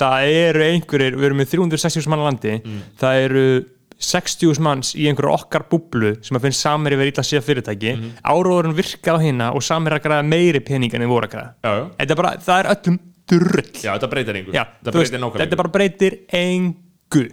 það 0.00 0.30
eru 0.32 0.64
einhverjir, 0.64 1.16
við 1.18 1.28
erum 1.28 1.40
með 1.42 1.50
360 1.54 2.10
mann 2.12 2.22
á 2.24 2.28
landi 2.30 2.54
Mm. 2.60 2.80
það 3.00 3.22
eru 3.26 3.44
60 4.00 4.60
manns 4.64 4.94
í 4.96 5.06
einhverju 5.10 5.34
okkar 5.34 5.66
búblu 5.68 6.14
sem 6.24 6.38
að 6.38 6.46
finnst 6.46 6.64
samherji 6.64 6.98
verið 7.00 7.12
illa 7.12 7.24
sé 7.28 7.40
fyrirtæki. 7.44 7.94
Mm. 7.94 8.02
-hmm. 8.02 8.24
áróðurinn 8.24 8.76
virkar 8.78 9.20
á 9.20 9.24
hérna 9.24 9.50
og 9.54 9.62
samherji 9.62 10.00
að 10.00 10.06
græða 10.06 10.26
meiri 10.26 10.60
pening 10.64 10.94
en 10.94 11.04
þið 11.04 11.12
voru 11.12 11.28
að 11.28 11.34
græða. 11.34 11.50
Já, 11.62 11.70
já, 11.76 11.84
þetta 11.98 12.12
er 12.16 12.20
bara, 12.22 12.32
það 12.46 12.60
er 12.60 12.70
öllum 12.74 12.98
drull. 13.30 13.72
Já, 13.76 13.90
þetta 13.94 14.10
breytir 14.10 14.36
einhver 14.40 14.54
Já, 14.54 14.64
þetta 14.64 14.98
veist, 14.98 15.12
breytir 15.12 15.30
Mm. 15.30 15.40
þetta 15.40 15.56
bara 15.56 15.74
breytir 15.76 16.18
engu. 16.32 17.26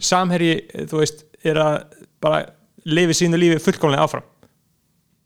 Samherji, 0.00 0.54
þú 0.88 1.00
veist, 1.02 1.24
er 1.44 1.60
að 1.60 1.74
bara 2.20 2.46
lifi 2.84 3.12
sínu 3.12 3.36
lífi 3.36 3.60
fullkomlega 3.60 4.04
áfram. 4.06 4.24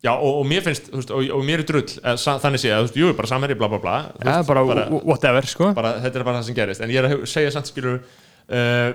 Já, 0.02 0.12
og, 0.14 0.40
og 0.40 0.46
mér 0.46 0.62
finnst, 0.62 0.90
veist, 0.94 1.10
og, 1.10 1.24
og 1.34 1.44
mér 1.46 1.62
er 1.64 1.66
drull 1.66 1.82
eh, 1.86 2.14
þannig 2.14 2.60
sé 2.62 2.70
að, 2.70 2.82
þú 2.82 2.86
veist, 2.86 2.98
jú, 3.00 3.12
bara 3.18 3.30
samherji, 3.30 3.56
bla 3.58 3.68
bla 3.70 3.80
bla. 3.82 3.96
Þú 4.14 4.26
ja, 4.26 4.34
veist, 4.36 4.48
bara, 4.48 4.64
whatever, 5.02 5.46
sko. 5.50 5.70
bara, 5.74 5.96
þetta 6.04 6.20
er 6.20 6.26
bara 6.28 6.38
það 6.38 6.50
sem 6.50 6.58
gerist. 6.58 6.82
En 6.82 6.92
ég 6.94 7.02
er 7.02 7.08
að 7.08 7.24
segja 7.30 7.54
samt 7.54 7.70
skilur 7.70 7.96
uh, 7.98 8.90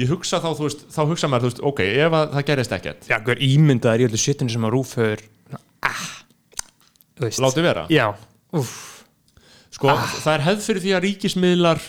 ég 0.00 0.08
hugsa 0.08 0.40
þá, 0.40 0.48
þú 0.56 0.66
veist, 0.68 0.86
þá 0.94 1.00
hugsa 1.10 1.28
maður, 1.28 1.42
þú 1.42 1.50
veist, 1.50 1.62
ok, 1.72 1.80
ef 2.06 2.16
að 2.18 2.30
það 2.36 2.46
gerist 2.50 2.72
ekkert. 2.78 3.08
Já, 3.10 3.18
hver 3.26 3.42
ímyndaður 3.44 4.00
í 4.00 4.06
öllu 4.08 4.20
shitinu 4.22 4.50
sem 4.54 4.64
að 4.64 4.72
Rúf 4.76 4.94
hefur 4.96 5.24
ah, 5.82 6.06
þú 7.18 7.26
veist. 7.28 7.42
Láti 7.44 7.64
vera, 7.66 7.84
já, 7.92 8.06
uff, 8.56 9.04
sko, 9.74 9.92
það 10.22 10.34
er 10.38 10.46
hefð 10.48 10.66
fyrir 10.68 10.84
því 10.86 10.94
að 10.96 11.04
ríkismiðlar 11.08 11.84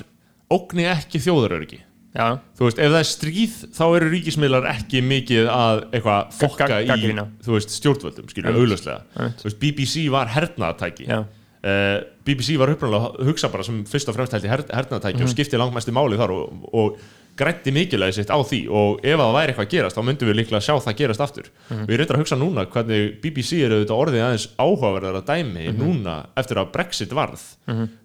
ógni 0.53 0.85
ekki 0.91 1.21
þjóðaröryggi. 1.23 1.79
Já, 2.13 2.27
þú 2.59 2.67
veist, 2.67 2.77
ef 2.77 2.91
það 2.93 2.99
er 2.99 3.07
stríð 3.09 3.53
þá 3.73 3.83
eru 3.97 4.09
ríkismiðlar 4.13 4.67
ekki 4.69 4.99
mikið 5.01 5.47
að 5.49 5.79
eitthvað 5.97 6.35
fokka 6.37 6.67
Gag- 6.69 6.83
í, 6.83 6.89
gagnrýna. 6.91 7.23
þú 7.41 7.55
veist, 7.55 7.71
stjórnvöldum 7.73 8.27
augljóslega, 8.53 8.99
Einmitt. 9.17 9.39
þú 9.41 9.47
veist, 9.47 9.57
BBC 9.63 10.03
var 10.13 10.29
hernaðatæki 10.29 11.07
já, 11.09 11.23
uh, 11.23 11.95
BBC 12.27 12.53
var 12.61 12.69
uppræðanlega 12.69 13.15
að 13.17 13.31
hugsa 13.31 13.49
bara 13.49 13.65
sem 13.65 13.81
fyrst 13.89 14.11
og 14.13 14.19
fremst 14.19 14.35
held 14.37 14.45
í 14.45 14.51
her 14.53 14.61
hernaðatæki 14.69 15.17
Mhm. 15.17 15.25
og 15.25 15.33
skipti 15.33 15.57
langmestu 15.57 15.89
máli 15.97 16.19
þar 16.21 16.35
og, 16.37 16.69
og 16.71 17.01
grætti 17.37 17.71
mikilvægi 17.73 18.13
sitt 18.19 18.29
á 18.29 18.37
því 18.43 18.59
og 18.69 18.99
ef 19.03 19.15
að 19.17 19.23
það 19.23 19.35
væri 19.37 19.53
eitthvað 19.53 19.65
að 19.67 19.71
gerast 19.73 19.97
þá 19.97 20.03
myndum 20.07 20.29
við 20.29 20.37
líklega 20.39 20.59
að 20.59 20.65
sjá 20.67 20.75
það 20.85 20.97
gerast 21.01 21.23
aftur 21.25 21.47
Mhm. 21.69 21.85
við 21.89 21.97
reyndar 21.97 22.15
að 22.17 22.21
hugsa 22.23 22.37
núna 22.37 22.65
hvernig 22.69 23.21
BBC 23.21 23.63
eru 23.65 23.79
auðvitað 23.79 24.01
orðið 24.03 24.23
aðeins 24.27 24.47
áhugaverðar 24.59 25.17
að 25.21 25.25
dæmi 25.31 25.65
Mhm. 25.73 25.79
núna 25.81 26.15
eftir 26.37 26.57
að 26.57 26.71
Brexit 26.71 27.09
varð 27.13 27.41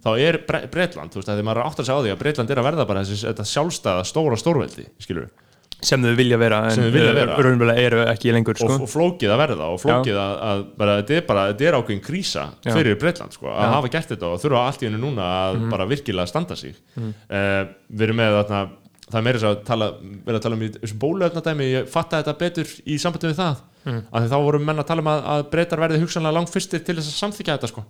þá 0.05 0.09
er 0.19 0.39
Bre 0.49 0.67
Bretland, 0.71 1.11
þú 1.13 1.21
veist, 1.21 1.29
þegar 1.29 1.45
maður 1.45 1.67
áttar 1.67 1.85
sig 1.85 1.95
á 1.95 2.01
því 2.01 2.13
að 2.15 2.19
Bretland 2.19 2.51
er 2.51 2.57
að 2.57 2.65
verða 2.73 2.87
bara 2.87 3.01
þessi 3.05 3.35
sjálfstæða 3.45 4.05
stóra 4.05 4.37
stórveldi, 4.37 4.87
skilur 5.01 5.29
sem 5.81 6.03
þau 6.03 6.17
vilja 6.17 6.37
vera 6.39 6.65
en 6.65 6.71
Sem 6.75 6.83
þau 6.85 6.91
vilja 6.91 7.13
vera. 7.15 7.37
raunverulega 7.39 7.79
eru 7.79 7.99
ekki 8.11 8.33
lengur, 8.35 8.51
og, 8.51 8.57
sko 8.59 8.83
og 8.83 8.89
flókið 8.91 9.31
að 9.31 9.39
verða 9.39 9.67
og 9.71 9.79
flókið 9.79 10.17
að, 10.19 10.41
að 10.43 10.65
bara, 10.77 10.97
þetta 11.03 11.15
er 11.15 11.21
bara, 11.29 11.53
þetta 11.53 11.69
er 11.69 11.77
ákveðin 11.79 12.03
krísa 12.03 12.49
Já. 12.67 12.73
fyrir 12.75 12.99
Breitland 12.99 13.33
sko, 13.33 13.47
að 13.47 13.61
Já. 13.63 13.67
Mhm. 13.69 13.73
hafa 13.77 13.89
gert 13.93 14.09
þetta 14.09 14.27
og 14.27 14.41
þurfa 14.43 14.67
allt 14.67 14.83
í 14.83 14.87
hennu 14.91 14.99
núna 14.99 15.23
að 15.55 15.71
bara 15.71 15.87
virkilega 15.87 16.27
standa 16.27 16.57
sig 16.57 16.75
uh, 16.99 17.65
við 17.95 18.03
erum 18.09 18.17
með 18.17 18.43
þarna 18.43 18.69
það 19.09 19.19
er 19.21 19.25
meira 19.27 19.39
þess 19.39 19.49
að 19.51 19.63
tala, 19.69 19.87
að 20.27 20.41
tala 20.45 20.59
um 20.59 20.65
þessu 20.77 20.99
bóluefnadæmi, 21.05 21.69
ég 21.73 21.89
fatta 21.93 22.21
þetta 22.23 22.37
betur 22.43 22.75
í 22.87 22.99
sambandi 23.01 23.31
við 23.33 23.39
það, 23.41 23.65
Mhm. 23.89 24.03
af 24.13 24.21
því 24.23 24.29
þá 24.29 24.39
voru 24.45 24.59
menn 24.61 24.79
að 24.83 24.87
tala 24.91 25.01
um 25.01 25.09
að, 25.09 25.21
að 25.33 25.43
breytar 25.53 25.81
verði 25.81 26.01
hugsanlega 26.03 26.35
langt 26.35 26.51
fyrstir 26.53 26.83
til 26.85 26.97
þess 26.99 27.09
að 27.09 27.19
samþykja 27.23 27.55
þetta 27.57 27.69
sko. 27.71 27.85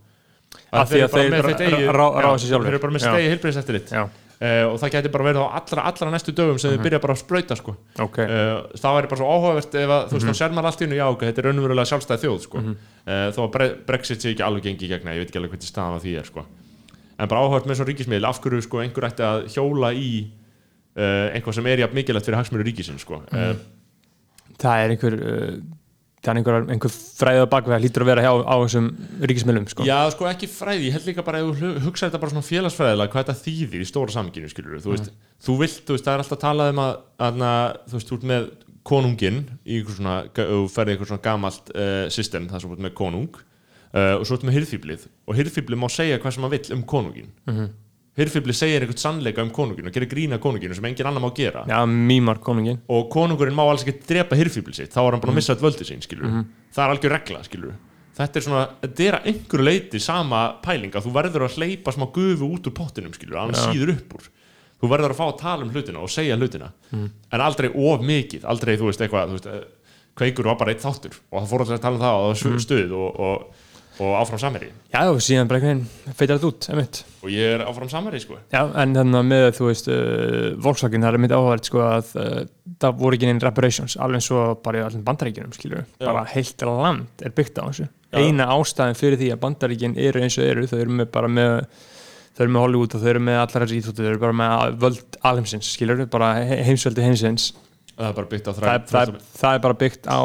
Af 0.72 0.88
því 0.92 1.00
að 1.02 1.10
þeir 1.16 2.68
eru 2.68 2.78
bara 2.82 2.92
með 2.94 3.02
stegi 3.04 3.28
heilbreyðs 3.32 3.58
eftir 3.62 3.78
þitt 3.78 3.92
uh, 3.98 4.64
og 4.70 4.76
það 4.78 4.92
gæti 4.94 5.10
bara 5.12 5.24
verið 5.26 5.42
á 5.42 5.46
allra, 5.58 5.82
allra 5.90 6.10
næstu 6.12 6.32
dögum 6.36 6.58
sem 6.62 6.70
þið 6.76 6.82
byrja 6.86 7.00
bara 7.02 7.14
að 7.16 7.20
sprauta 7.24 7.56
sko. 7.58 7.74
Uh, 8.22 8.78
það 8.78 8.94
væri 8.98 9.10
bara 9.10 9.18
svo 9.18 9.28
áhugavert 9.34 9.74
ef 9.74 9.90
að, 9.96 10.04
þú 10.12 10.14
veist, 10.18 10.28
þá 10.28 10.38
sér 10.38 10.54
maður 10.54 10.68
allt 10.70 10.80
í 10.80 10.86
hennu, 10.86 10.98
já, 11.00 11.06
ok, 11.10 11.24
þetta 11.26 11.42
er 11.42 11.48
raunverulega 11.48 11.90
sjálfstæð 11.90 12.22
þjóð, 12.22 12.38
sko, 12.46 12.58
uh, 12.62 13.28
þó 13.34 13.40
að 13.42 13.50
bre 13.56 13.68
Brexit 13.88 14.22
sé 14.22 14.30
ekki 14.36 14.46
alveg 14.46 14.62
gengi 14.68 14.86
í 14.86 14.92
gegna, 14.92 15.16
ég 15.16 15.24
veit 15.24 15.28
ekki 15.32 15.40
alveg 15.42 15.50
hvernig 15.56 15.72
staðan 15.72 15.98
á 15.98 16.00
því 16.04 16.14
er, 16.22 16.28
sko, 16.30 16.44
en 17.18 17.28
bara 17.28 17.40
áhugavert 17.42 17.66
með 17.66 17.80
svo 17.80 17.88
ríkismiðl, 17.90 18.28
af 18.30 18.40
hverju, 18.44 18.62
sko, 18.68 18.82
einhver 18.84 19.08
ætti 19.10 19.26
að 19.26 19.48
hjóla 19.56 19.90
í 19.98 20.10
einhvað 20.98 21.58
sem 21.58 21.68
er 21.70 21.84
jafn 21.84 21.98
mikilvægt 21.98 22.28
fyrir 22.28 22.40
hagsmjöru 22.40 22.68
ríkisins, 22.68 23.04
sko, 23.06 23.22
uh, 23.24 23.50
það 24.58 24.84
er 24.84 24.94
einhver 24.94 25.18
uh, 25.18 25.56
það 26.18 26.30
er 26.32 26.40
einhver, 26.40 26.68
einhver 26.74 26.92
fræðið 26.92 27.44
á 27.46 27.52
bakvega 27.54 27.80
lítur 27.82 28.04
að 28.04 28.10
vera 28.10 28.24
hjá 28.26 28.32
á 28.42 28.54
þessum 28.64 28.88
ríkismilum, 29.30 29.66
sko. 29.70 29.86
Já, 29.86 29.98
sko, 30.14 30.26
ekki 30.30 30.48
fræði, 30.50 30.88
ég 30.88 30.96
held 30.96 31.06
líka 31.06 31.24
bara, 31.26 31.42
ef 31.44 31.52
þú 31.52 31.68
hu- 31.68 31.84
hugsar 31.86 32.10
þetta 32.10 32.22
bara 32.24 32.34
svona 32.34 32.48
félagsfræðilega, 32.48 33.12
hvað 33.12 33.28
þetta 33.28 33.44
þýðir 33.44 33.84
í 33.84 33.88
stóra 33.88 34.16
samkynni, 34.16 34.50
skilur 34.50 34.82
þú 34.82 34.96
veist, 34.96 35.12
þú 35.46 35.58
vilt, 35.62 35.84
þú 35.86 35.94
veist, 35.94 36.08
það 36.08 36.16
er 36.16 36.24
alltaf 36.24 36.42
talað 36.42 36.72
um 36.74 36.82
að, 36.82 36.96
að 37.28 37.44
þú 37.44 37.98
veist, 38.00 38.10
þú 38.10 38.18
ert 38.18 38.28
með 38.32 38.50
konunginn 38.88 39.42
í 39.68 39.78
einhver 39.78 39.96
svona, 39.98 40.16
þú 40.34 40.62
ferði 40.72 40.94
einhver 40.94 41.10
svona 41.10 41.24
gamalt 41.24 41.70
uh, 41.74 42.06
system 42.12 42.48
þar 42.50 42.62
sem 42.62 42.70
þú 42.70 42.78
ert 42.78 42.86
með 42.86 42.94
konung 42.98 43.28
uh, 43.36 44.14
og 44.18 44.24
svo 44.26 44.38
ertu 44.38 44.48
með 44.48 44.58
hirðfýblið 44.58 45.04
og 45.28 45.38
hirðfýblið 45.38 45.80
má 45.80 45.88
segja 45.92 46.20
hvað 46.22 46.36
sem 46.36 46.46
hann 46.46 46.54
vill 46.54 46.76
um 46.76 46.84
konungin 46.88 47.30
mm. 47.44 47.54
-hmm. 47.54 47.68
Hirðfýblið 48.18 48.56
segir 48.58 48.82
einhvern 48.84 48.98
sannleika 49.00 49.42
um 49.44 49.50
konungin 49.54 49.86
og 49.88 49.92
gerir 49.94 50.08
grína 50.10 50.38
konunginu 50.42 50.74
sem 50.74 50.84
engin 50.90 51.06
annar 51.06 51.22
má 51.22 51.30
gera. 51.34 51.64
Já, 51.68 51.78
mýmar 51.86 52.40
konungin 52.42 52.80
og 52.88 53.08
konungurinn 53.14 53.54
má 53.56 53.64
alls 53.70 53.84
ekki 53.86 54.00
drepa 54.08 54.36
hirðfýblið 54.36 54.74
sitt 54.82 54.92
þá 54.94 54.98
er 55.06 55.10
hann 55.12 55.20
búin 55.20 55.30
Mhm. 55.30 55.36
að 55.36 55.40
missa 55.40 55.52
all 55.54 55.62
völdi 55.62 55.84
sín 55.86 56.02
skilur 56.02 56.44
það 56.74 56.82
er 56.84 56.90
algjör 56.96 57.14
regla 57.14 57.42
skilur 57.44 57.74
þetta 58.18 58.36
er 58.36 58.42
svona, 58.42 58.68
þetta 58.82 59.04
er 59.08 59.14
að 59.14 59.26
einhverju 59.30 59.64
leiti 59.64 60.00
sama 60.02 60.40
pæling 60.62 60.90
að 60.90 61.04
þú 61.06 61.12
verður 61.14 61.44
að 61.46 61.54
hleypa 61.58 61.92
smá 61.94 62.06
gufu 62.12 62.48
út 62.50 62.66
úr 62.66 62.74
pottinum 62.74 63.12
skilur, 63.14 63.36
að 63.38 63.54
hann 63.54 63.74
síður 63.74 63.92
upp 63.94 64.14
úr. 64.18 64.28
Þú 64.82 64.88
verður 64.90 65.10
að 65.14 65.18
fá 65.18 65.26
að 65.32 65.38
tala 65.38 65.62
um 65.64 65.70
hlutina 65.70 65.98
og 66.02 66.08
segja 66.10 66.36
hlutina. 66.36 66.72
Mhm. 66.92 67.10
en 67.32 67.40
aldrei 67.40 67.68
of 67.74 68.00
mikið 68.00 68.42
aldrei, 68.44 68.76
þú 68.76 68.86
veist, 68.90 69.00
eitthvað, 69.00 69.28
þú 69.30 69.38
veist 69.38 69.46
eh, 69.46 69.64
kveikur 70.18 70.44
var 70.44 70.56
bara 70.58 70.72
eitt 70.74 70.82
þáttur 70.82 71.14
og 71.30 71.42
það 71.42 71.48
fór 71.48 71.60
alltaf 71.62 71.78
að 71.78 71.82
tala 71.82 71.94
um 71.94 72.02
það 72.02 72.18
Mhm. 72.18 72.58
það 72.58 72.60
stuð 72.66 72.92
og, 72.92 73.20
og, 73.20 73.42
og 73.98 74.12
áfram 74.20 74.38
samherji 74.42 74.68
Já, 74.94 75.00
og 75.10 75.18
síðan 75.24 75.48
bara 75.50 75.58
einhvern 75.60 75.80
veginn 75.84 76.14
feitar 76.18 76.38
þetta 76.38 76.48
út, 76.52 76.68
einmitt 76.72 77.00
og 77.22 77.32
ég 77.34 77.54
er 77.56 77.64
áfram 77.66 77.90
samherji, 77.90 78.20
sko 78.24 78.38
Já, 78.54 78.60
en 78.82 78.94
þannig 78.94 79.18
að 79.20 79.26
með, 79.32 79.46
þú 79.58 79.68
veist, 79.68 79.90
uh, 79.90 80.48
Volkswagen, 80.64 81.02
það 81.06 81.18
er 81.18 81.22
mitt 81.24 81.34
áhverð, 81.34 81.66
sko, 81.70 81.82
að 81.82 82.12
uh, 82.22 82.40
það 82.84 82.96
voru 83.02 83.18
ekki 83.18 83.30
neinn 83.30 83.42
reparations, 83.42 83.98
alveg 83.98 84.20
eins 84.22 84.30
og 84.38 84.62
bara 84.64 84.80
í 84.80 84.86
allir 84.86 85.04
bandaríkjunum, 85.08 85.54
skilur 85.58 85.84
bara 86.02 86.24
heilt 86.30 86.62
land 86.68 87.26
er 87.26 87.34
byggt 87.34 87.58
á 87.58 87.66
þessu. 87.68 87.88
Já. 88.08 88.18
Eina 88.22 88.46
ástæðin 88.54 88.96
fyrir 88.96 89.18
því 89.20 89.32
að 89.34 89.40
bandaríkjun 89.42 89.98
eru 90.00 90.22
eins 90.24 90.38
og 90.40 90.46
eru, 90.48 90.66
þau 90.70 90.78
eru 90.80 90.94
með 91.02 91.10
bara 91.18 91.28
með 91.28 91.56
þau 92.38 92.44
eru 92.46 92.52
með 92.54 92.62
Hollywood 92.62 92.94
og 92.94 93.02
þau 93.02 93.08
eru 93.10 93.20
með 93.26 93.40
allar 93.42 93.64
þessi 93.66 93.80
íþóttu, 93.82 94.04
þau 94.06 94.10
eru 94.14 94.20
bara 94.22 94.36
með 94.40 94.76
völd 94.84 95.18
alheimsins, 95.26 95.72
skilur 95.74 96.04
bara 96.12 96.30
he- 96.46 96.62
heimsveldi 96.70 97.02
heimsins. 97.04 97.48
Það 97.98 98.08
er 98.08 98.16
bara 98.18 98.30
byggt 98.32 98.48
á 98.48 98.52
Það 98.54 98.68
er, 98.68 98.82
þræð 98.88 98.90
það, 98.92 99.12
er, 99.12 99.26
það 99.40 99.56
er 99.58 99.62
bara 99.66 99.76
byggt 99.82 100.08
á, 100.08 100.20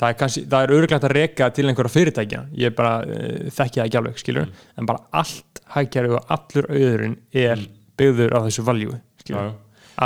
það 0.00 0.08
er 0.12 0.18
kannski, 0.22 0.42
það 0.54 0.64
er 0.68 0.74
öruglægt 0.76 1.06
að 1.08 1.14
reka 1.16 1.48
til 1.56 1.66
einhverja 1.70 1.94
fyrirtækja, 1.96 2.42
ég 2.62 2.74
bara 2.78 2.92
uh, 3.02 3.50
þekki 3.56 3.80
það 3.80 3.84
ekki 3.88 4.00
alveg, 4.00 4.20
skilur, 4.22 4.50
en 4.78 4.88
bara 4.90 5.02
allt 5.22 5.62
hækjari 5.76 6.12
og 6.14 6.32
allur 6.36 6.68
auðurinn 6.70 7.16
er 7.42 7.64
byggður 7.98 8.36
á 8.36 8.40
þessu 8.46 8.64
valjú, 8.68 8.94
já, 8.94 9.00
skilur 9.24 9.48
já. 9.50 9.54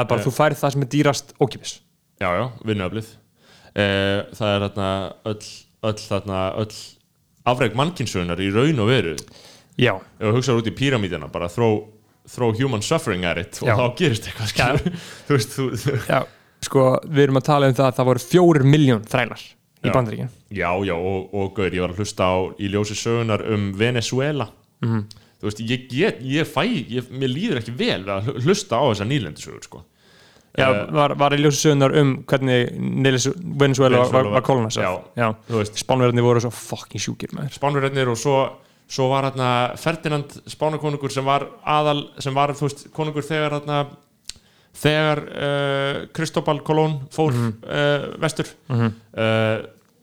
að 0.01 0.09
bara 0.15 0.21
Eh. 0.21 0.25
þú 0.27 0.33
færð 0.41 0.61
það 0.63 0.73
sem 0.77 0.87
er 0.87 0.91
dýrast 0.97 1.35
ókipis 1.43 1.75
já, 2.21 2.29
já, 2.41 2.45
vinnuaflið 2.65 3.13
eh, 3.75 4.25
það 4.39 4.55
er 4.57 4.65
þarna 4.67 4.91
öll, 5.31 5.47
öll 5.91 6.03
þarna 6.07 6.41
öll 6.65 6.75
afreg 7.51 7.77
mannkynsögunar 7.79 8.41
í 8.45 8.51
raun 8.53 8.83
og 8.85 8.91
veru. 8.91 9.15
Já, 9.81 9.95
ef 10.21 10.27
þú 10.29 10.33
hugsaður 10.37 10.61
út 10.61 10.69
í 10.69 10.75
píramídina 10.77 11.29
bara 11.33 11.49
throw, 11.49 11.79
throw 12.29 12.53
human 12.59 12.83
suffering 12.85 13.25
at 13.25 13.39
it 13.41 13.61
og 13.63 13.71
Já. 13.71 13.75
þá 13.79 13.85
gerist 13.97 14.27
eitthvað 14.29 14.51
skilur 14.53 14.99
þú 15.29 15.37
veist, 15.39 15.55
þú, 15.57 15.69
þú, 15.81 15.95
já, 16.11 16.19
sko 16.63 16.99
við 17.09 17.23
erum 17.27 17.41
að 17.41 17.47
tala 17.49 17.69
um 17.71 17.75
það 17.79 17.89
að 17.91 17.97
það 18.01 18.09
voru 18.11 18.25
fjórir 18.27 18.65
miljón 18.69 19.05
þrælar 19.09 19.41
í 19.81 19.89
Já. 19.89 19.93
bandaríkjun 19.95 20.31
já, 20.51 20.71
já, 20.85 20.95
og, 20.95 21.35
og 21.35 21.55
gaur, 21.57 21.71
ég 21.73 21.81
var 21.81 21.95
að 21.95 22.01
hlusta 22.03 22.27
á 22.29 22.37
í 22.61 22.69
ljósi 22.73 22.97
sögunar 22.99 23.47
um 23.55 23.71
Venezuela 23.79 24.49
Mhm. 24.81 25.05
þú 25.41 25.45
veist, 25.49 25.61
ég 25.61 25.89
get, 25.93 26.21
ég 26.25 26.45
fæ 26.49 26.63
ég, 26.89 27.09
mér 27.13 27.29
líður 27.33 27.59
ekki 27.61 27.73
vel 27.77 28.05
að 28.05 28.27
hl- 28.29 28.41
hlusta 28.45 28.77
á 28.81 28.85
þessa 28.93 29.05
nýlendu 29.09 29.41
sögur, 29.41 29.63
sko. 29.65 29.83
Já, 30.59 30.67
Eh, 30.69 30.91
var, 30.93 31.15
var 31.15 31.31
í 31.33 31.39
ljósi 31.41 31.61
sögunar 31.69 31.95
um 32.01 32.25
hvernig 32.25 32.73
Nilis, 32.79 33.27
Venezuela 33.37 33.99
var, 34.09 34.25
var 34.25 34.43
veist, 35.61 35.77
spánverðinni 35.85 36.23
voru 36.25 36.41
svo 36.41 36.51
fucking 36.51 37.01
sjúkir 37.01 37.31
með 37.37 37.53
spánverðarnir 37.57 38.09
og 38.11 38.17
svo 38.19 38.51
svo 38.91 39.09
var 39.13 39.29
hérna 39.31 39.77
Ferdinand 39.79 40.33
spánakonungur 40.51 41.13
sem 41.13 41.25
var 41.25 41.45
aðal 41.65 42.09
sem 42.19 42.35
var 42.35 42.49
þú 42.59 42.67
veist 42.67 42.89
konungur 42.93 43.23
þegar 43.23 43.61
hérna 43.61 43.87
þegar 44.77 45.21
uh, 45.27 45.99
Kristóbal 46.17 46.61
Kolón 46.67 47.01
fór 47.13 47.35
uh, 47.35 48.09
vestur. 48.23 48.49
Mhm. 48.71 48.91
uh, 49.19 49.59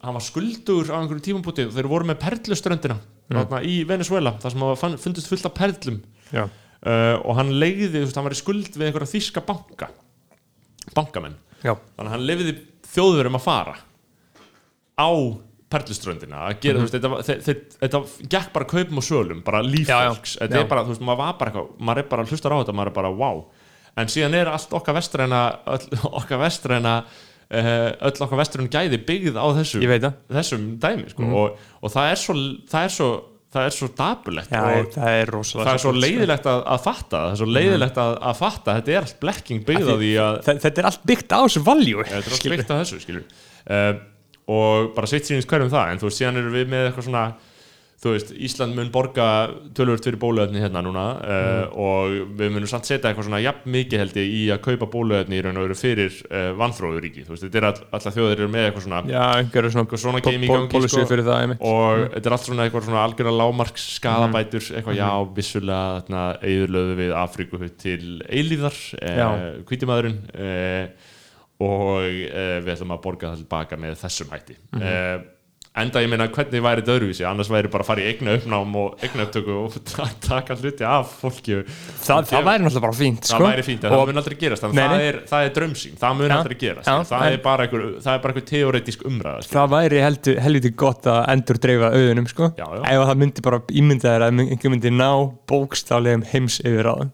hann 0.08 0.14
var 0.14 0.24
skuldur 0.24 0.88
á 0.94 0.98
einhverjum 1.02 1.24
tímambúti 1.26 1.66
og 1.68 1.74
þeir 1.76 1.88
voru 1.90 2.06
með 2.08 2.20
perluströndina 2.22 3.00
þarna 3.28 3.60
í 3.66 3.80
Venezuela 3.90 4.36
þar 4.40 4.54
sem 4.54 4.62
hafa 4.64 4.78
fann- 4.80 4.98
fundist 5.02 5.28
fullt 5.28 5.48
af 5.50 5.56
perlum. 5.58 5.98
Uh, 6.32 7.18
og 7.26 7.34
hann 7.40 7.50
leiði, 7.58 8.04
hann 8.06 8.24
var 8.28 8.36
í 8.36 8.38
skuld 8.38 8.70
við 8.78 8.86
einhverja 8.92 9.10
þýska 9.16 9.42
banka 9.48 9.90
bankamenn. 10.96 11.36
Já, 11.66 11.74
þannig 11.98 12.06
að 12.06 12.14
hann 12.14 12.26
leiði 12.30 12.54
þjóðurum 12.94 13.36
að 13.40 13.44
fara 13.48 13.76
á 15.02 15.10
perluströndina 15.68 16.46
að 16.48 16.60
gera, 16.64 16.80
þú 16.80 16.86
veist, 17.18 17.58
þetta, 17.82 18.00
gekk 18.32 18.54
bara 18.56 18.68
kaupum 18.70 19.02
og 19.02 19.04
sölum, 19.04 19.42
bara 19.44 19.60
líffólks. 19.66 20.38
Þetta 20.40 20.62
Já. 20.62 20.64
er 20.64 20.70
bara, 20.72 20.86
þú 20.88 20.94
veist, 20.94 21.04
maður 21.10 21.20
var 21.26 21.34
bara 21.42 21.52
eitthvað 21.52 21.82
maður 21.90 22.04
er 22.04 22.08
bara 22.14 22.28
hlustar 22.30 22.56
á 22.56 22.58
þetta, 22.62 22.76
maður 22.78 22.92
er 22.94 22.96
bara, 23.02 23.12
wow 23.20 23.42
en 23.98 24.12
síðan 24.12 24.36
er 24.38 24.52
allt 24.52 24.76
okkar 24.78 24.98
vestræna 24.98 25.42
öll, 25.74 25.88
okkar 26.20 26.42
vestræna 26.44 27.00
uh, 27.06 27.88
öll 28.10 28.22
okkar 28.26 28.42
vestræna 28.42 28.72
gæði 28.74 29.02
byggð 29.08 29.40
á 29.40 29.46
þessu 29.62 29.82
þessum 29.84 30.70
dæmi, 30.84 31.10
sko, 31.14 31.32
og, 31.42 31.66
og 31.82 31.94
það 31.94 32.12
er 32.14 32.22
svo 32.22 32.38
það 32.72 32.90
er 32.90 32.94
svo, 32.98 33.10
það 33.56 33.70
er 33.70 33.78
svo 33.78 33.90
dapulegt 34.02 34.54
já, 34.54 34.62
og 34.62 34.92
það 34.98 35.22
er 35.22 35.34
það 35.38 35.72
er 35.74 35.82
svo 35.86 35.96
sko. 35.96 36.04
leiðilegt 36.06 36.52
að, 36.54 36.62
að 36.76 36.84
fatta 36.90 37.24
það 37.24 37.32
er 37.32 37.42
svo 37.42 37.50
leiðilegt 37.58 38.04
að, 38.04 38.14
að 38.32 38.44
fatta, 38.44 38.78
þetta 38.80 38.96
er 38.96 39.02
allt 39.10 39.18
blekking 39.24 39.66
byggð 39.72 39.90
á 39.90 39.96
því 39.96 40.14
að 40.26 40.40
þetta 40.52 40.74
er 40.84 40.92
allt 40.92 41.10
byggt 41.14 41.34
á 41.34 41.40
þessu 41.40 41.66
valjú 41.66 41.98
Ja, 42.04 42.12
þetta 42.14 42.24
er 42.24 42.38
allt 42.38 42.50
byggt 42.56 42.72
á 42.72 42.76
þessu 42.84 43.18
uh, 43.18 43.92
og 44.48 44.94
bara 44.96 45.10
sitt 45.12 45.28
sínist 45.28 45.50
hverjum 45.52 45.72
það 45.74 45.92
en 45.92 46.02
þú 46.02 46.08
veist, 46.08 46.22
síðan 46.22 46.40
erum 46.40 46.54
við 46.56 46.70
með 46.72 46.86
eitthvað 46.88 47.08
svona 47.10 47.24
þú 47.98 48.12
veist, 48.14 48.32
Ísland 48.46 48.78
mun 48.78 48.92
borga 48.94 49.28
tölvöld 49.78 50.04
fyrir 50.06 50.20
bóluefni 50.22 50.62
hérna 50.62 50.84
núna 50.86 51.06
uh, 51.18 51.64
og 51.82 52.36
við 52.38 52.52
munum 52.54 52.70
samt 52.70 52.86
setja 52.86 53.10
eitthvað 53.10 53.26
svona 53.26 53.40
jafn 53.42 53.72
mikið 53.74 54.04
held 54.04 54.20
ég 54.22 54.36
í 54.38 54.42
að 54.54 54.62
kaupa 54.68 54.90
bóluefni 54.94 55.40
í 55.40 55.42
raun 55.42 55.58
og 55.58 55.66
veru 55.66 55.78
fyrir 55.80 56.20
uh, 56.30 56.52
vanþróðuríki 56.60 57.26
þú 57.26 57.34
veist, 57.34 57.48
þetta 57.48 57.60
er 57.62 57.68
all, 57.72 57.82
alltaf 57.98 58.18
þjóðir 58.20 58.44
eru 58.44 58.52
með 58.54 58.68
eitthvað 58.68 58.86
svona 58.86 59.02
já, 59.10 59.24
einhverju 59.40 59.74
svona, 59.74 60.02
svona 60.04 60.22
policy 60.28 60.94
sko, 60.94 61.08
og 61.72 62.06
þetta 62.14 62.30
er 62.30 62.38
allt 62.38 62.48
svona 62.52 62.68
eitthvað 62.68 62.88
svona 62.92 63.04
algjörða 63.08 63.36
lámarks 63.42 63.90
skadabætur 63.98 64.70
eitthvað 64.78 65.00
já, 65.02 65.10
vissulega 65.40 65.98
þarna 65.98 66.26
eðurlöðu 66.54 66.98
við 67.02 67.16
Afríku 67.18 67.62
til 67.82 68.02
eilíðar 68.30 68.78
eh, 69.02 69.24
hvítimaðurinn 69.66 70.22
eh, 70.38 71.16
og 71.66 72.06
eh, 72.06 72.60
við 72.62 72.76
ætlum 72.76 72.94
að 72.94 73.02
borga 73.08 73.32
það 73.32 73.42
tilbaka 73.42 73.82
með 73.82 73.98
þessum 74.04 74.34
hætti. 74.34 74.58
Mhm. 74.76 74.86
eh, 74.86 75.34
enda 75.78 76.02
ég 76.02 76.10
meina 76.12 76.26
hvernig 76.34 76.64
væri 76.66 76.82
þetta 76.84 76.94
öðruvísi 76.98 77.26
annars 77.30 77.50
væri 77.54 77.70
bara 77.74 77.86
að 77.86 77.90
fara 77.92 78.02
í 78.04 78.08
eigna 78.12 78.34
uppnám 78.38 78.76
og 78.82 79.04
eigna 79.06 79.26
upptöku 79.28 79.56
og 79.64 79.76
ta- 79.92 80.08
taka 80.28 80.56
hluti 80.58 80.86
af 80.88 81.12
fólki 81.22 81.60
það, 81.64 82.28
það 82.32 82.48
væri 82.48 82.64
náttúrulega 82.66 82.84
bara 82.88 82.98
fínt 82.98 83.22
það 83.28 83.34
sko. 83.36 83.48
væri 83.48 83.66
fínt, 83.68 83.84
en 83.88 83.94
það 83.94 84.04
mun 84.10 84.22
aldrei 84.24 84.38
gerast 84.42 84.66
Nei, 84.66 84.70
að 84.72 84.78
það 84.78 84.96
nei. 84.98 85.08
er, 85.12 85.20
það 85.32 85.48
er 85.50 85.54
drömsýn, 85.60 85.98
það 86.02 86.18
mun 86.22 86.28
Já. 86.32 86.38
aldrei 86.40 86.58
gerast 86.66 86.88
Já, 86.90 86.96
það, 87.12 87.26
en- 87.28 87.38
er 87.38 87.44
bara 87.48 87.68
einhver, 87.68 87.86
það 88.08 88.14
er 88.18 88.24
bara 88.26 88.34
einhver 88.34 88.48
teoretísk 88.52 89.06
umræða 89.12 89.46
skilur. 89.46 89.60
það 89.60 89.72
væri 89.76 90.04
helviti 90.48 90.74
gott 90.84 91.10
að 91.14 91.20
endur 91.36 91.62
dreifa 91.68 91.92
auðunum 91.94 92.28
sko. 92.32 92.50
Já, 92.58 92.66
já. 92.68 92.82
ef 92.98 93.06
það 93.12 93.22
myndi 93.24 93.46
bara 93.48 93.62
ímynda 93.84 94.08
þér 94.16 94.28
að 94.28 94.44
einhver 94.48 94.74
myndi 94.74 94.92
ná 94.98 95.10
bókstaflegum 95.52 96.26
heims 96.34 96.60
yfir 96.66 96.90
áðum 96.92 97.12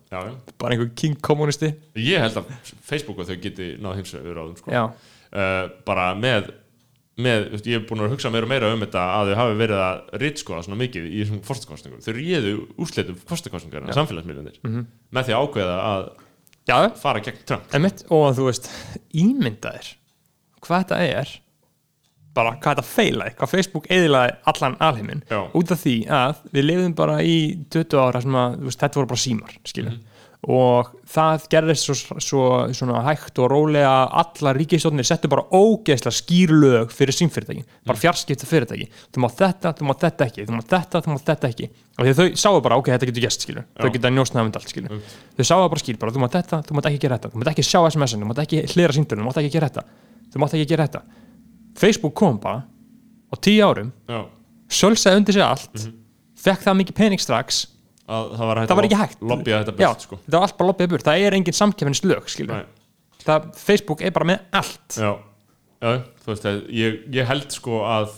bara 0.62 0.76
einhver 0.78 0.92
king 0.96 1.18
kommunisti 1.24 1.74
Ég 2.00 2.22
held 2.24 2.40
að 2.42 2.52
Facebook 2.88 3.20
og 3.24 3.28
þau 3.30 3.38
geti 3.44 3.74
náð 3.82 4.00
heimsögur 4.02 4.40
á 4.40 4.44
þeim 4.48 4.58
sko. 4.62 4.72
uh, 5.34 5.64
bara 5.88 6.08
með, 6.18 6.52
með 7.22 7.44
ég 7.62 7.78
hef 7.78 7.84
búin 7.90 8.02
að 8.02 8.16
hugsa 8.16 8.32
meira 8.34 8.48
og 8.48 8.50
meira 8.50 8.72
um 8.74 8.82
þetta 8.82 9.04
að 9.20 9.32
þau 9.32 9.40
hafi 9.42 9.58
verið 9.60 9.82
að 9.86 10.00
ritskoða 10.24 10.64
svona 10.66 10.80
mikið 10.80 11.04
í 11.12 11.20
þessum 11.22 11.42
forstakostningum 11.46 12.02
þau 12.02 12.14
réðu 12.18 12.54
úrslitum 12.82 13.20
forstakostningar 13.30 13.94
samfélagsmiðlunir 13.94 14.58
með 14.64 15.28
því 15.28 15.36
að 15.36 15.44
ákveða 15.46 15.76
að 15.92 16.08
já, 16.66 16.78
fara 17.04 17.22
gegn 17.22 17.44
Trump. 17.46 17.70
Emitt 17.78 18.06
og 18.10 18.26
að 18.32 18.40
þú 18.40 18.50
veist 18.50 18.72
ímynda 19.14 19.76
þér 19.78 19.92
hvað 20.64 20.86
þetta 20.86 21.02
er 21.22 21.36
bara 22.34 22.56
hvað 22.58 22.80
þetta 22.80 22.90
feilaði, 22.90 23.36
hvað 23.38 23.52
Facebook 23.52 23.90
eðilaði 23.94 24.34
allan 24.50 24.78
alheiminn 24.82 25.22
Já. 25.30 25.40
út 25.54 25.74
af 25.74 25.84
því 25.84 25.96
að 26.10 26.40
við 26.56 26.66
lifðum 26.66 26.96
bara 26.98 27.20
í 27.22 27.36
20 27.74 28.00
ára 28.02 28.22
sem 28.24 28.38
að 28.42 28.56
veist, 28.66 28.80
þetta 28.82 29.00
voru 29.00 29.12
bara 29.12 29.24
símar 29.24 29.54
skilja 29.70 29.94
og 30.44 30.90
það 31.08 31.46
gerðist 31.54 31.88
svo, 31.88 32.18
svo 32.20 32.44
svona 32.76 33.00
hægt 33.06 33.40
og 33.40 33.48
rólega 33.52 33.92
alla 34.20 34.52
ríkistofnir 34.58 35.08
settu 35.08 35.30
bara 35.32 35.46
ógeðslega 35.56 36.12
skýr 36.18 36.52
lög 36.52 36.92
fyrir 36.92 37.16
símfyrirtæki, 37.16 37.64
bara 37.88 38.02
fjarskipta 38.02 38.50
fyrirtæki. 38.50 38.90
Þú 39.16 39.24
mátt 39.24 39.40
þetta, 39.40 39.72
þú 39.80 39.88
mátt 39.88 40.04
þetta 40.04 40.28
ekki 40.28 40.48
þú 40.50 40.58
mátt 40.58 40.76
þetta, 40.76 41.02
þú 41.06 41.14
mátt 41.14 41.32
þetta 41.32 41.52
ekki. 41.54 41.70
Og 41.96 42.04
því 42.10 42.16
þau 42.20 42.28
sáu 42.44 42.62
bara, 42.66 42.82
ok, 42.82 42.92
þetta 42.92 43.10
getur 43.12 43.28
gæst 43.28 43.48
þau 43.48 43.90
geta 43.96 44.12
njósnaðum 44.12 44.52
þetta 44.52 44.64
allt 44.64 44.74
skilja 44.74 45.02
þau 45.40 45.48
sáu 45.48 45.64
bara 45.70 45.84
skýr, 45.86 46.00
bara 46.02 46.12
þú 46.12 46.24
mátt 46.26 46.38
þetta, 46.40 46.62
þú 46.68 46.78
mátt 46.80 46.92
ekki 46.92 47.04
gera 47.06 47.20
þetta. 47.20 47.34
Þú 47.34 47.44
mátt 47.44 47.52
ekki 47.54 47.68
sjá 47.70 47.80
SMS-in, 47.88 48.24
þú 48.24 48.32
mátt 48.34 48.44
ekki 48.44 48.64
hlera 48.74 48.98
símtölun 48.98 49.24
þú 49.24 49.30
mátt 49.30 49.42
ekki 49.44 49.54
gera 49.56 49.70
þetta, 49.72 49.86
þú 50.34 50.44
mátt 50.44 50.58
ekki 50.58 50.70
gera 50.74 50.88
þetta. 50.90 51.04
Facebook 51.80 52.16
kom 52.20 52.40
bara 52.44 52.66
á 53.32 53.36
tíu 53.40 53.64
árum, 53.64 53.94
Já. 54.10 54.26
sölsaði 54.70 55.22
undir 55.22 55.38
sig 55.38 55.46
allt 55.46 55.86
fekk 56.44 56.66
það 56.66 56.80
mikið 56.82 56.98
pening 56.98 57.22
strax 57.22 57.64
að 58.04 58.34
það 58.38 58.50
var, 58.50 58.60
hægt 58.60 58.70
það 58.72 58.76
var 58.80 58.84
að 58.84 58.90
ekki 58.90 59.02
hægt. 59.02 59.22
lobbya 59.32 59.60
þetta 59.62 59.74
Já, 59.74 59.88
burt 59.88 60.08
sko. 60.08 60.20
þetta 60.26 60.40
var 60.40 60.48
allt 60.48 60.58
bara 60.58 60.70
lobbið 60.72 60.90
burt, 60.94 61.06
það 61.08 61.28
er 61.28 61.38
engin 61.38 62.50
Nei. 62.50 62.66
það, 63.24 63.48
Facebook 63.56 64.02
er 64.04 64.12
bara 64.12 64.28
með 64.28 64.40
allt. 64.52 64.98
Já, 64.98 65.12
já 65.80 65.92
þú 66.24 66.34
veist 66.34 66.46
að 66.50 66.60
ég, 66.76 67.00
ég 67.16 67.28
held 67.30 67.56
sko 67.56 67.80
að 67.88 68.12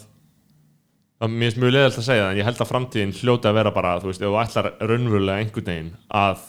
að 1.26 1.32
mér 1.32 1.54
er 1.54 1.62
mjög 1.62 1.72
leiðalt 1.76 2.00
að 2.02 2.08
segja 2.10 2.26
það 2.26 2.34
en 2.34 2.40
ég 2.42 2.50
held 2.50 2.60
að 2.62 2.72
framtíðin 2.72 3.14
hljóti 3.16 3.50
að 3.50 3.58
vera 3.60 3.72
bara 3.76 3.94
þú 4.02 4.10
veist, 4.10 4.22
ef 4.22 4.34
þú 4.34 4.40
ætlar 4.42 4.72
raunverulega 4.82 5.44
einhvern 5.44 5.70
veginn 5.70 5.94
að 6.12 6.44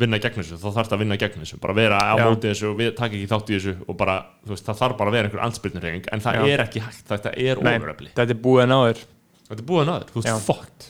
vinna 0.00 0.20
gegn 0.22 0.38
þessu, 0.38 0.58
þá 0.60 0.68
þarf 0.68 0.88
það 0.88 0.94
að 0.96 1.02
vinna 1.02 1.18
gegn 1.20 1.42
þessu. 1.42 1.58
Bara 1.60 1.76
vera 1.76 1.98
á 1.98 2.14
móti 2.20 2.48
þessu 2.48 2.68
og 2.70 2.78
við 2.78 2.92
taka 2.96 3.16
ekki 3.16 3.28
þátt 3.32 3.50
í 3.50 3.56
þessu 3.56 3.74
og 3.90 3.98
bara, 4.00 4.14
þú 4.46 4.54
veist, 4.54 4.68
það 4.68 4.78
þarf 4.80 4.96
bara 5.00 5.10
að 5.12 5.16
vera 5.18 5.28
einhver 5.28 5.42
ansbyrnureying, 5.48 6.06
en 6.14 6.22
það 6.24 6.38
Já. 6.38 6.44
er 6.54 6.62
ekki 6.64 6.84
hægt. 6.84 7.02
Þetta 7.10 7.32
er 7.34 7.60
ofuröfli, 7.60 8.12
þetta 8.16 8.36
er 8.36 8.40
búið 8.46 8.62
að 8.64 8.70
náður. 8.70 9.02
Þetta 9.50 9.58
er 9.58 9.68
búið 9.72 9.82
að 9.82 9.90
náður. 9.90 10.08
Þú 10.14 10.22
veist, 10.22 10.46
fokkt 10.46 10.88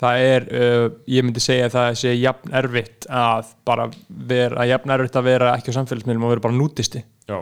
það 0.00 0.26
er, 0.28 0.46
uh, 0.52 0.86
ég 1.10 1.26
myndi 1.26 1.42
segja 1.42 1.70
að 1.70 1.76
það 1.76 1.98
sé 2.02 2.14
jafn 2.18 2.56
erfitt 2.60 3.08
að 3.08 3.52
bara 3.68 3.88
vera, 4.08 4.68
jafn 4.68 4.94
erfitt 4.96 5.18
að 5.20 5.28
vera 5.30 5.52
ekki 5.56 5.72
á 5.72 5.76
samfélagsmiðlum 5.78 6.28
og 6.28 6.34
vera 6.34 6.46
bara 6.48 6.58
nútisti 6.58 7.02
já, 7.02 7.38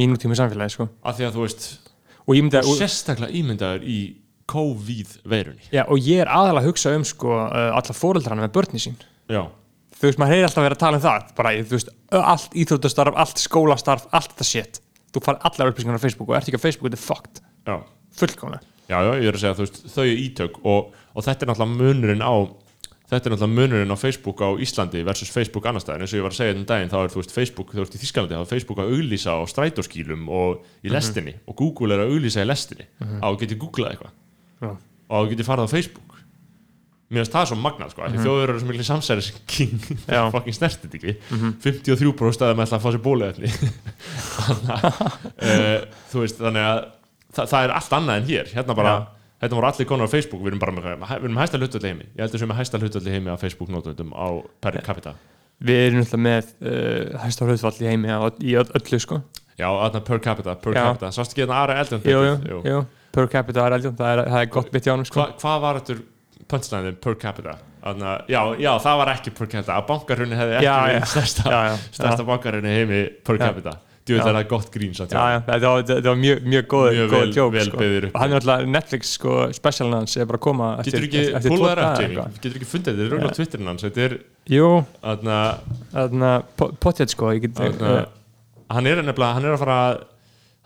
í 0.00 0.08
nútíma 0.08 0.38
samfélagi 0.38 0.76
sko. 0.76 0.88
af 1.04 1.18
því 1.18 1.28
að 1.28 1.38
þú 1.38 1.46
veist 1.46 1.70
og 2.22 2.36
ég 2.36 2.44
myndi 2.44 2.60
að, 2.60 2.70
sérstaklega 2.78 3.40
ímyndaður 3.40 3.86
í 3.88 4.00
COVID-veirunni. 4.52 5.68
Já, 5.72 5.84
og 5.86 6.00
ég 6.02 6.22
er 6.22 6.30
aðalega 6.30 6.64
að 6.64 6.70
hugsa 6.70 6.92
um 6.96 7.04
sko, 7.06 7.34
uh, 7.46 7.68
alla 7.76 7.96
fóreldrana 7.96 8.44
með 8.44 8.54
börni 8.56 8.80
sín. 8.82 8.96
Já, 9.30 9.44
þú 9.96 10.08
veist, 10.08 10.20
maður 10.20 10.34
heyri 10.34 10.48
alltaf 10.48 10.66
verið 10.66 10.76
að 10.76 10.82
tala 10.82 10.98
um 10.98 11.04
það 11.04 11.32
bara, 11.38 11.54
þú 11.62 11.78
veist, 11.78 11.92
allt 12.18 12.58
íþróttastarf, 12.64 13.18
allt 13.22 13.42
skólastarf 13.42 14.08
allt 14.10 14.34
þetta 14.34 14.48
shit, 14.48 14.82
þú 15.14 15.24
fær 15.24 15.40
allar 15.48 15.72
upplýsingar 15.72 16.00
á 16.00 16.04
Facebook 16.04 16.32
og 16.32 16.38
ert 16.38 16.50
ekki 16.50 16.60
á 16.60 16.64
Facebook, 16.64 16.90
þetta 16.90 17.00
er 17.00 17.06
fucked. 17.06 17.42
Já, 17.68 17.76
fullkomlega, 18.18 18.71
já, 18.92 18.98
já, 19.08 19.12
ég 19.18 19.30
er 19.30 19.38
að 19.38 19.44
segja 19.44 19.56
þú 19.58 19.66
veist, 19.66 19.80
þau 19.94 20.04
er 20.04 20.20
ítök 20.26 20.60
og, 20.62 20.92
og 21.12 21.26
þetta 21.26 21.46
er 21.46 21.52
náttúrulega 21.52 21.80
munurinn 21.80 22.24
á 22.24 22.34
þetta 23.12 23.28
er 23.28 23.34
náttúrulega 23.34 23.56
munurinn 23.58 23.92
á 23.92 23.98
Facebook 24.00 24.40
á 24.40 24.48
Íslandi 24.62 25.02
versus 25.04 25.32
Facebook 25.32 25.66
annar 25.68 25.84
staðar, 25.84 26.04
eins 26.04 26.14
og 26.14 26.20
ég 26.20 26.26
var 26.26 26.32
að 26.32 26.38
segja 26.38 26.52
þetta 26.52 26.62
um 26.62 26.70
daginn 26.70 26.92
þá 26.92 26.98
er 27.02 27.12
þú 27.12 27.20
veist 27.20 27.34
Facebook, 27.36 27.74
þú 27.74 27.82
veist 27.82 27.96
í 27.96 28.02
Þískalandi 28.02 28.38
þá 28.38 28.44
er 28.44 28.52
Facebook 28.52 28.80
að 28.80 28.94
auglýsa 28.96 29.36
á 29.36 29.40
strætóskýlum 29.52 30.22
og 30.32 30.48
í 30.80 30.92
lestinni 30.92 31.34
og 31.44 31.58
Google 31.58 31.96
er 31.96 32.04
að 32.06 32.14
auglýsa 32.14 32.44
í 32.44 32.48
lestinni. 32.48 32.88
Á 33.20 33.26
að 33.28 33.40
geti 33.42 33.60
googlað 33.60 33.92
eitthvað? 33.92 34.16
Já. 34.62 34.70
og 35.12 35.16
að 35.18 35.30
geti 35.34 35.48
farið 35.48 35.68
á 35.68 35.74
Facebook? 35.74 36.12
Mér 37.12 37.26
finnst 37.26 37.34
það 37.34 37.48
svo 37.50 37.56
magnað 37.60 37.90
sko, 37.92 38.00
mm 38.00 38.06
-hmm. 38.08 38.24
þjóður 38.24 38.48
eru 38.48 38.60
svo 38.60 38.68
miklu 38.70 38.84
samsæris 38.88 39.28
king, 39.44 39.80
það 40.06 40.16
er 40.22 40.30
fucking 40.32 40.56
snertið 40.56 40.94
ekki 40.96 41.12
53% 41.60 42.32
staðum 42.38 42.62
ætla 42.64 42.78
að 42.78 42.84
fá 42.86 42.90
sér 42.94 43.04
bóluefni. 43.04 43.48
Þannig 46.40 46.64
að 46.64 46.78
að 47.32 47.36
það, 47.40 47.50
það 47.52 47.64
er 47.66 47.74
allt 47.80 47.92
annað 47.98 48.16
en 48.22 48.26
hér, 48.30 48.52
hérna 48.54 48.74
bara 48.78 48.94
Já. 48.98 49.02
Þetta 49.42 49.56
voru 49.58 49.66
allir 49.66 49.86
konar 49.90 50.06
á 50.06 50.12
Facebook, 50.12 50.42
við 50.44 50.52
erum 50.52 50.60
bara 50.62 50.72
með, 50.76 50.84
við 51.02 51.12
erum 51.16 51.32
með 51.34 51.40
hæsta 51.42 51.58
hlutalli 51.58 51.88
heimi. 51.90 52.04
Ég 52.14 52.20
heldur 52.22 52.38
sem 52.38 52.46
með 52.52 52.58
hæsta 52.60 52.78
hlutalli 52.78 53.10
heimi 53.10 53.32
á 53.34 53.36
Facebook 53.42 53.72
nótundum 53.74 54.12
á 54.14 54.26
per 54.62 54.76
capita. 54.86 55.14
við 55.58 55.80
erum 55.88 55.98
náttúrulega 55.98 56.22
með 56.28 56.52
uh, 56.62 57.18
hæsta 57.24 57.48
hlutfall 57.48 57.74
í 57.82 57.88
heimi 57.90 58.06
á- 58.14 58.38
í 58.38 58.54
öll- 58.60 58.70
öllu 58.78 59.00
sko 59.02 59.18
Já, 59.58 59.66
þarna 59.66 60.00
per 60.06 60.18
capita, 60.22 60.54
per 60.62 60.72
Já. 60.78 60.84
capita. 60.86 61.10
Sástu 61.10 61.34
ekki 61.34 61.42
þarna 61.42 61.58
aðra 61.58 61.76
eldum? 61.82 62.06
jú, 62.06 62.22
jú, 62.52 62.60
jú, 62.70 62.78
per 63.18 63.26
capita 63.34 63.66
er 63.66 63.76
eldjón, 63.80 63.96
það 63.98 64.12
er, 64.14 64.22
það 64.30 64.40
er 64.46 64.50
gott 64.54 64.70
bit 64.72 64.86
í 64.86 64.92
ánum 64.94 65.06
sko 65.10 65.18
Hva, 65.20 65.26
hvað 65.42 65.60
var 65.66 65.80
þetta 65.82 65.98
punchline 66.54 66.92
per 67.02 67.18
capita? 67.26 67.56
Þarna, 67.82 68.12
já, 68.30 68.40
já, 68.62 68.70
það 68.86 68.98
var 69.02 69.10
ekki 69.16 69.34
per 69.34 69.50
capita. 69.56 69.74
Að 69.80 69.86
bankarunni 69.90 70.38
hefði 70.38 70.56
ekki 70.60 70.70
verið 70.86 71.06
stærsta, 71.16 71.62
stærsta 71.98 72.26
bankarunni 72.30 72.76
heimi 72.78 73.02
per 73.26 73.38
capita. 73.42 73.74
Þú 74.02 74.16
veit 74.16 74.24
það 74.26 74.36
er 74.40 74.46
gott 74.50 74.70
grín 74.74 74.94
samt. 74.98 75.12
já, 75.14 75.22
já, 75.30 75.36
þetta 75.46 75.68
var, 75.70 75.82
þetta 75.86 76.08
var 76.10 76.16
mjög, 76.18 76.38
mjög 76.50 76.64
góð, 76.72 76.86
Mjög 76.96 77.10
vel- 77.12 77.32
joke 77.36 77.52
vel 77.54 77.66
sko. 77.68 77.76
byggður 77.78 78.06
upp. 78.08 78.14
og 78.16 78.20
hann 78.24 78.32
er 78.32 78.38
alltaf 78.40 78.64
Netflix 78.66 79.12
sko, 79.14 79.34
specialin 79.54 79.92
hans 79.94 80.16
er 80.16 80.24
bara 80.26 80.38
að 80.38 80.42
koma 80.42 80.70
Getur 80.82 81.04
ekki, 81.06 81.22
tvo 81.44 81.54
upp, 81.54 81.76
daga 81.78 82.00
Jamie? 82.02 82.24
Getur 82.42 82.56
ekki 82.58 82.66
fundið 82.72 82.82
þetta? 82.82 82.96
Þetta 82.98 83.06
er 83.06 83.12
rauðlega 83.14 83.36
Twitterin 83.38 83.70
hans. 83.70 83.82
Þetta 83.86 84.02
er, 84.08 84.16
jú, 84.56 84.70
þarna, 85.04 85.36
þarna, 85.92 86.32
pottet 86.82 87.14
sko 87.14 87.30
get, 87.38 87.54
þarna, 87.54 87.92
uh, 88.02 88.06
hann 88.74 88.86
er 88.90 89.02
nefnilega, 89.06 89.30
hann 89.38 89.44
er 89.46 89.54
að 89.54 89.62
fara, 89.62 89.78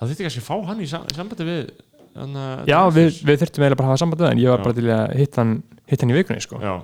það 0.01 0.09
þurfti 0.14 0.26
kannski 0.30 0.41
að 0.41 0.49
fá 0.49 0.57
hann 0.70 0.80
í 0.80 0.89
sam- 0.89 1.07
sambandi 1.12 1.45
við, 1.51 1.70
þarna, 2.16 2.47
já, 2.72 2.80
við, 2.97 3.20
við 3.20 3.41
þurftum 3.45 3.66
eiginlega 3.66 3.80
bara 3.82 3.89
að 3.89 3.93
hafa 3.93 4.01
samband 4.07 4.20
við 4.24 4.28
hann 4.32 4.41
ég 4.47 4.49
var 4.55 4.64
Já. 4.64 4.64
bara 4.64 4.78
til 4.80 4.89
að 4.97 5.14
hitta 5.20 5.43
hann, 5.45 5.55
hitta 5.93 6.07
hann 6.07 6.14
í 6.16 6.18
vikunni 6.22 6.41
sko. 6.49 6.57
Já, 6.64 6.74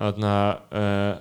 þarna 0.00 0.32
uh, 0.72 1.12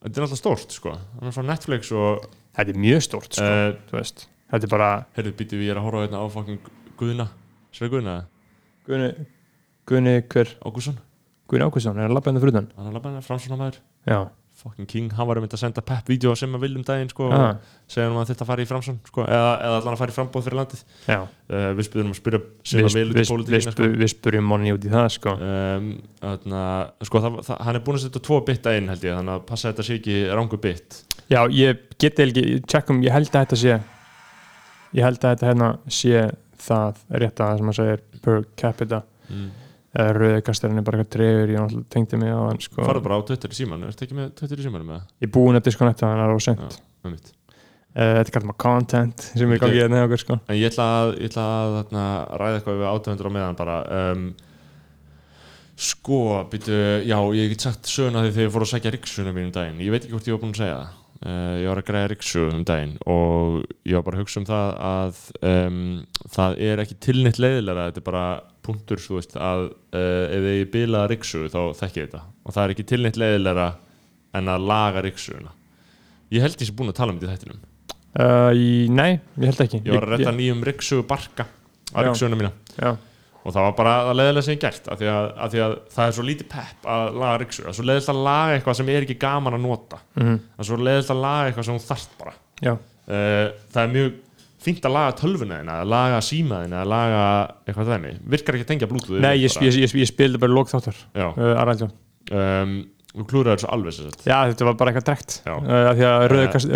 Þetta 0.00 0.16
er 0.16 0.24
alltaf 0.24 0.38
stórt 0.40 0.72
sko 0.72 0.94
Hann 0.96 1.28
er 1.28 1.34
frá 1.36 1.44
Netflix 1.44 1.90
og 1.92 2.24
þetta 2.56 2.74
er 2.74 2.80
mjög 2.86 3.04
stórt 3.06 3.36
sko, 3.36 3.46
uh, 3.46 3.76
þú 3.90 3.98
veist. 3.98 4.26
Þetta 4.50 4.66
er 4.66 4.72
bara 4.72 4.90
Herðu, 5.16 5.36
við 5.38 5.62
ég 5.66 5.74
er 5.74 5.78
að 5.78 5.86
horfa 5.86 6.06
hérna 6.06 6.22
á 6.22 6.26
fucking 6.34 6.72
Guðna. 7.00 7.28
Sveir 7.70 7.92
Guðna, 7.92 8.16
Guðni, 8.86 9.28
Guðni 9.86 10.16
hver? 10.32 10.56
Ágússon 10.66 10.96
Guðni 11.50 11.66
Ákvæmsson, 11.68 11.98
er 11.98 12.08
hann 12.08 12.14
labbað 12.16 12.32
henni 12.32 12.42
frutan 12.42 12.66
Hann 12.76 12.88
er 12.90 12.96
labbaðina, 12.96 13.22
framsvona 13.26 13.58
maður 13.60 13.78
já, 14.10 14.18
Fucking 14.60 14.86
king, 14.90 15.06
hann 15.16 15.26
var 15.28 15.38
um 15.40 15.44
þetta 15.46 15.56
að 15.56 15.62
senda 15.62 15.82
pepp-vídeó 15.88 16.34
sem 16.36 16.52
að 16.56 16.64
viljum 16.66 16.82
daginn 16.84 17.08
sko 17.08 17.28
Ah. 17.32 17.54
og 17.56 17.94
segja 17.94 18.08
hann 18.10 18.18
að 18.20 18.30
þetta 18.32 18.46
fari 18.48 18.66
í 18.66 18.68
framsvon 18.68 18.98
sko 19.08 19.24
eða, 19.24 19.52
eða 19.64 19.76
allan 19.80 19.94
að 19.94 20.00
fara 20.02 20.12
í 20.12 20.16
frambóð 20.18 20.44
fyrir 20.48 20.58
landið 20.60 20.82
uh, 21.16 21.70
Við 21.78 21.86
spyrum 21.88 22.10
að 22.12 22.18
spyrja 22.20 22.40
sem 22.72 22.88
að 22.90 22.96
vel 22.98 23.06
út 23.10 23.20
í 23.22 23.24
pólitíkina 23.30 23.74
sko 23.74 23.88
við, 24.02 24.10
spurjum 24.12 24.50
monni 24.52 24.74
út 24.76 24.84
í 24.84 24.92
það 24.92 25.06
sko. 25.16 25.34
um, 25.48 25.88
þarna, 26.20 26.64
sko 27.08 27.22
það, 27.24 27.38
það, 27.48 27.62
hann 27.68 27.78
er 27.80 27.84
búin 27.88 27.98
að 28.00 28.04
setja 28.04 28.22
tvo 28.28 28.40
bitta 28.50 28.74
inn 28.76 28.92
held 28.92 29.06
ég 29.08 29.16
þannig 29.16 29.38
að 29.38 29.46
passa 29.48 29.68
að 29.70 29.72
þetta 29.74 29.88
sé 29.88 29.96
ekki 30.00 30.18
rángu 30.36 30.60
bitt 30.68 31.00
já, 31.32 31.40
ég 31.56 31.82
geti 32.02 32.26
ekki, 32.28 32.44
tjekkum 32.68 33.00
ég 33.06 33.16
held 33.16 33.32
að 33.32 33.40
þetta 33.46 33.60
sé 33.64 33.72
ég 34.98 35.06
held 35.06 35.24
að 35.24 35.34
þetta 35.34 35.50
hérna 35.50 35.72
sé 35.88 36.24
það 36.60 37.02
rétt 37.22 37.40
að 37.40 37.50
það 37.50 37.58
sem 37.62 37.72
að 37.72 37.78
segja 37.80 37.98
per 38.24 38.44
capita 38.60 39.02
mm. 39.30 39.50
Eða 39.90 40.14
rauðikastarinn 40.16 40.80
er 40.80 40.86
bara 40.86 41.00
eitthvað 41.00 41.12
trefur 41.16 41.52
ég 41.54 41.74
tengdi 41.90 42.20
mig 42.20 42.30
á 42.30 42.40
hann 42.44 42.62
sko. 42.62 42.84
Farðu 42.84 43.04
bara 43.08 43.18
á 43.18 43.26
Twitter 43.26 43.50
í 43.50 43.58
síman, 43.58 43.86
ertu 43.88 44.06
ekki 44.06 44.18
með 44.18 44.32
Twitter 44.38 44.62
í 44.62 44.66
símanum 44.66 44.92
með 44.92 45.00
það? 45.00 45.08
ég 45.18 45.28
er 45.28 45.32
búinn 45.34 45.58
að 45.58 45.66
disconnecta 45.66 46.10
hann 46.10 46.22
er 46.24 46.34
Já, 46.36 46.78
með 47.00 47.16
mitt 47.16 47.32
uh, 47.32 48.12
þetta 48.20 48.34
kallar 48.36 48.50
maður 48.50 48.60
content 48.66 49.26
sem 49.32 49.50
er 49.50 49.58
í 49.58 49.64
gangi 49.64 49.80
hérna 49.80 50.04
okkur 50.06 50.22
sko. 50.22 50.38
En 50.46 50.60
ég 50.60 50.70
ætla 50.70 50.86
að, 51.00 51.16
ég 51.18 51.32
ætla 51.32 51.48
að 51.56 51.74
þarna, 51.78 52.04
ræða 52.42 52.60
eitthvað 52.60 52.80
við 52.80 52.90
átöfundur 52.92 53.30
á 53.30 53.36
meðan 53.38 53.58
bara 53.58 53.80
um, 53.98 54.30
Sko, 55.80 56.16
býtu, 56.52 56.76
já, 57.08 57.16
ég 57.32 57.54
get 57.54 57.62
sagt 57.64 57.88
söguna 57.88 58.26
þegar 58.26 58.44
ég 58.44 58.50
fór 58.52 58.66
að 58.66 58.72
sækja 58.74 58.90
riksunum 58.92 59.32
mín 59.32 59.46
um 59.48 59.54
daginn 59.54 59.78
Ég 59.80 59.94
veit 59.94 60.02
ekki 60.04 60.12
hvort 60.12 60.26
ég 60.28 60.36
var 60.36 60.42
búinn 60.42 60.52
að 60.52 60.60
segja 60.60 60.74
það 60.76 60.99
Ég 61.20 61.66
var 61.68 61.82
að 61.82 61.84
græða 61.84 62.08
riksu 62.14 62.46
um 62.48 62.62
daginn 62.64 62.94
og 63.04 63.58
ég 63.84 63.98
var 63.98 64.04
bara 64.06 64.16
að 64.16 64.22
hugsa 64.22 64.40
um 64.40 64.46
það 64.48 64.70
að 64.88 65.18
um, 65.50 65.80
það 66.32 66.54
er 66.64 66.80
ekki 66.80 66.96
tilnitt 67.04 67.40
leiðilega 67.42 67.90
þetta 67.90 68.00
er 68.00 68.06
bara 68.06 68.22
punktur, 68.64 69.02
veist, 69.04 69.36
að 69.36 69.66
uh, 69.68 70.24
ef 70.32 70.48
ég 70.48 70.70
bilaða 70.72 71.10
riksu 71.12 71.44
þá 71.52 71.60
þekki 71.76 72.00
ég 72.00 72.08
þetta. 72.08 72.22
Og 72.46 72.56
það 72.56 72.64
er 72.64 72.74
ekki 72.74 72.88
tilnitt 72.94 73.20
leiðilega 73.20 73.68
en 74.40 74.48
að 74.48 74.68
laga 74.70 75.02
riksuna 75.04 75.52
Ég 76.30 76.44
held 76.44 76.60
ég 76.62 76.68
sé 76.68 76.74
búinn 76.78 76.92
að 76.92 76.98
tala 77.00 77.10
um 77.10 77.18
þetta 77.18 77.26
í 77.26 77.36
þættinum. 77.36 77.62
Uh, 78.10 78.90
nei, 78.94 79.18
ég 79.42 79.50
held 79.50 79.62
ekki. 79.64 79.80
Ég 79.82 79.96
var 79.96 80.06
að 80.06 80.12
retta 80.14 80.32
nýjum 80.34 80.60
riksu 80.66 81.00
barka 81.06 81.46
á 81.90 81.98
riksuna 82.06 82.38
mína. 82.38 82.52
Já, 82.76 82.92
og 83.40 83.54
það 83.54 83.66
var 83.66 83.76
bara 83.78 83.92
að 84.04 84.16
leiðilega 84.20 84.46
sem 84.46 84.56
ég 84.56 84.62
gert 84.64 84.88
af 84.92 85.00
því 85.00 85.10
að, 85.10 85.28
af 85.40 85.52
því 85.52 85.62
að 85.64 85.76
það 85.94 86.06
er 86.06 86.16
svo 86.16 86.24
lítið 86.28 86.48
pepp 86.52 86.88
að 86.94 87.20
laga 87.22 87.36
riksu 87.40 87.62
það 87.64 87.70
er 87.70 87.78
svo 87.78 87.86
leiðilega 87.88 88.14
að 88.14 88.24
laga 88.26 88.56
eitthvað 88.56 88.78
sem 88.80 88.90
er 88.92 89.06
ekki 89.06 89.18
gaman 89.22 89.56
að 89.56 89.64
nota. 89.64 90.00
Mm 90.20 90.34
það 90.40 90.64
er 90.64 90.68
svo 90.70 90.80
leiðilega 90.80 91.14
að 91.14 91.22
laga 91.24 91.46
eitthvað 91.48 91.68
sem 91.68 91.78
þú 91.78 91.86
þarft 91.88 92.18
bara. 92.20 92.34
Uh, 92.60 93.46
það 93.72 93.82
er 93.82 93.94
mjög 93.94 94.18
fínt 94.60 94.84
að 94.84 94.92
laga 94.94 95.16
tölvuna 95.16 95.58
þína 95.62 95.76
að 95.80 95.90
laga 95.94 96.22
símaðina 96.24 96.80
að 96.82 96.90
laga 96.92 97.20
eitthvað 97.64 97.92
þenni 97.94 98.14
virkar 98.34 98.56
ekki 98.58 98.66
að 98.66 98.72
tengja 98.74 98.88
blútuð 98.90 99.20
nei, 99.24 99.34
ég, 99.40 99.54
ég, 99.64 99.78
ég, 99.86 99.94
ég 100.02 100.10
spildi 100.10 100.40
bara 100.42 100.52
lók 100.52 100.68
þáttar 100.68 100.98
já, 101.16 101.26
uh, 101.30 101.52
Araldjón 101.56 101.94
um, 102.36 102.74
þú 103.14 103.26
klúraður 103.32 103.62
svo 103.64 103.70
alveg 103.72 103.96
sér 103.96 104.12
Já, 104.28 104.36
þetta 104.52 104.68
var 104.68 104.76
bara 104.82 104.92
eitthvað 104.92 105.08
drekt 105.08 105.38
uh, 105.48 105.72
af 105.80 105.96
því 105.96 106.06
að 106.10 106.26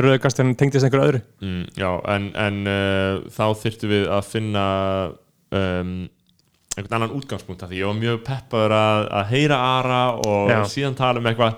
rauðkastarinn 0.09 0.57
tengdist 0.59 0.89
einhverju 0.89 1.11
öðru. 1.11 1.21
Mm, 1.45 1.61
já, 1.77 1.91
en, 2.17 2.31
en 2.47 2.73
þá 3.37 3.45
þyrftum 3.61 3.93
við 3.93 4.09
að 4.17 4.25
finna 4.33 4.65
um, 5.61 5.95
einhvern 6.77 6.97
annan 6.99 7.15
útgangspunkt 7.19 7.63
af 7.63 7.71
því 7.71 7.81
ég 7.81 7.87
var 7.91 7.99
mjög 8.01 8.21
peppaður 8.27 8.73
að, 8.77 9.09
að 9.21 9.27
heyra 9.33 9.59
Ara 9.79 10.03
og 10.27 10.51
Já. 10.51 10.61
síðan 10.75 10.97
tala 10.99 11.21
um 11.23 11.27
eitthvað 11.31 11.55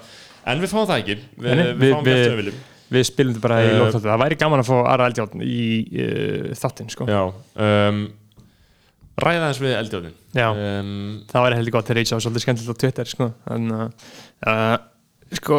en 0.46 0.60
við 0.62 0.72
fáum 0.74 0.86
það 0.90 1.00
ekki 1.02 1.16
við, 1.16 1.46
Nei, 1.56 1.62
við, 1.64 1.76
við- 1.82 1.94
fáum 1.94 2.04
við- 2.10 2.24
við, 2.26 2.50
við 2.50 2.64
Við 2.86 3.02
spilum 3.08 3.32
þetta 3.34 3.42
bara 3.48 3.56
í 3.64 3.70
Uh, 3.72 3.78
lók 3.80 3.88
þáttar 3.96 4.10
Það 4.12 4.20
væri 4.22 4.36
gaman 4.38 4.60
að 4.62 4.68
fá 4.68 4.76
Ara 4.92 5.06
Eldjón 5.10 5.40
í 5.42 5.62
uh, 5.98 6.50
þáttinn 6.54 6.90
sko. 6.92 7.06
já, 7.10 7.22
um, 7.66 7.96
ræða 9.18 9.48
eins 9.48 9.58
við 9.64 9.72
eldjóðin 9.80 10.12
Já. 10.36 10.46
um, 10.52 10.92
Það 11.32 11.46
væri 11.48 11.58
heldur 11.58 11.74
gott 11.74 11.90
að 11.90 11.98
reysa 11.98 12.14
á 12.14 12.22
svolítið 12.22 12.44
skemmtilegt 12.44 12.70
á 12.70 12.80
Twitter 12.84 13.10
sko. 13.10 13.28
en 13.50 13.66
uh, 13.74 14.76
sko 15.40 15.58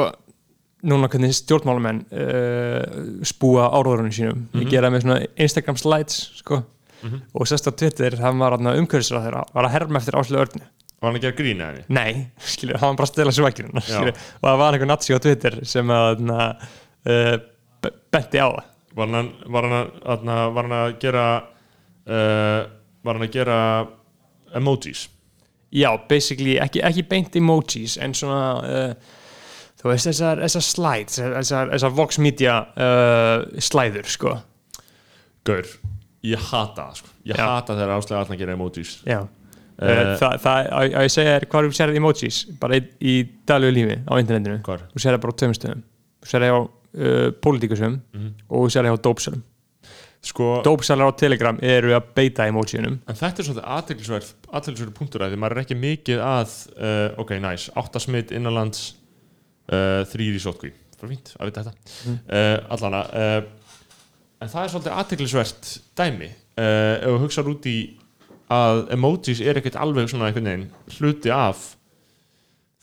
núna 0.87 1.09
hvernig 1.11 1.35
stjórnmálamenn 1.35 1.99
uh, 2.15 3.19
spúa 3.27 3.67
áróðurinn 3.75 4.13
sínum 4.15 4.45
mm 4.45 4.61
Mhm. 4.61 4.69
gera 4.71 4.89
með 4.93 5.03
svona 5.03 5.19
Instagram 5.35 5.77
slides 5.83 6.21
sko. 6.39 6.61
Mhm. 7.03 7.21
og 7.33 7.45
sérst 7.47 7.67
á 7.69 7.71
Twitter 7.77 8.15
það 8.17 8.39
var 8.41 8.55
umhverfisra 8.81 9.19
þeirra 9.25 9.43
var 9.53 9.67
að 9.67 9.73
herma 9.75 9.99
eftir 10.01 10.17
áslu 10.17 10.39
örni 10.41 10.63
var 10.97 11.11
hann 11.11 11.19
að 11.19 11.25
gera 11.27 11.37
grína 11.37 11.65
henni? 11.69 11.83
Nei, 11.93 12.13
skilur, 12.53 12.79
hann 12.81 12.95
var 12.95 12.97
bara 13.03 13.05
að 13.07 13.11
stela 13.13 13.33
Já. 13.85 13.99
skilur, 13.99 14.23
og 14.41 14.47
það 14.49 14.57
var 14.63 14.73
einhver 14.77 14.89
nazi 14.89 15.13
á 15.13 15.19
Twitter 15.21 15.59
sem 15.69 15.91
að 15.93 16.23
uh, 16.33 17.35
be- 17.85 17.93
benti 18.11 18.41
á 18.41 18.49
það. 18.49 18.63
Var 18.97 19.11
hann, 19.13 19.29
var 19.53 19.67
hann, 19.69 19.91
að, 20.09 20.25
var 20.55 20.65
hann 20.65 20.73
að 20.79 20.95
gera 21.03 21.25
uh, 22.07 22.63
var 23.05 23.19
hann 23.19 23.27
að 23.27 23.35
gera 23.37 23.59
emojis? 24.57 25.03
Já, 25.77 25.91
basically, 26.09 26.55
ekki, 26.63 26.81
ekki 26.81 27.03
beint 27.11 27.35
emojis 27.37 27.97
en 28.01 28.15
svona 28.17 28.41
uh, 28.65 29.13
þú 29.77 29.91
veist 29.91 30.09
þessar, 30.09 30.41
þessar 30.47 30.65
slides 30.65 31.19
þessar, 31.21 31.69
þessar 31.75 31.93
Vox 31.99 32.17
Media 32.23 32.57
uh, 32.73 33.45
slæður, 33.61 34.09
sko. 34.09 34.33
Gaur, 35.45 35.69
ég 36.33 36.45
hata 36.51 36.87
það 36.89 37.01
sko. 37.01 37.09
ég 37.31 37.35
Já. 37.39 37.45
hata 37.51 37.75
þegar 37.77 37.95
áslega 37.97 38.21
alltaf 38.23 38.39
gera 38.43 38.55
emojis 38.59 38.95
Já 39.07 39.19
Eh, 39.77 39.85
uh, 39.93 40.15
það, 40.17 40.31
það, 40.41 40.67
að 40.73 40.95
að 40.97 41.03
ég 41.05 41.11
segja 41.13 41.33
þér 41.35 41.43
hvað 41.51 41.65
þú 41.67 41.75
sérð 41.77 41.97
emojis 41.99 42.37
bara 42.57 42.77
í, 42.79 42.85
í 42.97 43.11
daglegu 43.45 43.73
lífi 43.75 43.97
á 44.09 44.13
internetinu 44.17 44.55
hvar? 44.65 44.79
þú 44.89 45.01
sér 45.03 45.13
það 45.13 45.19
bara 45.21 45.33
á 45.37 45.39
tveim 45.41 45.53
stöðum 45.53 45.83
þú 46.25 46.29
sér 46.31 46.41
það 46.41 46.49
hjá 46.49 46.57
uh, 46.57 47.27
pólitíkusum 47.45 47.99
Mhm. 48.17 48.31
og 48.49 48.63
þú 48.65 48.71
sér 48.73 48.87
það 48.87 48.89
hjá 48.95 49.03
dópsalum 49.05 49.43
sko, 50.31 50.47
dópsalar 50.65 51.11
á 51.13 51.19
Telegram 51.21 51.59
eru 51.61 51.93
að 51.93 52.07
beita 52.17 52.47
emojiunum 52.49 52.97
en 53.05 53.19
þetta 53.21 53.45
er 53.45 53.61
aðteglisverð 53.77 54.31
aðteglisverð 54.49 54.95
punktur 54.97 55.21
að 55.27 55.35
því 55.35 55.39
maður 55.43 55.57
er 55.59 55.63
ekki 55.67 55.77
mikið 55.83 56.25
að 56.25 56.57
uh, 56.81 57.21
ok, 57.21 57.35
nice, 57.45 57.69
áttasmitt 57.77 58.33
innanlands 58.33 58.95
uh, 59.69 60.01
þrýr 60.09 60.39
í 60.39 60.41
sótkví 60.41 60.73
fyrir 60.97 61.13
fínt 61.13 61.35
að 61.37 61.51
vita 61.51 61.67
þetta 61.67 61.75
Mm. 62.07 62.17
allana 62.73 63.01
en 64.41 64.51
það 64.51 64.63
er 64.63 64.73
svolítið 64.73 64.97
aðteglisvert 65.01 65.71
dæmi 65.97 66.29
uh, 66.29 66.93
ef 66.97 67.07
þú 67.07 67.21
hugsar 67.25 67.51
út 67.51 67.69
í 67.69 67.77
að 68.53 68.85
emojis 68.95 69.41
er 69.43 69.59
ekkert 69.59 69.79
alveg 69.81 70.07
svona 70.11 70.29
einhvern 70.29 70.47
veginn 70.47 70.67
hluti 70.97 71.31
af 71.33 71.73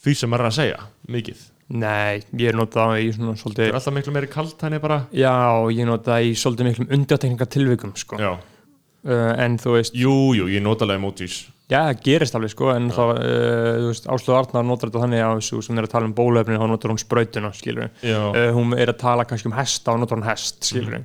því 0.05 0.17
sem 0.19 0.31
maður 0.31 0.45
er 0.45 0.51
að 0.51 0.59
segja 0.59 0.81
mikið. 1.15 1.45
Nei, 1.75 2.21
ég 2.37 2.51
er 2.51 2.59
notað 2.59 2.99
í 3.01 3.07
svona 3.15 3.33
það 3.33 3.41
svolítið 3.41 3.71
er 3.71 3.79
alltaf 3.79 3.95
miklu 3.97 4.13
meiri 4.13 4.29
kalt 4.33 4.65
henni 4.67 4.81
bara. 4.83 4.99
Já, 5.17 5.33
ég 5.73 5.89
nota 5.89 6.19
í 6.21 6.35
svolítið 6.37 6.69
miklum 6.69 6.93
undirtekninga 6.93 7.49
tilvikum 7.49 7.95
sko. 7.97 8.21
já. 8.21 8.35
uh, 8.37 9.33
en 9.41 9.57
þú 9.61 9.79
veist, 9.79 9.97
jú, 9.97 10.35
jú, 10.37 10.51
ég 10.53 10.65
nota 10.65 10.85
alveg 10.85 11.01
emojis. 11.01 11.39
Já, 11.73 11.79
það 11.89 12.03
gerist 12.05 12.37
alveg 12.37 12.53
sko, 12.53 12.69
en 12.75 12.91
þá, 12.93 13.03
uh, 13.15 13.71
þú 13.81 13.89
veist, 13.89 14.11
Áslöð 14.13 14.37
Arnar 14.43 14.69
notar 14.69 14.93
þetta 14.93 15.05
þannig 15.07 15.25
á 15.25 15.33
þessu 15.33 15.63
sem 15.65 15.81
er 15.81 15.89
að 15.89 15.95
tala 15.95 16.11
um 16.11 16.17
bólöfni 16.19 16.61
þá 16.61 16.67
notar 16.69 16.93
hún 16.93 17.01
sprautuna, 17.01 17.55
skilur 17.57 17.89
já, 18.05 18.21
uh, 18.21 18.51
hún 18.53 18.77
er 18.77 18.93
að 18.93 19.01
tala 19.01 19.25
kannski 19.25 19.49
um 19.49 19.57
hesta 19.57 19.95
og 19.95 20.03
notar 20.05 20.21
hún 20.21 20.29
hest, 20.29 20.61
skilur 20.69 21.01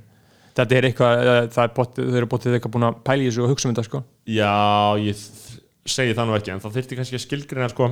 þetta 0.60 0.78
er 0.78 0.88
eitthvað, 0.90 1.22
þau 1.56 2.02
eru 2.20 2.30
bóttið 2.32 2.58
eitthvað 2.58 2.74
búin 2.76 2.88
að 2.90 3.00
pæla 3.08 3.24
í 3.24 3.30
þessu 3.30 3.46
og 3.46 3.54
hugsa 3.54 3.70
um 3.70 3.76
þetta 3.76 3.88
sko. 3.88 4.02
Já, 4.30 4.54
ég 5.04 5.24
segi 5.90 6.18
það 6.18 6.30
nú 6.30 6.36
ekki 6.38 6.54
en 6.54 6.64
það 6.64 6.76
þyrfti 6.78 7.00
kannski 7.00 7.18
að 7.20 7.24
skilgreina 7.26 7.72
sko, 7.72 7.90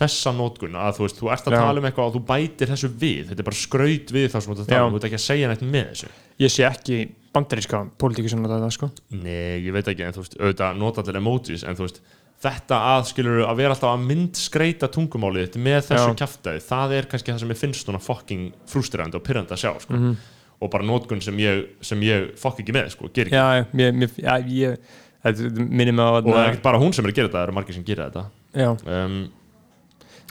þessa 0.00 0.32
nótkun 0.34 0.78
að 0.80 0.96
þú 0.96 1.04
veist, 1.04 1.18
þú 1.20 1.30
ert 1.34 1.48
að 1.50 1.56
Já. 1.56 1.60
tala 1.60 1.82
um 1.82 1.88
eitthvað 1.90 2.08
og 2.08 2.14
þú 2.16 2.22
bætir 2.30 2.70
þessu 2.72 2.90
við 3.00 3.30
þetta 3.30 3.42
er 3.42 3.48
bara 3.50 3.60
skraut 3.60 4.12
við 4.16 4.28
það 4.32 4.44
sem 4.44 4.50
þú 4.50 4.54
ert 4.56 4.62
að 4.64 4.70
tala 4.72 4.86
um 4.86 4.94
þú 4.94 5.00
ert 5.00 5.08
ekki 5.10 5.18
að 5.18 5.26
segja 5.26 5.50
neitt 5.50 5.64
með 5.66 5.90
þessu 5.90 6.10
ég 6.40 6.54
sé 6.54 6.64
ekki 6.64 7.00
bandaríska 7.34 7.82
pólitíki 8.00 8.30
sem 8.32 8.46
þetta 8.46 8.70
sko. 8.74 8.88
Nei, 9.12 9.60
ég 9.66 9.74
veit 9.76 9.90
ekki, 9.92 10.06
en 10.06 10.16
þú 10.16 10.24
veist, 10.24 10.38
auðvitað 10.40 10.80
nota 10.80 11.04
allir 11.04 11.20
emojis, 11.20 11.66
en 11.68 11.76
þú 11.78 11.84
veist 11.86 12.00
þetta 12.40 12.78
að 12.94 13.06
skilur 13.10 13.42
að 13.44 13.58
vera 13.60 13.74
alltaf 13.74 13.92
að 13.92 14.04
mynd 14.08 14.38
skreita 14.40 14.88
tungumálið 14.92 15.58
með 15.60 15.90
þessu 15.90 16.12
Já. 16.14 16.18
kjaftaði 16.22 16.62
það 16.64 16.94
er 16.96 17.08
kannski 17.10 17.34
það 17.34 17.42
sem 17.42 17.52
ég 17.52 17.60
finnst 17.60 17.84
svona 17.84 18.00
fucking 18.00 18.46
frústrandi 18.70 19.18
og 19.20 19.24
pyrrandi 19.26 19.56
að 19.56 19.60
sjá 19.66 19.72
sko. 19.84 19.98
Mhm. 19.98 20.14
Og 20.60 20.70
bara 20.72 20.86
nótkun 20.86 21.22
sem 21.24 21.38
ég, 21.40 21.66
sem 21.84 22.00
ég 22.04 22.32
fokk 22.40 22.62
ekki 22.62 22.74
með, 22.76 22.90
sko, 22.94 23.10
ger 23.14 23.30
ekki. 23.30 23.36
Já, 23.36 23.66
mér, 23.76 23.94
mér, 23.96 24.16
já, 24.20 24.34
ég 24.44 24.96
þetta 25.24 25.66
minnir 25.66 25.94
mig 25.96 26.04
á 26.04 26.10
og 26.16 26.26
það 26.28 26.40
er 26.40 26.50
ekkert 26.50 26.66
bara 26.66 26.80
hún 26.80 26.96
sem 26.96 27.04
er 27.06 27.12
að 27.12 27.20
gera 27.20 27.28
þetta, 27.30 27.38
það 27.38 27.46
eru 27.48 27.56
margir 27.58 27.76
sem 27.76 27.86
gera 27.86 28.08
þetta. 28.08 28.24
Já, 28.60 28.70
um, 28.96 29.20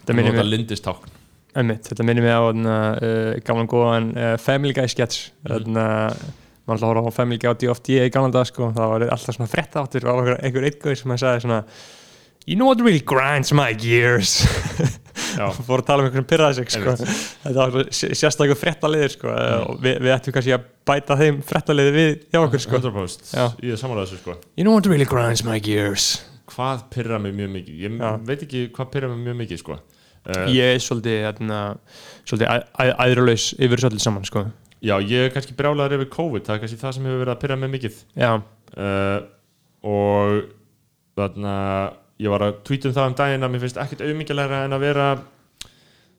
þetta 0.01 0.17
minnir 0.19 0.38
mig 0.38 0.51
lindistákn 0.53 1.15
Einmitt, 1.59 1.88
þetta 1.89 2.05
minnir 2.05 2.25
mig 2.25 2.36
á 2.38 2.41
uh, 2.45 3.39
gamlan 3.45 3.69
góðan 3.69 4.11
uh, 4.13 4.36
Family 4.41 4.75
Guy 4.77 4.89
sketch. 4.91 5.32
Mhm. 5.41 5.65
þannig 5.65 5.82
að 5.82 6.27
maður 6.69 6.75
alltaf 6.75 6.91
horfa 6.93 7.09
á 7.09 7.17
Family 7.17 7.39
Guy 7.41 7.49
á 7.49 7.55
DFD 7.57 7.95
í 7.97 8.11
gamlan 8.13 8.36
dag 8.36 8.45
sko, 8.45 8.69
það 8.75 8.91
var 8.93 9.07
alltaf 9.15 9.38
svona 9.38 9.49
frétta 9.49 9.82
áttur 9.82 10.05
og 10.05 10.19
einhver, 10.19 10.38
einhver 10.45 10.67
eitthvað 10.69 10.99
sem 11.01 11.13
hann 11.15 11.21
sagði 11.23 11.47
svona 11.47 11.63
You 12.47 12.55
know 12.55 12.69
what 12.69 12.82
really 12.82 13.01
grinds 13.01 13.51
my 13.53 13.73
gears 13.73 14.39
Já. 15.39 15.45
og 15.47 15.59
fór 15.69 15.81
að 15.81 15.87
tala 15.87 16.03
um 16.03 16.09
einhvern 16.09 16.27
pyrraði 16.27 16.57
sig 16.59 16.73
sko. 16.75 16.95
þetta 17.45 17.67
var 17.73 17.89
sérstaklega 17.95 18.57
fréttaliðir 18.59 19.13
sko, 19.15 19.29
Mm. 19.31 19.67
og 19.69 19.79
við, 19.85 19.99
við 20.03 20.13
ættum 20.17 20.35
kannski 20.35 20.53
að 20.57 20.65
bæta 20.89 21.15
þeim 21.21 21.37
fréttaliði 21.47 21.93
við 21.95 22.09
hjá 22.33 22.39
okkur 22.43 22.63
sko. 22.65 22.79
100% 22.81 23.31
Já. 23.37 23.45
ég 23.63 23.71
er 23.77 23.79
samanlega 23.79 24.09
þessu 24.09 24.19
sko 24.23 24.35
You 24.59 24.65
know 24.67 24.75
what 24.75 24.85
really 24.91 25.07
grinds 25.07 25.45
my 25.47 25.59
gears 25.63 26.09
hvað 26.49 26.83
pyrra 26.91 27.19
mig 27.23 27.33
mjög 27.37 27.53
mikið 27.55 27.83
ég 27.85 27.97
Já. 28.03 28.11
veit 28.27 28.43
ekki 28.47 28.65
hvað 28.75 28.91
pyrra 28.97 29.09
mig 29.13 29.21
mjög 29.29 29.37
mikið 29.45 29.61
sko 29.63 29.77
uh, 29.79 30.45
Ég 30.51 30.75
er 30.75 30.81
svolítið, 30.83 31.19
hérna, 31.27 31.59
svolítið 32.25 32.49
æ- 32.49 32.67
æ- 32.83 32.95
æðrulaus 33.05 33.45
yfir 33.55 33.77
þessu 33.79 33.89
öllu 33.93 34.03
saman 34.03 34.25
sko. 34.27 34.43
já 34.83 34.95
ég 35.03 35.27
er 35.27 35.33
kannski 35.35 35.55
brjálaður 35.59 35.97
yfir 36.01 36.09
COVID 36.17 36.45
það 36.47 36.55
er 36.55 36.61
kannski 36.65 36.79
það 36.83 36.93
sem 36.97 37.07
hefur 37.07 37.21
verið 37.23 37.33
að 37.35 37.41
pyrra 37.45 37.55
mig 37.63 37.71
mikið 37.77 37.95
Já, 38.19 38.31
uh, 38.75 39.19
og 39.87 40.43
þarna 41.19 41.55
ég 42.20 42.32
var 42.34 42.43
að 42.49 42.57
tweeta 42.67 42.89
um 42.89 42.95
það 42.97 43.09
um 43.11 43.17
daginn 43.22 43.45
að 43.47 43.53
mér 43.55 43.63
finnst 43.65 43.78
ekkert 43.84 44.01
auðmikið 44.05 44.41
en 44.59 44.76
að 44.78 44.84
vera 44.84 45.07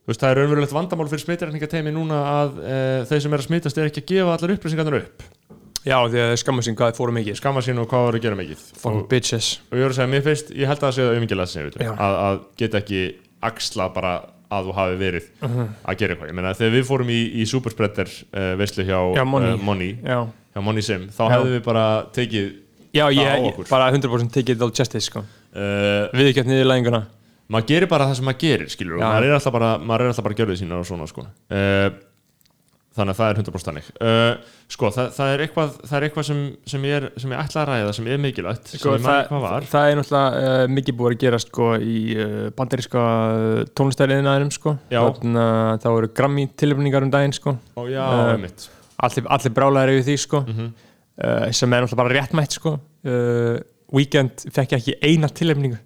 veist 0.08 0.22
það 0.22 0.30
er 0.32 0.38
raunverulegt 0.40 0.72
vandamál 0.74 1.08
fyrir 1.10 1.22
smittarreiningateimi 1.26 1.92
núna 1.94 2.20
að 2.40 2.56
uh, 2.62 3.04
þeir 3.10 3.20
sem 3.26 3.36
er 3.36 3.42
að 3.42 3.46
smittast 3.50 3.78
er 3.78 3.90
ekki 3.90 4.02
að 4.04 4.08
gefa 4.14 4.34
allar 4.36 4.54
upplýsingarnar 4.56 4.98
upp 5.02 5.26
já 5.86 5.96
því 6.12 6.22
að 6.24 6.34
skamma 6.42 6.64
sín 6.64 6.76
hvað 6.76 6.90
þið 6.92 6.98
fóru 7.00 7.14
mikið 7.16 7.38
skamma 7.40 7.62
sín 7.64 7.78
og 7.80 7.86
hvað 7.88 8.02
var 8.08 8.18
að 8.18 8.24
gera 8.26 8.38
mikið 8.40 8.64
Fucking 8.80 9.06
bitches 9.12 9.50
og 9.70 9.76
ég 9.78 9.84
voru 9.86 9.94
að 9.94 9.98
segja, 10.00 10.10
mér 10.12 10.24
finnst, 10.26 10.50
ég 10.56 10.68
held 10.68 10.80
að 10.80 10.86
það 10.88 10.96
sé 10.96 11.04
það 11.06 11.14
auðmikið 11.14 11.44
sem 11.52 11.62
ég 11.62 11.68
veit 11.70 11.78
Já. 11.86 11.92
að, 11.94 12.16
að 12.26 12.40
geta 12.60 12.80
ekki 12.82 13.00
axla 13.50 13.86
bara 13.94 14.12
að 14.50 14.66
þú 14.66 14.72
hafi 14.80 14.96
verið 15.00 15.26
Mhm. 15.46 15.66
að 15.86 15.96
gera 16.00 16.14
eitthvað, 16.16 16.28
ég 16.32 16.36
meina 16.40 16.54
þegar 16.58 16.74
við 16.74 16.84
fórum 16.90 17.10
í, 17.14 17.20
í 17.40 17.44
superspreader 17.46 18.08
uh, 18.34 18.56
veislu 18.58 18.84
hjá 18.88 18.98
Já, 19.16 19.24
Money. 19.24 19.52
uh, 19.54 19.62
Money, 19.62 19.90
Já, 20.02 20.18
hjá 20.56 20.62
Money 20.66 20.82
Sim 20.82 21.06
þá 21.14 21.20
Já. 21.22 21.30
hefðum 21.36 21.54
við 21.54 21.62
bara 21.70 21.84
tekið 22.12 22.48
já 22.98 23.04
ég, 23.14 23.60
bara 23.70 23.90
100% 23.94 24.32
tekið 24.34 24.64
á 24.66 24.68
justice 24.74 25.06
sko. 25.06 25.22
Uh, 25.54 26.10
Við 26.16 26.30
ekki 26.32 26.46
niður 26.48 26.70
læginguna 26.70 27.02
maður 27.50 27.66
gerir 27.72 27.90
bara 27.90 28.06
það 28.06 28.20
sem 28.20 28.28
maður 28.30 28.42
gerir 28.44 28.68
skilur, 28.70 29.00
og 29.00 29.02
maður 29.02 29.26
er 29.26 29.34
alltaf 29.40 29.52
bara, 29.56 29.72
maður 29.82 30.04
er 30.04 30.12
alltaf 30.12 30.24
bara 30.28 30.38
gjörðið 30.38 30.60
sína 30.62 30.76
og 30.78 30.86
svona 30.86 31.06
sko. 31.10 31.24
uh, 31.50 31.88
þannig 32.94 33.14
að 33.14 33.18
það 33.20 33.30
er 33.32 33.38
100% 33.40 33.66
þannig 33.70 33.88
uh, 34.02 34.52
sko, 34.70 34.88
það, 34.94 35.08
það 35.16 35.32
er 35.32 35.42
eitthvað, 35.44 35.74
það 35.86 35.96
er 35.98 36.06
eitthvað 36.08 36.26
sem, 36.26 36.40
sem, 36.72 36.84
ég 36.90 36.96
er, 37.00 37.06
sem 37.22 37.34
ég 37.34 37.42
ætla 37.42 37.62
að 37.62 37.68
ræða 37.70 37.92
sem 37.96 38.08
er 38.10 38.20
mikilvægt 38.22 38.70
sem 38.72 38.80
sko, 38.82 38.94
maður 38.96 39.06
það, 39.06 39.20
hvað 39.30 39.44
var 39.46 39.66
það 39.70 39.90
er 39.90 39.98
náttúrulega 40.00 40.72
mikið 40.78 40.96
búið 41.00 41.14
að 41.14 41.20
gera 41.24 41.40
sko, 41.44 41.68
í 41.78 41.96
bandaríska 42.58 43.04
tónlistæriðinaðinum 43.78 44.52
sko. 44.54 44.74
Já. 44.90 45.00
Þannig 45.20 45.40
að 45.46 45.80
það 45.84 45.96
voru 45.96 46.10
Grammy 46.20 46.46
tilöfningar 46.60 47.06
um 47.06 47.12
daginn 47.14 47.34
sko. 47.36 47.56
og 47.78 47.90
já, 47.90 48.04
Eh, 48.10 48.46
allir, 49.06 49.26
allir 49.32 49.54
brálaðir 49.56 49.94
yfir 49.96 50.06
því 50.10 50.16
sko. 50.26 50.40
Mhm. 50.46 50.70
uh, 51.24 51.50
sem 51.56 51.72
er 51.72 51.82
náttúrulega 51.86 52.02
bara 52.02 52.14
réttmætt 52.18 52.58
sko. 52.58 52.74
Weekend 53.94 54.44
fekk 54.54 54.76
ekki 54.78 54.98
eina 55.02 55.28
tilöfningu 55.28 55.78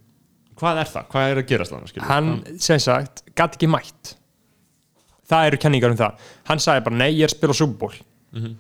hvað 0.59 0.83
er 0.83 0.91
það, 0.91 1.07
hvað 1.13 1.31
er 1.31 1.41
að 1.41 1.71
þannig 1.71 1.91
skilur 1.93 2.09
hann 2.09 2.29
sem 2.63 2.83
sagt 2.83 3.25
gæti 3.35 3.59
ekki 3.59 3.71
mætt. 3.71 4.13
Það 5.25 5.47
eru 5.49 5.61
kenningar 5.63 5.95
um 5.95 5.99
það. 5.99 6.29
Hann 6.51 6.61
sagði 6.63 6.85
bara 6.85 7.01
nei 7.01 7.09
ég 7.15 7.25
er 7.25 7.33
að 7.33 7.37
spila 7.39 7.57
Super 7.57 7.81
Bowl. 7.81 7.97
Mhm. 8.35 8.55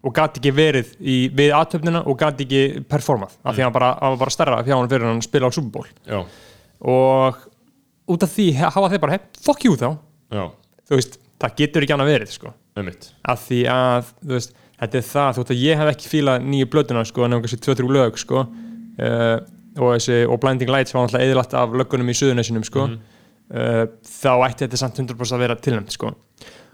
og 0.00 0.14
gæti 0.16 0.40
ekki 0.40 0.50
verið 0.56 0.92
í, 0.96 1.14
við 1.36 1.50
aðtöfnina 1.52 2.00
og 2.08 2.16
gæti 2.16 2.46
ekki 2.46 2.84
performað 2.88 3.34
af 3.44 3.52
því 3.52 3.60
að 3.60 3.66
hann 3.66 3.74
bara, 3.74 3.90
hann 4.00 4.14
var 4.14 4.20
bara 4.22 4.32
því 4.64 4.72
að 4.72 4.78
hann 4.78 4.88
fyrir 4.88 5.04
hann 5.04 5.20
að 5.20 5.26
spila 5.26 5.50
á 5.50 5.52
Super 5.52 5.72
Bowl. 5.74 5.90
Já, 6.08 6.20
og 6.80 7.42
út 8.08 8.24
af 8.24 8.32
því 8.32 8.46
hafa 8.56 8.88
þeir 8.94 9.02
bara 9.02 9.12
hey, 9.18 9.20
fuck 9.44 9.66
you 9.66 9.76
þá 9.76 9.98
já, 10.32 10.46
þú 10.88 10.96
veist, 10.96 11.18
það 11.36 11.56
getur 11.60 11.84
ekki 11.84 11.96
annað 11.98 12.12
verið 12.14 12.32
sko. 12.32 12.54
af 13.28 13.44
því 13.44 13.60
að 13.68 14.10
þú 14.24 14.32
veist, 14.38 14.56
þetta 14.80 15.00
er 15.02 15.06
það, 15.10 15.30
þú 15.34 15.44
veist 15.44 15.52
að 15.52 15.62
ég 15.66 15.82
hef 15.82 15.92
ekki 15.92 16.12
fílað 16.14 16.48
nýju 16.48 16.70
blötuna 16.72 17.04
sko, 17.04 17.26
en 17.26 17.36
kannski 17.36 17.60
2-3 17.60 17.92
lög 17.92 18.16
sko, 18.24 18.46
uh, 18.98 19.38
og, 19.78 19.92
þessi, 19.94 20.18
og 20.26 20.40
Blinding 20.42 20.70
Lights 20.72 20.94
var 20.94 21.06
náttúrulega 21.06 21.30
eðlætt 21.30 21.54
af 21.60 21.76
löggunum 21.78 22.10
í 22.10 22.16
suðunesinum 22.18 22.64
sko, 22.66 22.88
uh, 22.90 23.84
þá 24.02 24.32
ætti 24.48 24.66
þetta 24.66 24.80
samt 24.82 24.98
100% 25.04 25.36
að 25.36 25.44
vera 25.44 25.56
tilnæmt 25.56 25.94
sko. 25.94 26.14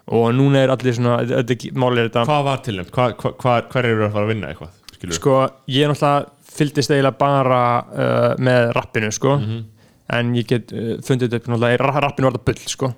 og 0.06 0.28
núna 0.38 0.60
er 0.62 0.70
allir 0.70 0.94
svona 0.94 1.16
er- 1.24 1.72
málið 1.74 1.98
er 2.04 2.08
þetta 2.08 2.24
hvað 2.28 2.44
var 2.46 2.60
tilnæmt, 2.62 2.90
hva, 2.94 3.06
hva, 3.18 3.32
hva, 3.42 3.54
hver 3.72 3.84
eru 3.90 4.04
að 4.06 4.12
fara 4.14 4.24
að 4.24 4.28
vinna 4.34 4.50
eitthvað 4.52 4.70
skilur 4.96 5.16
sko, 5.18 5.38
ég 5.68 5.88
náttúrulega 5.90 6.26
fylgdist 6.56 6.90
eiginlega 6.94 7.18
bara 7.18 7.62
uh, 7.90 8.34
með 8.38 8.70
rappinu 8.76 9.10
sko, 9.12 9.32
en 10.16 10.30
ég 10.38 10.46
get 10.46 10.70
fundið 11.04 11.34
upp 11.40 11.48
náttúrulega, 11.50 11.80
ra- 11.82 12.00
rappinu 12.06 12.28
var 12.30 12.36
þetta 12.38 12.46
bull 12.52 12.70
sko 12.70 12.92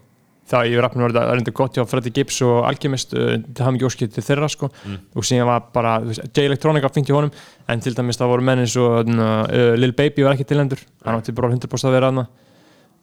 þá 0.49 0.59
í 0.65 0.75
rappinu 0.81 1.07
var 1.07 1.15
þetta 1.15 1.37
reynda 1.37 1.55
gott 1.57 1.77
hjá 1.77 1.85
Freddy 1.89 2.13
Gibbs 2.17 2.41
og 2.47 2.63
Alchemist 2.69 3.15
uh, 3.15 3.37
til 3.39 3.67
hafði 3.67 3.81
ekki 3.81 3.89
óskil 3.89 4.11
til 4.15 4.25
þeirra 4.25 4.51
sko. 4.53 4.71
Og 5.15 5.27
síðan 5.29 5.49
var 5.51 5.71
bara, 5.75 5.99
J-Electronica 6.33 6.91
fengt 6.95 7.13
í 7.13 7.17
honum 7.17 7.33
en 7.69 7.85
til 7.85 7.95
dæmis 7.97 8.21
það 8.21 8.35
voru 8.35 8.49
menn 8.49 8.65
eins 8.65 8.77
og 8.81 9.13
uh, 9.13 9.73
Lil 9.79 9.95
Baby 9.99 10.27
var 10.27 10.37
ekki 10.37 10.49
tilnæmdur 10.49 10.85
hann 11.05 11.21
átti 11.21 11.37
bara 11.37 11.53
100% 11.53 11.91
að 11.91 11.99
vera 11.99 12.13
aðna 12.13 12.29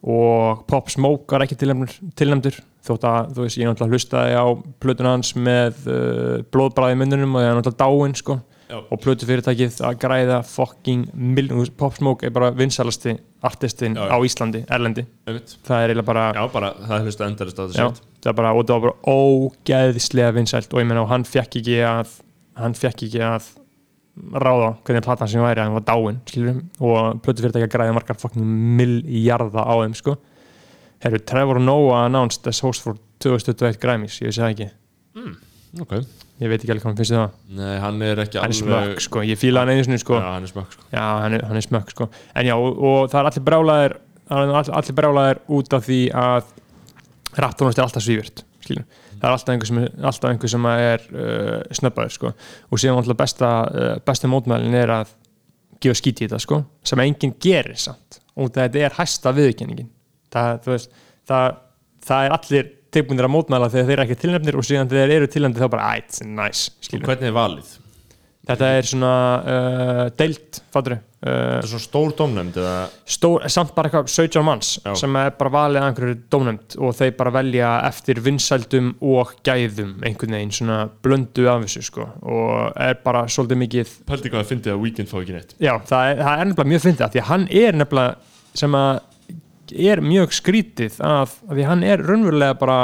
og 0.05 0.65
Pop 0.69 0.91
Smoke 0.93 1.33
var 1.33 1.45
ekki 1.45 1.57
tilnæmdur, 1.57 2.57
þótt 2.85 3.05
að, 3.09 3.31
þú 3.33 3.45
veist, 3.45 3.57
ég 3.57 3.69
náttúrulega 3.69 3.97
hlustaði 3.97 4.35
á 4.37 4.45
plötun 4.83 5.09
hans 5.09 5.31
með 5.33 5.87
uh, 5.89 6.35
blóðbræði 6.53 6.99
myndunum 6.99 7.33
og 7.37 7.41
það 7.41 7.49
er 7.49 7.57
náttúrulega 7.59 7.85
dáin 7.85 8.19
sko 8.19 8.37
Já. 8.65 8.79
og 8.81 8.97
plötu 9.03 9.27
fyrirtækið 9.29 9.75
að 9.85 9.97
græða 10.01 10.37
fucking 10.49 11.03
miljón, 11.13 11.67
Pop 11.77 11.93
Smoke 11.99 12.25
er 12.25 12.31
bara 12.33 12.49
vinsalasti 12.55 13.13
artistinn 13.45 13.93
Já, 13.93 14.07
já. 14.07 14.13
á 14.13 14.17
Íslandi, 14.25 14.63
Erlendi. 14.73 15.03
Það 15.27 15.83
er 15.83 15.91
eiginlega 15.93 16.07
bara 16.07 16.23
já, 16.33 16.41
bara, 16.53 16.71
það 16.81 16.95
er 16.97 17.05
hlustu 17.05 17.27
endarist 17.27 17.59
á 17.59 17.63
Já, 17.65 17.67
þessu 17.69 18.07
það 18.23 18.31
er 18.31 18.37
bara, 18.39 18.53
og 18.57 18.65
það 18.65 18.79
var 18.79 18.87
bara 18.87 19.19
ógeðslega 19.19 20.31
vinsælt 20.39 20.73
og 20.73 20.81
ég 20.81 20.89
meina 20.89 21.03
og 21.05 21.11
hann 21.13 21.27
fekk 21.29 21.59
ekki 21.61 21.77
að 21.85 22.15
hann 22.57 22.73
fekk 22.79 23.05
ekki 23.05 23.21
að 23.27 23.51
ráða 24.31 24.71
hvernig 24.87 25.03
platan 25.05 25.27
sem 25.29 25.43
væri 25.43 25.59
að 25.61 25.67
hann 25.67 25.75
var 25.75 25.85
dáin 25.89 26.19
skilur 26.25 26.59
og 26.79 27.21
plötu 27.21 27.43
fyrirtæki 27.45 27.67
að 27.67 27.73
græða 27.75 27.95
margar 27.97 28.17
fucking 28.17 28.45
milljarða 28.79 29.61
á 29.67 29.73
þeim 29.83 29.95
sko. 29.99 30.15
Herru, 31.03 31.19
Trevor 31.27 31.59
Noah 31.59 32.05
announced 32.07 32.47
as 32.47 32.61
host 32.63 32.81
for 32.81 32.95
2021 33.21 33.77
Grammys, 33.83 34.17
ég 34.23 34.31
vissi 34.31 34.41
það 34.41 34.53
ekki 34.55 34.69
ok, 35.83 35.97
ég 36.43 36.51
veit 36.51 36.59
ekki 36.59 36.73
alveg 36.73 36.83
hvað 36.83 36.91
hann 36.91 36.99
finnst 36.99 37.15
það. 37.15 37.37
Nei, 37.59 37.75
hann 37.83 38.01
er 38.05 38.21
ekki 38.25 38.39
hann 38.41 38.51
er 38.51 38.57
alveg 38.57 38.89
smökk 38.89 39.05
sko, 39.05 39.23
ég 39.25 39.39
fíla 39.39 39.63
hann 39.63 39.71
einu 39.73 39.85
sinni 39.87 40.01
sko. 40.01 40.17
Já, 40.19 40.27
hann 40.33 40.47
er 40.47 40.51
smökk 40.51 40.75
sko. 40.75 40.87
Já, 40.91 41.05
hann 41.23 41.37
er, 41.37 41.45
hann 41.49 41.59
er 41.61 41.65
smökk 41.65 41.93
sko. 41.93 42.09
En 42.35 42.49
já, 42.49 42.55
og, 42.55 42.81
og 42.89 42.99
það 43.13 43.21
er 43.21 43.29
allir 43.31 43.45
brálaðir 43.49 43.97
all, 44.35 44.53
allir 44.81 44.97
brálaðir 44.99 45.41
út 45.57 45.77
af 45.77 45.87
því 45.87 45.99
að 46.25 46.53
rapptónust 47.39 47.79
er 47.79 47.85
alltaf 47.85 48.05
svífirt 48.05 48.45
skilur. 48.65 48.85
það 49.15 49.27
er 49.27 49.33
alltaf 49.35 49.53
einhver 49.53 49.69
sem, 49.69 49.81
alltaf 50.11 50.31
einhver 50.31 50.51
sem 50.51 50.69
er 50.71 51.03
uh, 51.13 51.59
snöbbaður 51.79 52.15
sko. 52.15 52.31
og 52.69 52.81
síðan 52.81 53.01
alltaf 53.01 53.19
besta, 53.19 53.51
uh, 53.69 53.91
besta 54.05 54.31
mótmælin 54.31 54.77
er 54.79 54.95
að 55.01 55.13
gefa 55.83 55.99
skít 55.99 56.23
í 56.23 56.27
þetta 56.27 56.39
sko, 56.41 56.63
sem 56.87 57.03
enginn 57.03 57.35
gerir 57.41 57.77
samt. 57.79 58.21
Og 58.35 58.51
þetta 58.55 58.87
er 58.87 58.95
hæsta 58.97 59.31
viðkenningin 59.35 59.91
það, 60.33 60.67
veist, 60.67 60.95
það, 61.27 61.59
það 62.05 62.27
er 62.27 62.35
allir 62.39 62.71
tilbúinir 62.95 63.27
að 63.27 63.35
mótmæla 63.37 63.71
þegar 63.73 63.89
þeir 63.89 63.97
eru 63.97 64.05
ekki 64.07 64.21
tilnefnir 64.25 64.59
og 64.59 64.67
síðan 64.67 64.91
þegar 64.91 65.11
þeir 65.11 65.17
eru 65.21 65.33
tilnefnir 65.35 65.65
þá 65.65 65.73
bara 65.77 65.89
æt, 65.95 66.21
nice, 66.25 66.69
skilur. 66.81 67.09
Hvernig 67.11 67.31
er 67.31 67.35
valið? 67.35 67.73
þetta 68.45 68.69
er 68.77 68.87
svona 68.87 69.11
uh, 69.41 70.01
deilt, 70.17 70.59
fattur 70.73 70.95
uh, 70.97 71.01
Það 71.25 71.55
er 71.57 71.69
svona 71.71 71.85
stór 71.85 72.13
dómnefnd 72.19 72.59
eða 72.61 72.75
stór, 73.15 73.45
samt 73.51 73.73
bara 73.77 73.89
eitthvað 73.89 74.11
17 74.13 74.45
manns 74.45 74.71
Já. 74.83 74.91
sem 75.01 75.17
er 75.19 75.33
bara 75.39 75.53
valið 75.55 75.81
að 75.81 75.87
einhverju 75.89 76.17
dómnefnd 76.33 76.77
og 76.85 76.93
þeir 76.99 77.15
bara 77.19 77.33
velja 77.39 77.71
eftir 77.89 78.21
vinsældum 78.25 78.91
og 79.15 79.33
gæðum 79.47 79.95
einhvern 80.05 80.37
veginn 80.37 80.53
svona 80.59 80.79
blöndu 81.05 81.49
af 81.51 81.65
þessu 81.65 81.85
sko 81.89 82.07
og 82.21 82.77
er 82.85 83.01
bara 83.05 83.25
svolítið 83.31 83.61
mikið 83.63 83.97
Pældi 84.11 84.33
hvað 84.33 84.45
að 84.45 84.53
fyndi 84.53 84.73
að 84.73 84.85
Weekend 84.85 85.11
fá 85.11 85.17
ekki 85.23 85.37
neitt 85.39 85.57
já, 85.57 85.73
það 85.89 86.11
er, 86.11 86.23
það 86.23 86.31
er 86.37 86.49
nefnilega 86.51 86.73
mjög 86.75 86.87
fyndið 86.87 87.07
af 87.07 87.15
því 87.15 87.23
að 87.23 87.29
hann 87.31 87.49
er 87.65 87.81
nefnilega 87.81 88.33
sem 88.55 88.79
að 88.79 89.03
er 89.73 90.01
mjög 90.03 90.35
skrítið 90.35 90.99
að, 91.03 91.33
að 91.49 91.57
því 91.57 91.65
hann 91.69 91.83
er 91.87 92.03
raunverulega 92.03 92.57
bara 92.59 92.79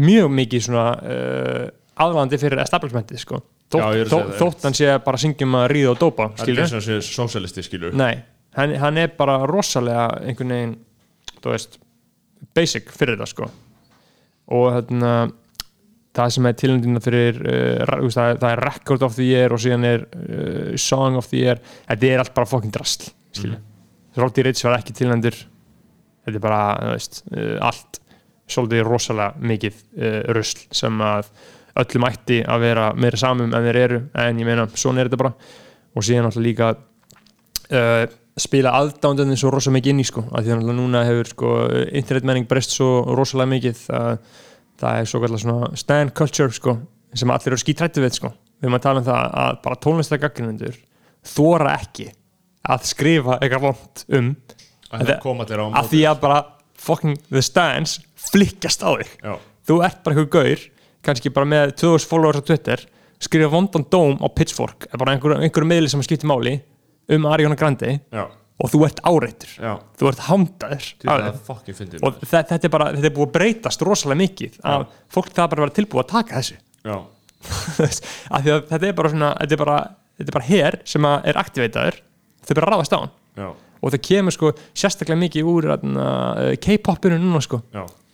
mjög 0.00 0.28
mikið 0.36 0.66
svona 0.66 0.84
uh, 1.00 1.64
aðlandi 2.00 2.38
fyrir 2.40 2.62
establishmentið 2.62 3.22
sko. 3.22 3.40
Þótt, 3.70 4.10
þó, 4.10 4.16
þótt 4.38 4.64
hann 4.66 4.74
sé 4.74 4.90
bara 5.04 5.18
að 5.18 5.24
syngjum 5.24 5.56
að 5.60 5.66
ríða 5.70 5.90
og 5.92 5.98
dópa 6.00 6.24
Það 6.32 6.40
er 6.40 6.46
skilur 6.48 6.64
ekki 6.64 6.74
hann 6.74 6.86
sé 6.88 6.96
sósalisti 7.06 7.62
skilur 7.62 7.92
Nei, 7.94 8.16
hann, 8.58 8.72
hann 8.82 8.98
er 8.98 9.12
bara 9.14 9.36
rosalega 9.46 10.08
einhvern 10.26 10.54
veginn 10.56 10.72
þú 11.36 11.52
veist, 11.52 11.78
basic 12.56 12.90
fyrir 12.90 13.14
þetta 13.14 13.30
sko. 13.30 13.46
Og 14.50 14.66
þarna 14.74 15.12
það 16.18 16.34
sem 16.34 16.48
er 16.50 16.58
tilnændina 16.58 17.04
fyrir 17.04 17.38
uh, 17.44 18.02
það, 18.10 18.40
það 18.42 18.50
er 18.50 18.64
record 18.66 19.06
of 19.06 19.14
the 19.14 19.28
year 19.28 19.54
og 19.54 19.62
síðan 19.62 19.86
er 19.86 20.04
uh, 20.10 20.74
song 20.74 21.20
of 21.20 21.30
the 21.30 21.44
year. 21.44 21.62
Þetta 21.86 22.10
er 22.10 22.24
allt 22.24 22.34
bara 22.34 22.50
fucking 22.50 22.74
drasl 22.74 23.06
skilju 23.30 23.56
mm. 23.56 23.66
Roddy 24.18 24.42
Rich 24.42 24.64
var 24.66 24.78
ekki 24.80 24.94
tilnændur 24.96 25.36
þetta 26.26 26.36
er 26.36 26.44
bara, 26.44 26.60
þú 26.82 26.92
veist, 26.96 27.22
uh, 27.32 27.56
allt 27.70 28.00
svolítið 28.50 28.86
rosalega 28.86 29.50
mikið 29.52 29.80
uh, 29.80 30.20
rusl 30.36 30.62
sem 30.74 31.02
að 31.06 31.32
öllum 31.80 32.06
ætti 32.08 32.40
að 32.42 32.64
vera 32.66 32.86
meira 32.98 33.20
samum 33.20 33.52
en 33.54 33.66
þeir 33.68 33.80
eru. 33.84 34.00
En 34.18 34.40
ég 34.42 34.48
meina, 34.48 34.66
svona 34.74 35.02
er 35.02 35.10
þetta 35.10 35.20
bara. 35.22 35.34
Og 35.94 36.06
síðan 36.06 36.28
alltaf 36.28 36.44
líka 36.44 36.72
uh, 36.74 38.04
spila 38.40 38.74
aðdándandi 38.78 39.38
svo 39.38 39.52
rosalega 39.54 39.78
mikið 39.78 39.94
inn 39.94 40.02
í 40.02 40.06
sko, 40.08 40.24
af 40.30 40.44
því 40.44 40.54
að 40.56 40.70
núna 40.76 41.02
hefur 41.08 41.30
sko, 41.30 41.50
internetmenning 42.00 42.48
breyst 42.50 42.76
svo 42.76 42.90
rosalega 43.16 43.52
mikið 43.54 43.82
að 43.96 44.12
það 44.80 45.00
er 45.00 45.10
svo 45.10 45.20
kallar 45.24 45.42
svona 45.42 45.72
stand 45.78 46.14
culture 46.16 46.54
sko, 46.56 46.76
sem 47.12 47.32
allir 47.32 47.52
eru 47.52 47.60
skítrættu 47.60 48.04
við 48.04 48.16
sko, 48.16 48.30
við 48.60 48.68
erum 48.68 48.78
að 48.78 48.86
tala 48.86 49.02
um 49.02 49.08
það 49.08 49.34
að 49.42 49.58
bara 49.66 49.80
tónlislega 49.84 50.28
gaggrinundur 50.28 50.78
þóra 51.26 51.74
ekki 51.76 52.08
að 52.70 52.86
skrifa 52.88 53.38
eitthvað 53.40 53.66
vond 53.66 54.04
um 54.16 54.30
að 54.90 55.06
það 55.10 55.20
koma 55.22 55.44
allir 55.46 55.62
á 55.62 55.66
að 55.80 55.90
því 55.92 56.00
að 56.10 56.20
bara 56.24 56.38
fucking 56.80 57.16
the 57.30 57.42
stands 57.44 57.98
flikkast 58.30 58.82
á 58.82 58.90
þig. 58.98 59.10
Já, 59.22 59.34
þú 59.68 59.78
ert 59.86 60.02
bara 60.04 60.16
eitthvað 60.16 60.32
gaur 60.38 60.64
kannski 61.06 61.30
bara 61.32 61.46
með 61.48 61.74
2000 61.80 62.08
followers 62.10 62.40
á 62.40 62.44
Twitter 62.50 62.82
skrifa 63.20 63.50
vondan 63.52 63.84
dóm 63.92 64.16
á 64.20 64.26
Pitchfork 64.32 64.86
eða 64.90 64.98
bara 65.02 65.14
einhverju 65.16 65.40
einhver 65.44 65.66
miðli 65.68 65.88
sem 65.92 66.02
skiptir 66.04 66.28
máli 66.28 66.58
um 67.10 67.26
Ariana 67.28 67.56
Grande 67.58 67.98
já, 68.12 68.24
og 68.60 68.70
þú 68.72 68.82
ert 68.86 69.00
áreittur. 69.08 69.52
Já. 69.60 69.72
Þú 70.00 70.08
ert 70.10 70.20
hamdaður 70.28 70.88
og 72.06 72.20
þe- 72.20 72.44
þetta 72.50 72.64
er 72.68 72.72
bara, 72.74 72.90
þetta 72.96 73.08
er 73.10 73.14
búið 73.16 73.26
að 73.28 73.32
breytast 73.36 73.82
rosalega 73.88 74.20
mikið 74.24 74.58
að 74.64 74.84
fólk 75.16 75.30
það 75.36 75.48
bara 75.52 75.60
að 75.60 75.64
vera 75.66 75.76
tilbúið 75.80 76.04
að 76.04 76.12
taka 76.12 76.40
þessu. 76.40 76.58
Því 77.40 78.52
að 78.52 78.68
þetta 78.68 78.86
er 78.90 78.94
bara 78.98 79.10
svona 79.12 79.30
þetta 79.40 79.56
er 79.56 79.60
bara, 79.64 79.78
þetta 80.20 80.28
er 80.32 80.36
bara 80.36 80.48
her 80.50 80.78
sem 80.92 81.06
að 81.08 81.28
er 81.32 81.38
aktiveitaður 81.40 81.98
þau 82.44 82.54
bara 82.58 82.70
ráðast 82.74 82.94
á 82.96 82.98
hann 83.00 83.12
og 83.80 83.94
það 83.94 84.02
kemur 84.10 84.36
sko 84.36 84.52
sérstaklega 84.76 85.20
mikið 85.24 85.48
úr 85.50 85.70
uh, 85.96 86.52
K-popinu 86.60 87.18
núna 87.22 87.40
sko. 87.44 87.62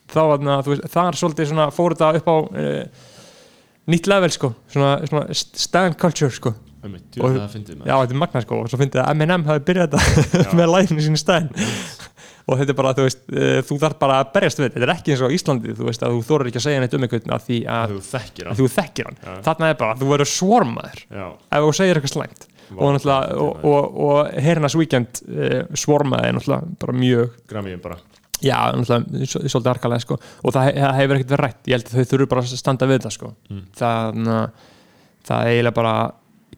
Þá 0.07 0.21
þú 0.63 0.71
veist, 0.75 0.87
það 0.93 1.09
er 1.11 1.19
svolítið 1.21 1.49
svona 1.51 1.69
fór 1.75 1.97
þetta 1.97 2.21
upp 2.21 2.29
á 2.31 2.37
uh, 2.37 3.11
nýtt 3.91 4.09
level 4.11 4.31
sko, 4.35 4.53
svona, 4.71 4.93
svona 5.11 5.37
stand 5.37 5.99
culture 6.01 6.31
sko, 6.35 6.55
Einmitt, 6.87 7.17
Og- 7.19 7.35
það 7.35 7.55
já 7.89 7.95
þetta 7.99 8.15
er 8.15 8.21
magna 8.21 8.41
sko. 8.45 8.61
Og 8.63 8.69
svo 8.71 8.79
fyndið 8.79 9.01
að 9.03 9.15
M&M 9.19 9.45
hafi 9.49 9.63
byrjað 9.67 9.97
þetta 9.97 10.53
með 10.61 10.71
læginu 10.71 11.03
sínu 11.09 11.19
stand 11.19 11.57
og 12.47 12.61
þetta 12.61 12.71
er 12.71 12.79
bara, 12.79 12.93
þú 12.95 13.07
veist, 13.09 13.25
uh, 13.35 13.57
þú 13.67 13.79
þarf 13.83 13.97
bara 14.05 14.21
að 14.23 14.29
berjast 14.37 14.61
við, 14.63 14.69
þetta. 14.71 14.85
Er 14.87 14.93
ekki 14.95 15.15
eins 15.17 15.25
og 15.27 15.35
Íslandi 15.35 15.75
þú 15.75 15.89
veist 15.89 16.05
að 16.07 16.15
þú 16.15 16.21
þorir 16.29 16.51
ekki 16.53 16.61
að 16.63 16.67
segja 16.69 16.83
neitt 16.85 16.95
um 16.95 17.07
einhvern 17.09 17.35
að 17.35 17.47
því 17.49 17.59
að, 17.75 17.95
Þú 17.97 18.05
þekkir 18.13 18.45
að 18.47 18.53
hann. 18.53 18.61
þú 18.61 18.69
þekkir 18.77 19.09
hann. 19.11 19.19
Já. 19.27 19.35
þarna 19.49 19.71
er 19.73 19.81
bara, 19.83 19.97
þú 19.99 20.11
verður 20.13 20.31
svormaður 20.37 21.03
ef 21.27 21.67
þú 21.67 21.73
segir 21.81 21.99
eitthvað 21.99 22.15
slæmt 22.15 22.47
og, 22.75 23.07
og, 23.07 23.65
og, 23.65 23.99
og 24.07 24.31
Hernas 24.43 24.75
Weekend 24.79 25.21
uh, 25.29 25.63
svormaði 25.79 26.29
er 26.33 26.37
náttúrulega 26.39 26.77
bara 26.83 26.97
mjög 26.97 27.35
græmiðin 27.51 27.83
bara 27.85 27.99
Já, 28.45 28.59
svolítið 29.25 29.69
harkalega 29.71 30.03
sko. 30.05 30.19
og 30.45 30.53
það, 30.53 30.67
það 30.77 30.97
hefur 30.99 31.17
ekkert 31.17 31.31
verið 31.33 31.41
rætt 31.47 31.69
ég 31.71 31.79
held 31.79 31.87
að 31.89 31.95
þau 31.97 32.11
þurfu 32.11 32.27
bara 32.35 32.43
að 32.45 32.59
standa 32.61 32.89
við 32.91 32.99
það 33.07 33.15
sko. 33.15 33.31
Mm. 33.49 33.63
það, 33.79 34.19
na, 34.27 34.41
það 35.31 35.51
eiginlega 35.53 35.77
bara 35.79 35.95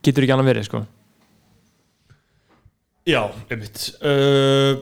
getur 0.03 0.27
ekki 0.27 0.35
annað 0.35 0.49
verið 0.51 0.67
sko. 0.67 0.81
Já, 3.09 3.21
einmitt 3.49 3.85
uh, 4.05 4.73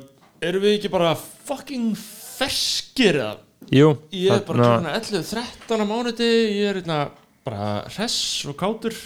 Erum 0.47 0.64
við 0.64 0.79
ekki 0.79 0.91
bara 0.93 1.12
fucking 1.47 1.93
ferskir 2.01 3.20
eða? 3.20 3.37
Jú, 3.72 3.93
Ég 4.14 4.33
er 4.35 4.43
bara 4.47 4.72
þarna- 4.72 4.97
klokkan 4.97 5.20
11-13 5.20 5.85
á 5.85 5.87
mánuði 5.91 6.31
Ég 6.57 6.70
er 6.70 6.81
hérna 6.81 6.99
bara 7.47 7.68
hress 7.93 8.18
og 8.51 8.57
kátur 8.59 8.97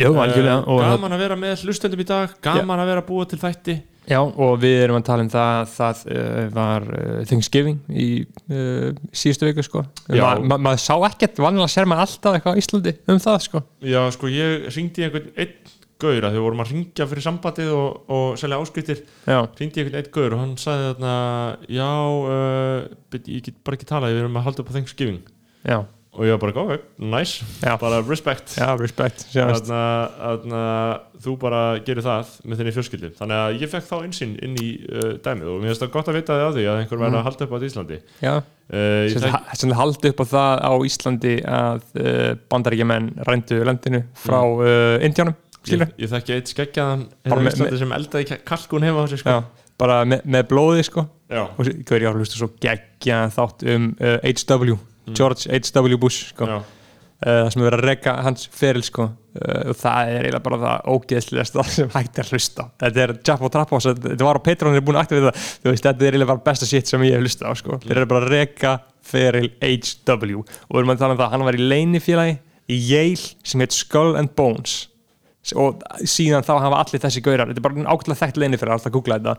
Jú, 0.00 0.10
algjörlega 0.18 0.60
Uh, 0.64 0.70
og, 0.74 0.80
Gaman 0.82 1.14
að 1.14 1.22
vera 1.22 1.36
með 1.38 1.66
hlustendum 1.66 2.02
í 2.02 2.06
dag 2.08 2.32
Gaman 2.42 2.82
að 2.82 2.90
vera 2.90 3.02
að 3.04 3.10
búa 3.10 3.26
til 3.30 3.38
þætti. 3.40 3.76
Já, 4.04 4.18
og 4.20 4.58
við 4.60 4.82
erum 4.82 4.98
að 4.98 5.06
tala 5.06 5.24
um 5.24 5.30
það 5.32 5.52
að 5.58 5.70
það 5.72 6.00
uh, 6.12 6.40
var 6.52 6.88
uh, 6.92 7.20
Thanksgiving 7.30 7.78
í 7.88 8.08
uh, 8.52 8.90
síðustu 9.16 9.48
viku 9.48 9.64
sko. 9.64 9.84
Ma, 10.12 10.34
ma, 10.42 10.58
maður 10.58 10.82
sá 10.82 10.92
ekkert, 11.08 11.40
vanlega 11.40 11.70
sér 11.72 11.88
maður 11.88 12.04
alltaf 12.04 12.36
eitthvað 12.36 12.58
á 12.58 12.60
Íslandi 12.60 12.94
um 13.14 13.22
það 13.24 13.38
sko. 13.46 13.62
Já, 13.94 14.02
sko, 14.16 14.28
ég 14.34 14.68
ringdi 14.74 15.00
í 15.00 15.06
einhvern 15.06 15.32
einn 15.40 15.72
gaur 16.04 16.26
að 16.26 16.36
þau 16.36 16.42
vorum 16.44 16.62
að 16.64 16.72
ringja 16.74 17.06
fyrir 17.08 17.24
sambandið 17.24 17.72
og, 17.72 18.12
og 18.12 18.38
selja 18.42 18.60
áskriftir. 18.60 19.04
Já, 19.24 19.38
ringdi 19.60 19.80
í 19.80 19.84
einhvern 19.84 20.00
einn 20.02 20.12
gaur 20.18 20.36
og 20.36 20.42
hann 20.42 20.54
sagði 20.60 20.90
þarna 20.90 21.14
já, 21.70 21.90
ég 23.22 23.46
get 23.46 23.62
bara 23.64 23.78
ekki 23.78 23.88
talað 23.88 24.12
við 24.12 24.24
erum 24.26 24.40
að 24.42 24.48
halda 24.50 24.64
upp 24.64 24.74
á 24.74 24.76
Thanksgiving. 24.76 25.22
Já, 25.64 25.78
og 26.14 26.22
ég 26.28 26.34
var 26.36 26.40
bara, 26.44 26.62
ok, 26.62 26.82
nice. 27.02 27.42
Já. 27.62 27.74
bara 27.80 27.98
respect. 28.06 28.54
Já, 28.58 28.68
respect. 28.78 29.24
Þarna, 29.34 29.80
þarna, 30.20 30.60
þú 31.24 31.34
bara 31.42 31.62
gerir 31.86 32.04
það 32.06 32.32
með 32.46 32.60
þinni 32.60 32.74
fjölskyldi 32.76 33.10
þannig 33.18 33.40
að 33.42 33.56
ég 33.64 33.72
fekk 33.72 33.86
þá 33.88 33.94
einsinn 34.06 34.34
inn 34.46 34.54
í 34.62 34.68
uh, 34.86 35.08
dæmið 35.24 35.50
og 35.50 35.58
mér 35.62 35.72
finnst 35.72 35.84
það 35.84 35.92
gott 35.96 36.10
að 36.12 36.18
vita 36.20 36.36
þið 36.38 36.44
að 36.48 36.58
því 36.58 36.66
að 36.70 36.80
einhver 36.82 37.02
verði 37.02 37.18
að 37.20 37.26
halda 37.28 37.48
upp 37.48 37.54
á 37.54 37.58
Íslandi. 37.68 37.98
Já, 38.22 38.34
uh, 38.34 39.08
sem 39.10 39.24
þekk, 39.24 39.50
það 39.64 39.74
haldi 39.80 40.12
upp 40.14 40.22
á 40.22 40.26
það 40.34 40.62
á 40.64 40.72
Íslandi 40.90 41.34
að 41.58 41.88
uh, 41.98 42.30
bandaríkjumenn 42.54 43.10
rændu 43.30 43.60
landinu 43.66 44.02
frá 44.24 44.40
uh, 44.44 45.04
Indjánum 45.08 45.36
skilur 45.64 45.88
ég, 45.88 45.98
ég 46.04 46.14
þekki 46.14 46.38
eitt 46.38 46.54
skeggjaðan 46.54 47.04
hérna 47.24 47.42
með- 47.42 47.54
Íslandi 47.58 47.82
sem 47.82 47.94
eldaði 47.98 48.40
kalkun 48.46 48.84
heima 48.86 49.02
á 49.02 49.06
sig 49.10 49.22
sko. 49.24 49.38
Bara 49.80 50.02
með, 50.06 50.20
með 50.30 50.44
blóði 50.52 50.82
sko. 50.86 51.08
Og 51.58 51.66
er 51.66 52.04
að 52.06 52.20
hlusta 52.20 52.38
svo 52.38 52.52
geggja 52.62 53.24
þátt 53.34 53.64
um 53.74 53.88
uh, 53.98 54.18
H.W. 54.22 54.76
George 55.12 55.50
H.W. 55.50 55.98
Bush 56.00 56.30
sko. 56.32 56.48
Uh, 57.24 57.44
það 57.44 57.50
sem 57.52 57.62
er 57.62 57.68
verið 57.68 57.78
að 57.78 57.88
reka 57.88 58.14
hans 58.24 58.48
feril 58.52 58.82
sko. 58.84 59.04
uh, 59.38 59.60
og 59.70 59.76
það 59.80 60.10
er 60.12 60.26
eiginlega 60.26 60.44
bara 60.44 60.58
það 60.64 60.88
ógeðslegasta 60.94 61.64
sem 61.76 61.92
hægt 61.94 62.18
er 62.18 62.26
að 62.26 62.32
hlusta 62.34 62.66
þetta 62.82 63.04
er 63.04 63.12
Japp 63.28 63.44
og 63.46 63.52
Trappos, 63.54 63.86
þetta 63.86 64.26
var 64.26 64.40
á 64.40 64.46
Patreon 64.46 64.76
það, 64.76 65.38
þetta 65.62 65.94
er 65.94 66.08
eiginlega 66.10 66.30
bara 66.32 66.44
besta 66.44 66.68
shit 66.68 66.90
sem 66.90 67.06
ég 67.06 67.14
hef 67.16 67.24
hlusta 67.24 67.48
á, 67.48 67.52
sko, 67.56 67.78
þeir 67.86 68.02
eru 68.02 68.10
bara 68.10 68.26
að 68.26 68.34
reka 68.34 68.74
feril 69.04 69.52
H.W. 69.62 70.42
og 70.42 70.74
við 70.74 70.82
erum 70.82 70.92
að 70.96 71.04
tala 71.04 71.16
um 71.16 71.22
það, 71.22 71.32
hann 71.32 71.46
var 71.48 71.58
í 71.58 71.68
leinifélagi 71.72 72.36
í 72.74 72.80
Yale 72.90 73.32
sem 73.46 73.62
heit 73.62 73.76
Skull 73.76 74.18
and 74.20 74.34
Bones 74.36 74.76
og 75.60 75.82
síðan 76.08 76.44
þá 76.44 76.54
hafa 76.56 76.82
allir 76.82 77.02
þessi 77.02 77.22
gaurar, 77.24 77.50
þetta 77.50 77.60
er 77.60 77.66
bara 77.68 77.88
ákveðlega 77.94 78.20
þekkt 78.22 78.42
leinifélag, 78.42 78.78
alltaf 78.78 78.90
að 78.90 78.96
googla 78.96 79.18
þetta 79.20 79.34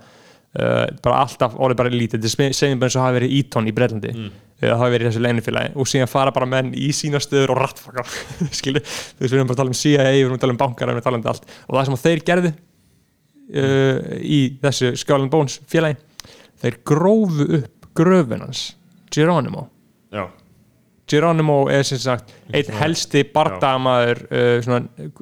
uh, 0.61 0.83
bara 1.05 1.21
alltaf, 1.23 1.55
orðið 1.57 1.79
bara 1.81 1.93
lítið 1.93 2.27
þetta 2.27 2.45
er 2.45 2.57
segjum 2.57 2.81
bara 2.81 2.91
eins 2.91 2.99
og 2.99 3.05
hafi 3.05 3.17
verið 3.19 3.37
Eton 3.39 3.69
í 3.69 3.73
Breitlandi 3.75 4.13
mm. 4.13 4.29
Það 4.61 4.79
hafi 4.81 4.93
verið 4.95 5.05
í 5.05 5.09
þessu 5.09 5.23
leinifélagi 5.25 5.73
og 5.75 5.89
síðan 5.91 6.11
fara 6.11 6.33
bara 6.35 6.47
menn 6.49 6.71
í 6.79 6.87
sína 6.95 7.19
stöður 7.23 7.55
og 7.55 7.59
rattfaka 7.63 8.05
skilu, 8.59 8.81
þú 8.81 9.23
veist, 9.23 9.33
við 9.33 9.37
erum 9.39 9.49
bara 9.49 9.57
að 9.57 9.61
tala 9.63 9.73
um 9.73 9.79
CIA 9.81 10.07
við 10.07 10.21
erum 10.23 10.37
að 10.37 10.45
tala 10.45 10.55
um 10.55 10.61
bankar, 10.61 10.87
við 10.87 10.95
erum 10.95 11.03
að 11.03 11.09
tala 11.09 11.19
um 11.19 11.27
allt. 11.33 11.49
Og 11.67 11.77
það 11.77 11.89
sem 11.89 12.01
þeir 12.05 12.23
gerðu 12.29 12.53
uh, 12.53 13.99
í 14.21 14.39
þessu 14.63 14.93
Skull 15.01 15.21
and 15.25 15.33
Bones 15.33 15.59
félagi 15.71 15.99
þeir 16.63 16.79
grófu 16.87 17.49
upp 17.59 17.91
gröfin 17.95 18.45
hans 18.45 18.65
Geronimo. 19.15 19.67
Já. 20.11 20.27
Geronimo 21.07 21.67
er 21.69 21.83
sem 21.85 21.99
sagt 22.01 22.31
einn 22.49 22.71
helsti 22.79 23.21
bardamaður 23.29 24.21
uh, 24.25 24.61
svona, 24.65 24.79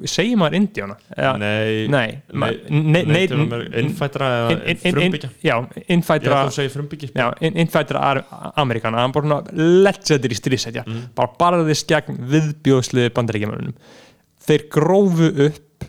segir 0.08 0.38
maður 0.40 0.56
Indiána? 0.56 0.96
Nei, 1.42 1.84
Nei, 1.92 2.06
nei, 2.32 3.02
nei- 3.04 3.26
innfættra 3.82 4.30
frumbyggja. 4.80 5.28
Já, 5.44 5.58
frumbyggja. 6.72 7.10
Já, 7.14 7.26
inn- 7.44 7.58
innfættra 7.60 8.00
Amerikana 8.64 9.02
hann 9.04 9.12
bara 9.12 9.28
svona 9.28 9.66
legendary 9.84 10.38
stríðsetja 10.40 10.86
Mm. 10.86 11.02
bara 11.16 11.32
barðist 11.40 11.86
gegn 11.92 12.16
viðbjóðslu 12.32 13.10
bandaríkjamönnum 13.16 13.76
þeir 14.44 14.64
grófu 14.72 15.28
upp 15.50 15.86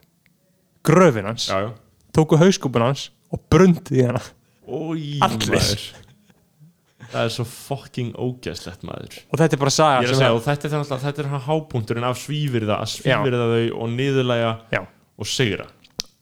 gröfin 0.86 1.26
hans 1.32 1.48
Já, 1.50 1.58
já. 1.66 1.72
tóku 2.16 2.38
hauskúpun 2.39 2.84
hans 2.89 3.10
og 3.32 3.41
brundi 3.52 4.02
í 4.02 4.06
hana. 4.08 4.22
Ói, 4.68 5.20
Allir. 5.22 6.05
Það 7.16 7.30
er 7.30 7.32
svo 7.32 7.45
fucking 7.47 8.09
ógeðslegt 8.20 8.82
maður. 8.88 9.13
Og 9.32 9.39
þetta 9.39 9.55
er 9.55 9.61
bara 9.61 9.72
saga 9.72 10.01
er 10.01 10.11
að 10.11 10.20
segja, 10.20 10.39
þetta 10.49 10.68
er 10.68 10.74
þannig 10.74 10.89
að 10.95 11.05
þetta 11.05 11.24
er 11.24 11.30
hann 11.32 11.45
hápunkturinn 11.45 12.07
af 12.09 12.18
svífyrða 12.20 12.80
að 12.84 12.89
svífyrða 12.97 13.45
þau 13.53 13.78
og 13.86 13.93
niðurlæga 13.93 14.49
Já. 14.76 14.82
og 15.16 15.30
sigra. 15.32 15.70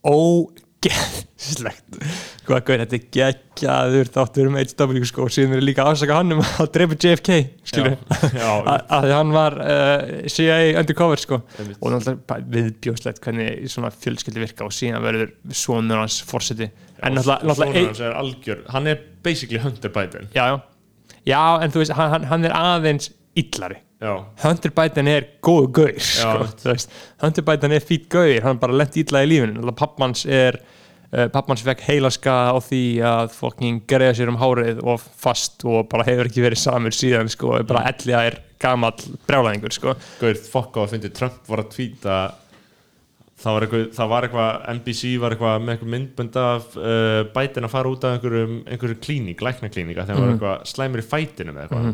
Ógeðslegt. 0.04 1.98
Hvað 2.44 2.62
gauð, 2.68 2.82
þetta? 2.84 2.98
Er 3.00 3.08
geggjaður 3.18 4.10
þáttur 4.14 4.50
um 4.50 4.58
HW 4.60 5.08
sko 5.08 5.26
og 5.26 5.32
síðan 5.34 5.56
er 5.58 5.64
líka 5.64 5.86
afsaka 5.88 6.18
hann 6.20 6.36
um 6.36 6.42
að 6.44 6.70
drepa 6.76 6.98
JFK 7.00 7.38
skilur, 7.72 7.96
að 9.00 9.10
hann 9.16 9.32
var 9.34 9.56
uh, 9.64 10.04
CIA 10.30 10.74
undercover 10.82 11.22
sko. 11.24 11.40
Einmitt. 11.58 11.80
og 11.80 11.96
náttúrulega 11.96 12.38
viðbjóðslegt 12.58 13.24
hvernig 13.24 13.72
svona 13.72 13.94
fjölskyldi 13.96 14.44
virka 14.44 14.68
og 14.68 14.76
síðan 14.76 15.02
verður 15.08 15.34
sonur 15.56 16.04
hans 16.04 16.20
fórseti 16.28 16.68
en 17.04 17.18
náttúrulega, 17.18 17.40
Sonur 17.40 17.50
náttúrulega 17.50 17.88
hans 17.88 18.04
er 18.04 18.20
algjör 18.20 18.64
Hann 18.76 18.92
er 18.92 19.02
basically 19.24 19.64
Hunter 19.64 19.90
Biden. 19.90 20.28
Já, 20.36 20.44
já, 20.52 20.60
já, 21.28 21.42
en 21.64 21.72
þú 21.74 21.82
veist 21.84 21.96
hann, 21.98 22.28
hann- 22.30 22.46
er 22.46 22.56
aðeins 22.58 23.12
illari. 23.40 23.80
Hunter 24.44 24.72
Biden 24.76 25.08
er 25.08 25.26
góðu 25.42 25.70
gaur 25.78 26.00
sko. 26.04 26.48
Hunter 27.24 27.46
Biden 27.48 27.72
er 27.72 27.80
fýtt 27.88 28.10
gaur 28.12 28.42
hann 28.44 28.60
bara 28.60 28.76
lent 28.76 28.98
ítla 29.00 29.22
í 29.24 29.30
lífinu. 29.32 29.72
Pappans 29.80 30.26
er 30.28 30.58
uh, 31.14 31.30
pappans 31.32 31.64
fekk 31.64 31.86
heilaska 31.88 32.34
á 32.52 32.58
því 32.60 32.82
að 33.08 33.32
fokking 33.38 33.80
greiða 33.88 34.18
sér 34.20 34.34
um 34.34 34.40
hárið 34.42 34.82
og 34.84 35.00
fast 35.00 35.64
og 35.64 35.88
bara 35.92 36.04
hefur 36.10 36.28
ekki 36.28 36.44
verið 36.44 36.64
samur 36.66 36.96
síðan 36.98 37.32
sko, 37.32 37.56
bara 37.70 37.86
elliða 37.94 38.26
er 38.28 38.40
gamall 38.64 39.00
brjálæðingur 39.28 39.76
sko. 39.76 39.96
Gaur, 40.20 40.40
fokk 40.52 40.80
á 40.80 40.80
að 40.84 40.92
fyndi 40.98 41.14
Trump 41.16 41.40
var 41.48 41.64
að 41.64 41.72
tvíta 41.78 42.18
það 43.44 43.56
var 43.58 43.66
eitthvað, 43.66 43.86
það 43.98 44.12
var 44.14 44.28
eitthvað 44.28 44.66
NBC 44.78 45.14
var 45.22 45.36
eitthvað 45.36 45.64
með 45.66 45.74
eitthvað 45.76 45.94
myndbönd 45.94 46.38
af 46.44 46.76
uh, 46.80 47.20
Biden 47.36 47.68
að 47.68 47.74
fara 47.74 47.92
út 47.94 48.08
af 48.08 48.18
einhverjum, 48.18 48.58
einhverjum 48.72 49.02
klíník, 49.04 49.44
læknaklíník 49.44 50.00
að 50.00 50.12
þegar 50.12 50.24
var 50.24 50.34
eitthvað 50.34 50.68
slæmur 50.74 51.04
í 51.04 51.08
fætinu 51.08 51.56
með 51.56 51.66
eitthvað. 51.66 51.90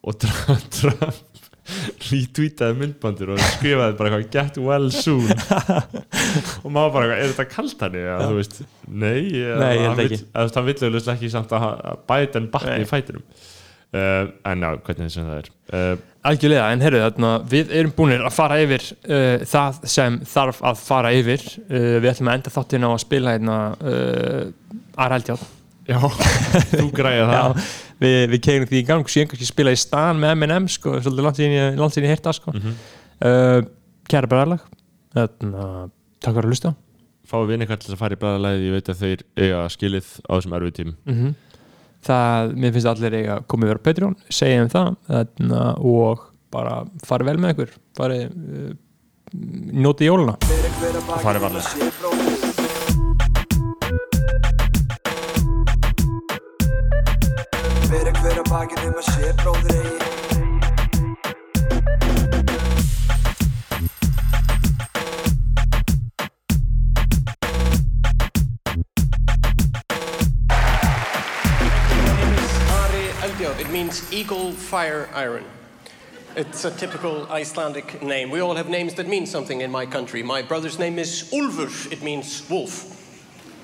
Og 0.00 0.16
Trump, 0.24 1.20
retweetaði 2.10 2.78
myndbandur 2.80 3.34
og 3.36 3.42
skrifaði 3.52 3.96
bara 3.98 4.10
eitthvað 4.10 4.32
get 4.34 4.58
well 4.64 4.88
soon. 4.94 5.30
Og 6.64 6.72
maður 6.72 6.92
bara 6.96 7.06
eitthvað, 7.06 7.20
er 7.20 7.32
þetta 7.34 7.46
kalt 7.54 7.84
hann 7.86 7.98
eða 8.00 8.18
þú 8.26 8.36
veist, 8.40 8.60
nei, 8.90 9.22
Nei, 9.60 9.72
hann 9.84 9.98
vill- 10.00 10.20
auðvitað 10.34 11.14
ekki 11.14 11.32
samt 11.32 11.54
að 11.54 11.66
batni 12.54 12.74
Nei. 12.74 12.84
í 12.86 12.90
fætinum 12.90 13.24
uh, 13.96 14.30
en 14.50 14.64
já, 14.66 14.70
hvernig 14.86 15.12
sem 15.14 15.28
það 15.28 15.38
er. 15.40 15.50
Uh, 15.70 16.02
algjörlega, 16.30 16.66
en 16.74 16.84
heyrðu 16.84 17.02
þarna 17.04 17.30
við 17.52 17.72
erum 17.80 17.94
búinir 17.96 18.24
að 18.26 18.36
fara 18.36 18.58
yfir 18.62 18.86
uh, 18.90 19.44
það 19.50 19.80
sem 19.94 20.18
þarf 20.32 20.60
að 20.70 20.82
fara 20.88 21.12
yfir. 21.16 21.46
Uh, 21.68 21.96
við 22.02 22.10
ætlum 22.12 22.32
að 22.32 22.38
enda 22.40 22.54
þáttin 22.56 22.86
á 22.86 22.90
að 22.90 23.00
spila 23.04 23.36
hérna 23.36 23.58
uh, 23.78 24.42
Araldjátt 25.00 25.46
já, 25.90 25.98
þú 26.74 26.88
græði 26.94 27.22
það. 27.30 27.36
Já, 27.40 27.70
við, 28.00 28.18
við 28.32 28.42
kegum 28.46 28.68
því 28.70 28.78
í 28.80 28.84
gang 28.88 29.10
síðan 29.12 29.30
kannski 29.32 29.48
spila 29.48 29.72
í 29.74 29.80
stan 29.80 30.20
með 30.22 30.36
M&M 30.38 30.68
sko, 30.72 30.94
svolítið 31.04 31.26
langt 31.26 31.40
síðan 31.96 32.06
ég 32.06 32.12
heyrta 32.14 32.32
sko. 32.36 32.54
uh, 32.56 33.58
Kæra 34.10 34.30
bræðarlag 34.30 34.62
takk 36.20 36.34
fyrir 36.34 36.46
að 36.46 36.52
hlusta. 36.52 36.72
Fáið 37.30 37.52
vinni 37.52 37.66
eitthvað 37.66 37.84
til 37.84 37.94
að 37.94 38.00
fara 38.00 38.16
í 38.16 38.20
blæðalæði 38.20 38.66
ég 38.66 38.74
veit 38.74 38.90
að 38.90 39.02
þeir 39.04 39.22
eiga 39.38 39.60
skilið 39.70 40.08
á 40.26 40.32
þessum 40.34 40.56
erfið 40.58 40.76
tím 40.80 40.92
mm 41.04 41.34
Það, 42.00 42.52
mér 42.56 42.72
finnst 42.72 42.88
allir 42.88 43.16
eiga 43.18 43.34
að 43.36 43.46
koma 43.52 43.66
yfir 43.66 43.80
á 43.80 43.86
Patreon 43.86 44.14
segja 44.32 44.62
um 44.64 44.70
það 44.72 44.94
þarna, 45.10 45.64
og 45.84 46.22
bara 46.50 46.78
fara 47.06 47.26
vel 47.28 47.36
með 47.42 47.52
ykkur. 47.54 47.74
Fari 47.98 48.22
uh, 48.26 48.70
noti 49.84 50.08
jóluna 50.08 50.38
að 50.40 51.20
farið 51.22 51.44
nema 51.44 51.44
varlega. 51.44 51.68
Fyrir 57.90 58.16
hver 58.22 58.40
að 58.40 58.48
baki 58.48 58.80
nema 58.80 59.06
sé 59.12 59.36
bróðir 59.44 59.76
eigi 59.76 60.29
It 73.60 73.68
means 73.68 74.10
eagle 74.10 74.52
fire 74.52 75.10
iron. 75.12 75.44
It's 76.34 76.64
a 76.64 76.70
typical 76.70 77.30
Icelandic 77.30 78.02
name. 78.02 78.30
We 78.30 78.40
all 78.40 78.54
have 78.54 78.70
names 78.70 78.94
that 78.94 79.06
mean 79.06 79.26
something 79.26 79.60
in 79.60 79.70
my 79.70 79.84
country. 79.84 80.22
My 80.22 80.40
brother's 80.40 80.78
name 80.78 80.98
is 80.98 81.30
Ulfur. 81.30 81.92
It 81.92 82.02
means 82.02 82.48
wolf. 82.48 82.96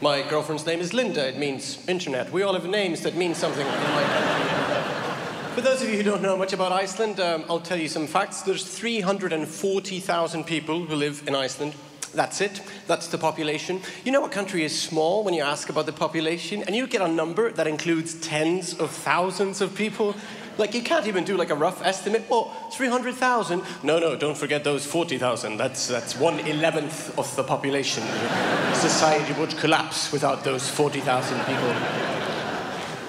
My 0.03 0.21
girlfriend's 0.29 0.67
name 0.67 0.81
is 0.81 0.93
Linda. 0.93 1.27
It 1.27 1.39
means 1.39 1.83
internet. 1.89 2.31
We 2.31 2.43
all 2.43 2.53
have 2.53 2.67
names 2.67 3.01
that 3.05 3.17
mean 3.17 3.35
something 3.35 3.67
in 3.67 3.73
my 3.73 4.03
country. 4.03 5.55
For 5.55 5.63
those 5.63 5.81
of 5.81 5.89
you 5.89 5.97
who 5.97 6.03
don't 6.03 6.21
know 6.21 6.37
much 6.37 6.53
about 6.53 6.73
Iceland, 6.73 7.19
um, 7.19 7.47
I'll 7.49 7.59
tell 7.59 7.79
you 7.79 7.89
some 7.89 8.07
facts. 8.07 8.43
There's 8.43 8.67
340,000 8.67 10.45
people 10.45 10.85
who 10.85 10.95
live 10.95 11.27
in 11.27 11.35
Iceland. 11.35 11.73
That's 12.17 12.41
it. 12.41 12.63
That's 12.87 13.09
the 13.09 13.19
population. 13.19 13.83
You 14.05 14.11
know 14.11 14.25
a 14.25 14.29
country 14.31 14.65
is 14.65 14.77
small 14.77 15.23
when 15.23 15.35
you 15.35 15.43
ask 15.43 15.69
about 15.69 15.85
the 15.85 15.93
population, 15.93 16.63
and 16.63 16.75
you 16.75 16.87
get 16.87 17.03
a 17.03 17.09
number 17.09 17.53
that 17.53 17.67
includes 17.67 18.15
tens 18.15 18.73
of 18.75 18.91
thousands 18.91 19.61
of 19.61 19.75
people. 19.75 20.17
Like 20.57 20.73
you 20.73 20.83
can't 20.83 21.07
even 21.07 21.25
do 21.25 21.37
like 21.37 21.51
a 21.51 21.55
rough 21.55 21.85
estimate. 21.85 22.25
Oh, 22.31 22.51
300,000. 22.73 23.63
No, 23.83 23.99
no, 23.99 24.17
don't 24.17 24.37
forget 24.37 24.65
those 24.65 24.87
40,000. 24.87 25.59
That's 25.59 25.87
that's 25.87 26.17
one 26.17 26.41
eleventh 26.41 27.17
of 27.19 27.37
the 27.37 27.45
population. 27.45 28.03
Society 28.73 29.35
would 29.39 29.55
collapse 29.59 30.11
without 30.11 30.43
those 30.43 30.71
40,000 30.71 31.39
people. 31.45 31.75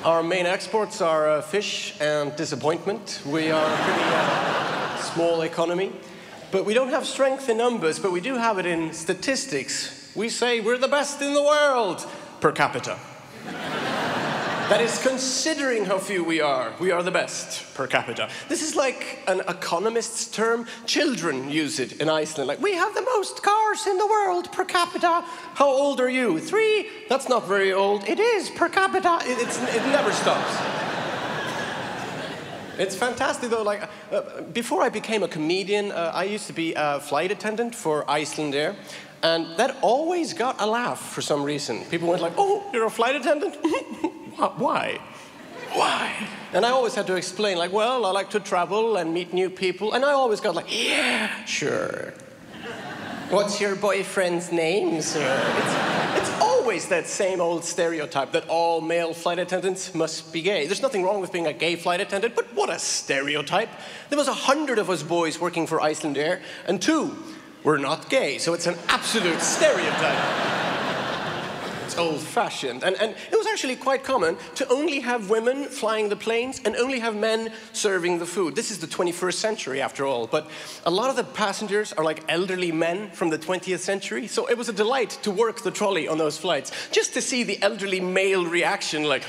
Our 0.03 0.21
main 0.21 0.45
exports 0.45 1.01
are 1.01 1.29
uh, 1.29 1.41
fish 1.41 1.95
and 2.01 2.35
disappointment. 2.35 3.21
We 3.25 3.51
are 3.51 3.65
a 3.65 3.77
pretty 3.77 4.01
uh, 4.03 4.97
small 4.97 5.41
economy, 5.43 5.93
but 6.51 6.65
we 6.65 6.73
don't 6.73 6.89
have 6.89 7.05
strength 7.05 7.49
in 7.49 7.57
numbers, 7.57 7.99
but 7.99 8.11
we 8.11 8.21
do 8.21 8.35
have 8.35 8.57
it 8.57 8.65
in 8.65 8.93
statistics. 8.93 10.11
We 10.15 10.29
say 10.29 10.59
we're 10.59 10.77
the 10.77 10.87
best 10.87 11.21
in 11.21 11.33
the 11.33 11.43
world 11.43 12.05
per 12.39 12.51
capita. 12.51 12.97
That 14.67 14.81
is 14.81 15.01
considering 15.01 15.85
how 15.85 15.97
few 15.97 16.25
we 16.25 16.41
are. 16.41 16.73
We 16.77 16.91
are 16.91 17.01
the 17.01 17.09
best 17.09 17.73
per 17.73 17.87
capita. 17.87 18.27
This 18.49 18.61
is 18.61 18.75
like 18.75 19.19
an 19.25 19.39
economist's 19.47 20.27
term. 20.27 20.67
Children 20.85 21.49
use 21.49 21.79
it 21.79 22.01
in 22.01 22.09
Iceland. 22.09 22.49
Like, 22.49 22.61
we 22.61 22.73
have 22.73 22.93
the 22.93 23.01
most 23.01 23.41
cars 23.43 23.87
in 23.87 23.97
the 23.97 24.05
world 24.05 24.51
per 24.51 24.65
capita. 24.65 25.23
How 25.53 25.69
old 25.69 26.01
are 26.01 26.09
you? 26.09 26.41
Three? 26.41 26.89
That's 27.07 27.29
not 27.29 27.47
very 27.47 27.71
old. 27.71 28.09
It 28.09 28.19
is 28.19 28.49
per 28.49 28.67
capita. 28.67 29.19
It, 29.21 29.39
it 29.39 29.87
never 29.87 30.11
stops. 30.11 30.96
It's 32.77 32.95
fantastic 32.95 33.49
though. 33.49 33.63
Like 33.63 33.89
uh, 34.11 34.41
before 34.53 34.83
I 34.83 34.89
became 34.89 35.23
a 35.23 35.27
comedian, 35.27 35.91
uh, 35.91 36.11
I 36.13 36.25
used 36.25 36.47
to 36.47 36.53
be 36.53 36.73
a 36.75 36.99
flight 36.99 37.31
attendant 37.31 37.73
for 37.73 38.09
Iceland 38.09 38.53
Air, 38.53 38.75
and 39.23 39.57
that 39.57 39.77
always 39.81 40.33
got 40.33 40.61
a 40.61 40.65
laugh 40.65 40.99
for 41.13 41.21
some 41.21 41.43
reason. 41.43 41.85
People 41.85 42.07
went 42.07 42.21
like, 42.21 42.33
"Oh, 42.37 42.63
you're 42.71 42.85
a 42.85 42.91
flight 42.91 43.15
attendant? 43.15 43.55
Why? 44.57 44.99
Why?" 45.73 46.27
And 46.53 46.65
I 46.65 46.69
always 46.69 46.95
had 46.95 47.07
to 47.07 47.15
explain, 47.15 47.57
like, 47.57 47.73
"Well, 47.73 48.05
I 48.05 48.11
like 48.11 48.29
to 48.31 48.39
travel 48.39 48.97
and 48.97 49.13
meet 49.13 49.33
new 49.33 49.49
people," 49.49 49.93
and 49.93 50.05
I 50.05 50.11
always 50.11 50.39
got 50.39 50.53
like, 50.55 50.67
"Yeah, 50.69 51.45
sure." 51.45 52.13
What's 53.29 53.59
your 53.59 53.75
boyfriend's 53.75 54.53
name, 54.53 55.01
sir? 55.01 55.19
It's, 55.57 56.29
it's 56.29 56.41
always 56.41 56.87
that 56.87 57.07
same 57.07 57.41
old 57.41 57.65
stereotype 57.65 58.31
that 58.31 58.47
all 58.47 58.79
male 58.79 59.13
flight 59.13 59.37
attendants 59.37 59.93
must 59.93 60.31
be 60.31 60.41
gay. 60.41 60.65
There's 60.65 60.81
nothing 60.81 61.03
wrong 61.03 61.19
with 61.19 61.33
being 61.33 61.45
a 61.45 61.51
gay 61.51 61.75
flight 61.75 61.99
attendant, 61.99 62.35
but 62.35 62.45
what 62.55 62.69
a 62.69 62.79
stereotype. 62.79 63.67
There 64.07 64.17
was 64.17 64.29
a 64.29 64.33
hundred 64.33 64.79
of 64.79 64.89
us 64.89 65.03
boys 65.03 65.41
working 65.41 65.67
for 65.67 65.81
Iceland 65.81 66.17
Air, 66.17 66.41
and 66.67 66.81
two 66.81 67.17
were 67.65 67.77
not 67.77 68.09
gay, 68.09 68.37
so 68.37 68.53
it's 68.53 68.65
an 68.65 68.77
absolute 68.87 69.41
stereotype. 69.41 70.47
It's 71.87 71.97
old 71.97 72.19
fashioned. 72.19 72.83
And, 72.83 72.97
and 72.97 73.15
it 73.31 73.37
was 73.37 73.47
actually 73.47 73.77
quite 73.77 74.03
common 74.03 74.35
to 74.55 74.67
only 74.67 74.99
have 74.99 75.29
women 75.29 75.63
flying 75.63 76.09
the 76.09 76.17
planes 76.17 76.59
and 76.65 76.75
only 76.75 76.99
have 76.99 77.15
men 77.15 77.49
serving 77.71 78.19
the 78.19 78.25
food. 78.25 78.57
This 78.57 78.71
is 78.71 78.79
the 78.79 78.87
21st 78.87 79.35
century, 79.35 79.81
after 79.81 80.05
all. 80.05 80.27
But 80.27 80.49
a 80.85 80.91
lot 80.91 81.09
of 81.09 81.15
the 81.15 81.23
passengers 81.23 81.93
are 81.93 82.03
like 82.03 82.25
elderly 82.27 82.73
men 82.73 83.09
from 83.11 83.29
the 83.29 83.37
20th 83.39 83.79
century. 83.79 84.27
So 84.27 84.47
it 84.47 84.57
was 84.57 84.67
a 84.67 84.73
delight 84.73 85.11
to 85.21 85.31
work 85.31 85.61
the 85.61 85.71
trolley 85.71 86.09
on 86.09 86.17
those 86.17 86.37
flights 86.37 86.73
just 86.91 87.13
to 87.13 87.21
see 87.21 87.43
the 87.43 87.57
elderly 87.63 88.01
male 88.01 88.45
reaction 88.45 89.03
like, 89.05 89.23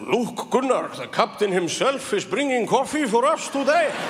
Look, 0.00 0.48
Gunnar, 0.48 0.88
the 0.96 1.08
captain 1.08 1.52
himself 1.52 2.14
is 2.14 2.24
bringing 2.24 2.66
coffee 2.66 3.04
for 3.04 3.26
us 3.26 3.48
today. 3.48 3.90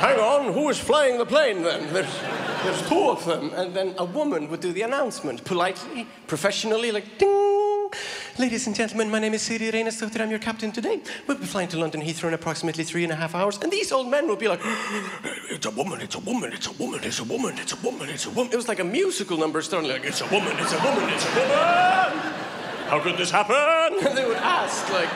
Hang 0.00 0.18
on, 0.18 0.54
who 0.54 0.70
is 0.70 0.78
flying 0.78 1.18
the 1.18 1.26
plane 1.26 1.62
then? 1.62 1.92
There's, 1.92 2.39
there's 2.62 2.88
two 2.88 3.08
of 3.10 3.24
them. 3.24 3.52
And 3.54 3.74
then 3.74 3.94
a 3.98 4.04
woman 4.04 4.48
would 4.50 4.60
do 4.60 4.72
the 4.72 4.82
announcement 4.82 5.44
politely, 5.44 6.06
professionally, 6.26 6.92
like 6.92 7.18
ding. 7.18 7.90
Ladies 8.38 8.66
and 8.66 8.76
gentlemen, 8.76 9.10
my 9.10 9.18
name 9.18 9.34
is 9.34 9.42
Siri 9.42 9.70
Reynesdottir. 9.70 10.20
I'm 10.20 10.30
your 10.30 10.38
captain 10.38 10.70
today. 10.70 11.00
We'll 11.26 11.38
be 11.38 11.46
flying 11.46 11.68
to 11.68 11.78
London 11.78 12.00
Heathrow 12.00 12.28
in 12.28 12.34
approximately 12.34 12.84
three 12.84 13.02
and 13.04 13.12
a 13.12 13.16
half 13.16 13.34
hours. 13.34 13.58
And 13.62 13.70
these 13.72 13.90
old 13.92 14.08
men 14.08 14.28
will 14.28 14.36
be 14.36 14.48
like, 14.48 14.60
It's 15.50 15.66
a 15.66 15.70
woman, 15.70 16.00
it's 16.00 16.14
a 16.14 16.20
woman, 16.20 16.52
it's 16.52 16.68
a 16.68 16.72
woman, 16.72 17.00
it's 17.02 17.18
a 17.20 17.24
woman, 17.24 17.58
it's 17.58 17.72
a 17.72 17.76
woman, 17.76 18.08
it's 18.08 18.26
a 18.26 18.30
woman. 18.30 18.52
It 18.52 18.56
was 18.56 18.68
like 18.68 18.78
a 18.78 18.84
musical 18.84 19.36
number 19.36 19.60
starting 19.62 19.90
like, 19.90 20.04
It's 20.04 20.20
a 20.20 20.26
woman, 20.26 20.56
it's 20.58 20.72
a 20.72 20.78
woman, 20.78 21.08
it's 21.10 21.26
a 21.26 21.34
woman. 21.34 21.50
How 22.90 23.00
could 23.00 23.16
this 23.16 23.30
happen? 23.30 23.56
And 24.06 24.16
they 24.16 24.26
would 24.26 24.36
ask, 24.36 24.88
like, 24.90 25.10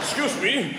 Excuse 0.00 0.40
me, 0.42 0.76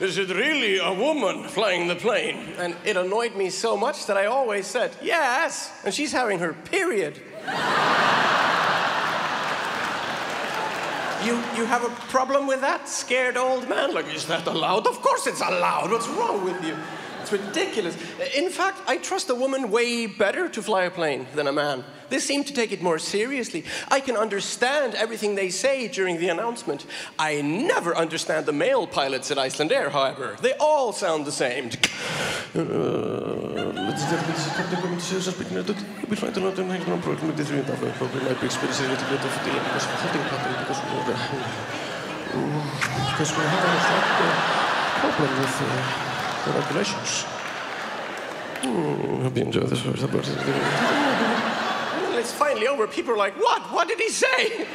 is, 0.00 0.18
it 0.18 0.30
really 0.30 0.78
a 0.78 0.92
woman 0.92 1.44
flying 1.48 1.86
the 1.86 1.96
plane? 1.96 2.54
And 2.58 2.76
it 2.84 2.96
annoyed 2.96 3.36
me 3.36 3.50
so 3.50 3.76
much 3.76 4.06
that 4.06 4.16
I 4.16 4.26
always 4.26 4.66
said, 4.66 4.96
Yes. 5.02 5.70
And 5.84 5.94
she's 5.94 6.12
having 6.12 6.38
her 6.38 6.54
period. 6.54 7.20
You, 11.24 11.34
you 11.54 11.66
have 11.66 11.84
a 11.84 11.90
problem 12.08 12.46
with 12.46 12.62
that, 12.62 12.88
scared 12.88 13.36
old 13.36 13.68
man? 13.68 13.92
Like, 13.92 14.06
is 14.14 14.26
that 14.26 14.46
allowed? 14.46 14.86
Of 14.86 15.02
course 15.02 15.26
it's 15.26 15.42
allowed. 15.42 15.90
What's 15.90 16.08
wrong 16.08 16.42
with 16.44 16.64
you? 16.64 16.74
Ridiculous. 17.30 17.96
In 18.34 18.50
fact, 18.50 18.80
I 18.86 18.96
trust 18.96 19.30
a 19.30 19.34
woman 19.34 19.70
way 19.70 20.06
better 20.06 20.48
to 20.48 20.62
fly 20.62 20.84
a 20.84 20.90
plane 20.90 21.26
than 21.34 21.46
a 21.46 21.52
man. 21.52 21.84
They 22.08 22.18
seem 22.18 22.42
to 22.44 22.52
take 22.52 22.72
it 22.72 22.82
more 22.82 22.98
seriously. 22.98 23.64
I 23.88 24.00
can 24.00 24.16
understand 24.16 24.94
everything 24.96 25.36
they 25.36 25.50
say 25.50 25.86
during 25.86 26.18
the 26.18 26.28
announcement. 26.28 26.86
I 27.18 27.40
never 27.40 27.96
understand 27.96 28.46
the 28.46 28.52
male 28.52 28.86
pilots 28.86 29.30
at 29.30 29.38
Iceland 29.38 29.70
Air, 29.70 29.90
however. 29.90 30.36
They 30.42 30.54
all 30.54 30.92
sound 30.92 31.24
the 31.24 31.32
same. 31.32 31.70
Problem 45.00 45.40
with 45.40 45.62
uh, 45.62 46.09
the 46.44 46.52
regulations. 46.52 47.24
Hmm, 48.62 49.22
hope 49.22 49.36
you 49.36 49.42
enjoy 49.42 49.60
this. 49.62 49.84
Well, 49.84 49.94
it's 52.18 52.32
finally 52.32 52.68
over. 52.68 52.86
People 52.86 53.14
are 53.14 53.16
like, 53.16 53.34
what? 53.36 53.62
What 53.72 53.88
did 53.88 53.98
he 53.98 54.08
say? 54.08 54.66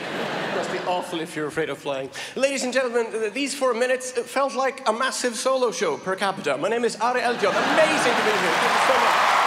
must 0.55 0.71
be 0.71 0.79
awful 0.87 1.19
if 1.19 1.35
you're 1.35 1.47
afraid 1.47 1.69
of 1.69 1.77
flying. 1.77 2.09
Ladies 2.35 2.63
and 2.63 2.73
gentlemen, 2.73 3.31
these 3.33 3.53
four 3.53 3.73
minutes 3.73 4.11
felt 4.11 4.55
like 4.55 4.87
a 4.87 4.93
massive 4.93 5.35
solo 5.35 5.71
show 5.71 5.97
per 5.97 6.15
capita. 6.15 6.57
My 6.57 6.69
name 6.69 6.85
is 6.85 6.95
Ari 6.95 7.21
Eldjot. 7.21 7.51
Amazing 7.51 8.15
to 8.15 8.23
be 8.23 8.31
here. 8.31 8.55
Thank 8.61 8.73
you 8.73 8.93
so 8.93 8.99
much. 8.99 9.44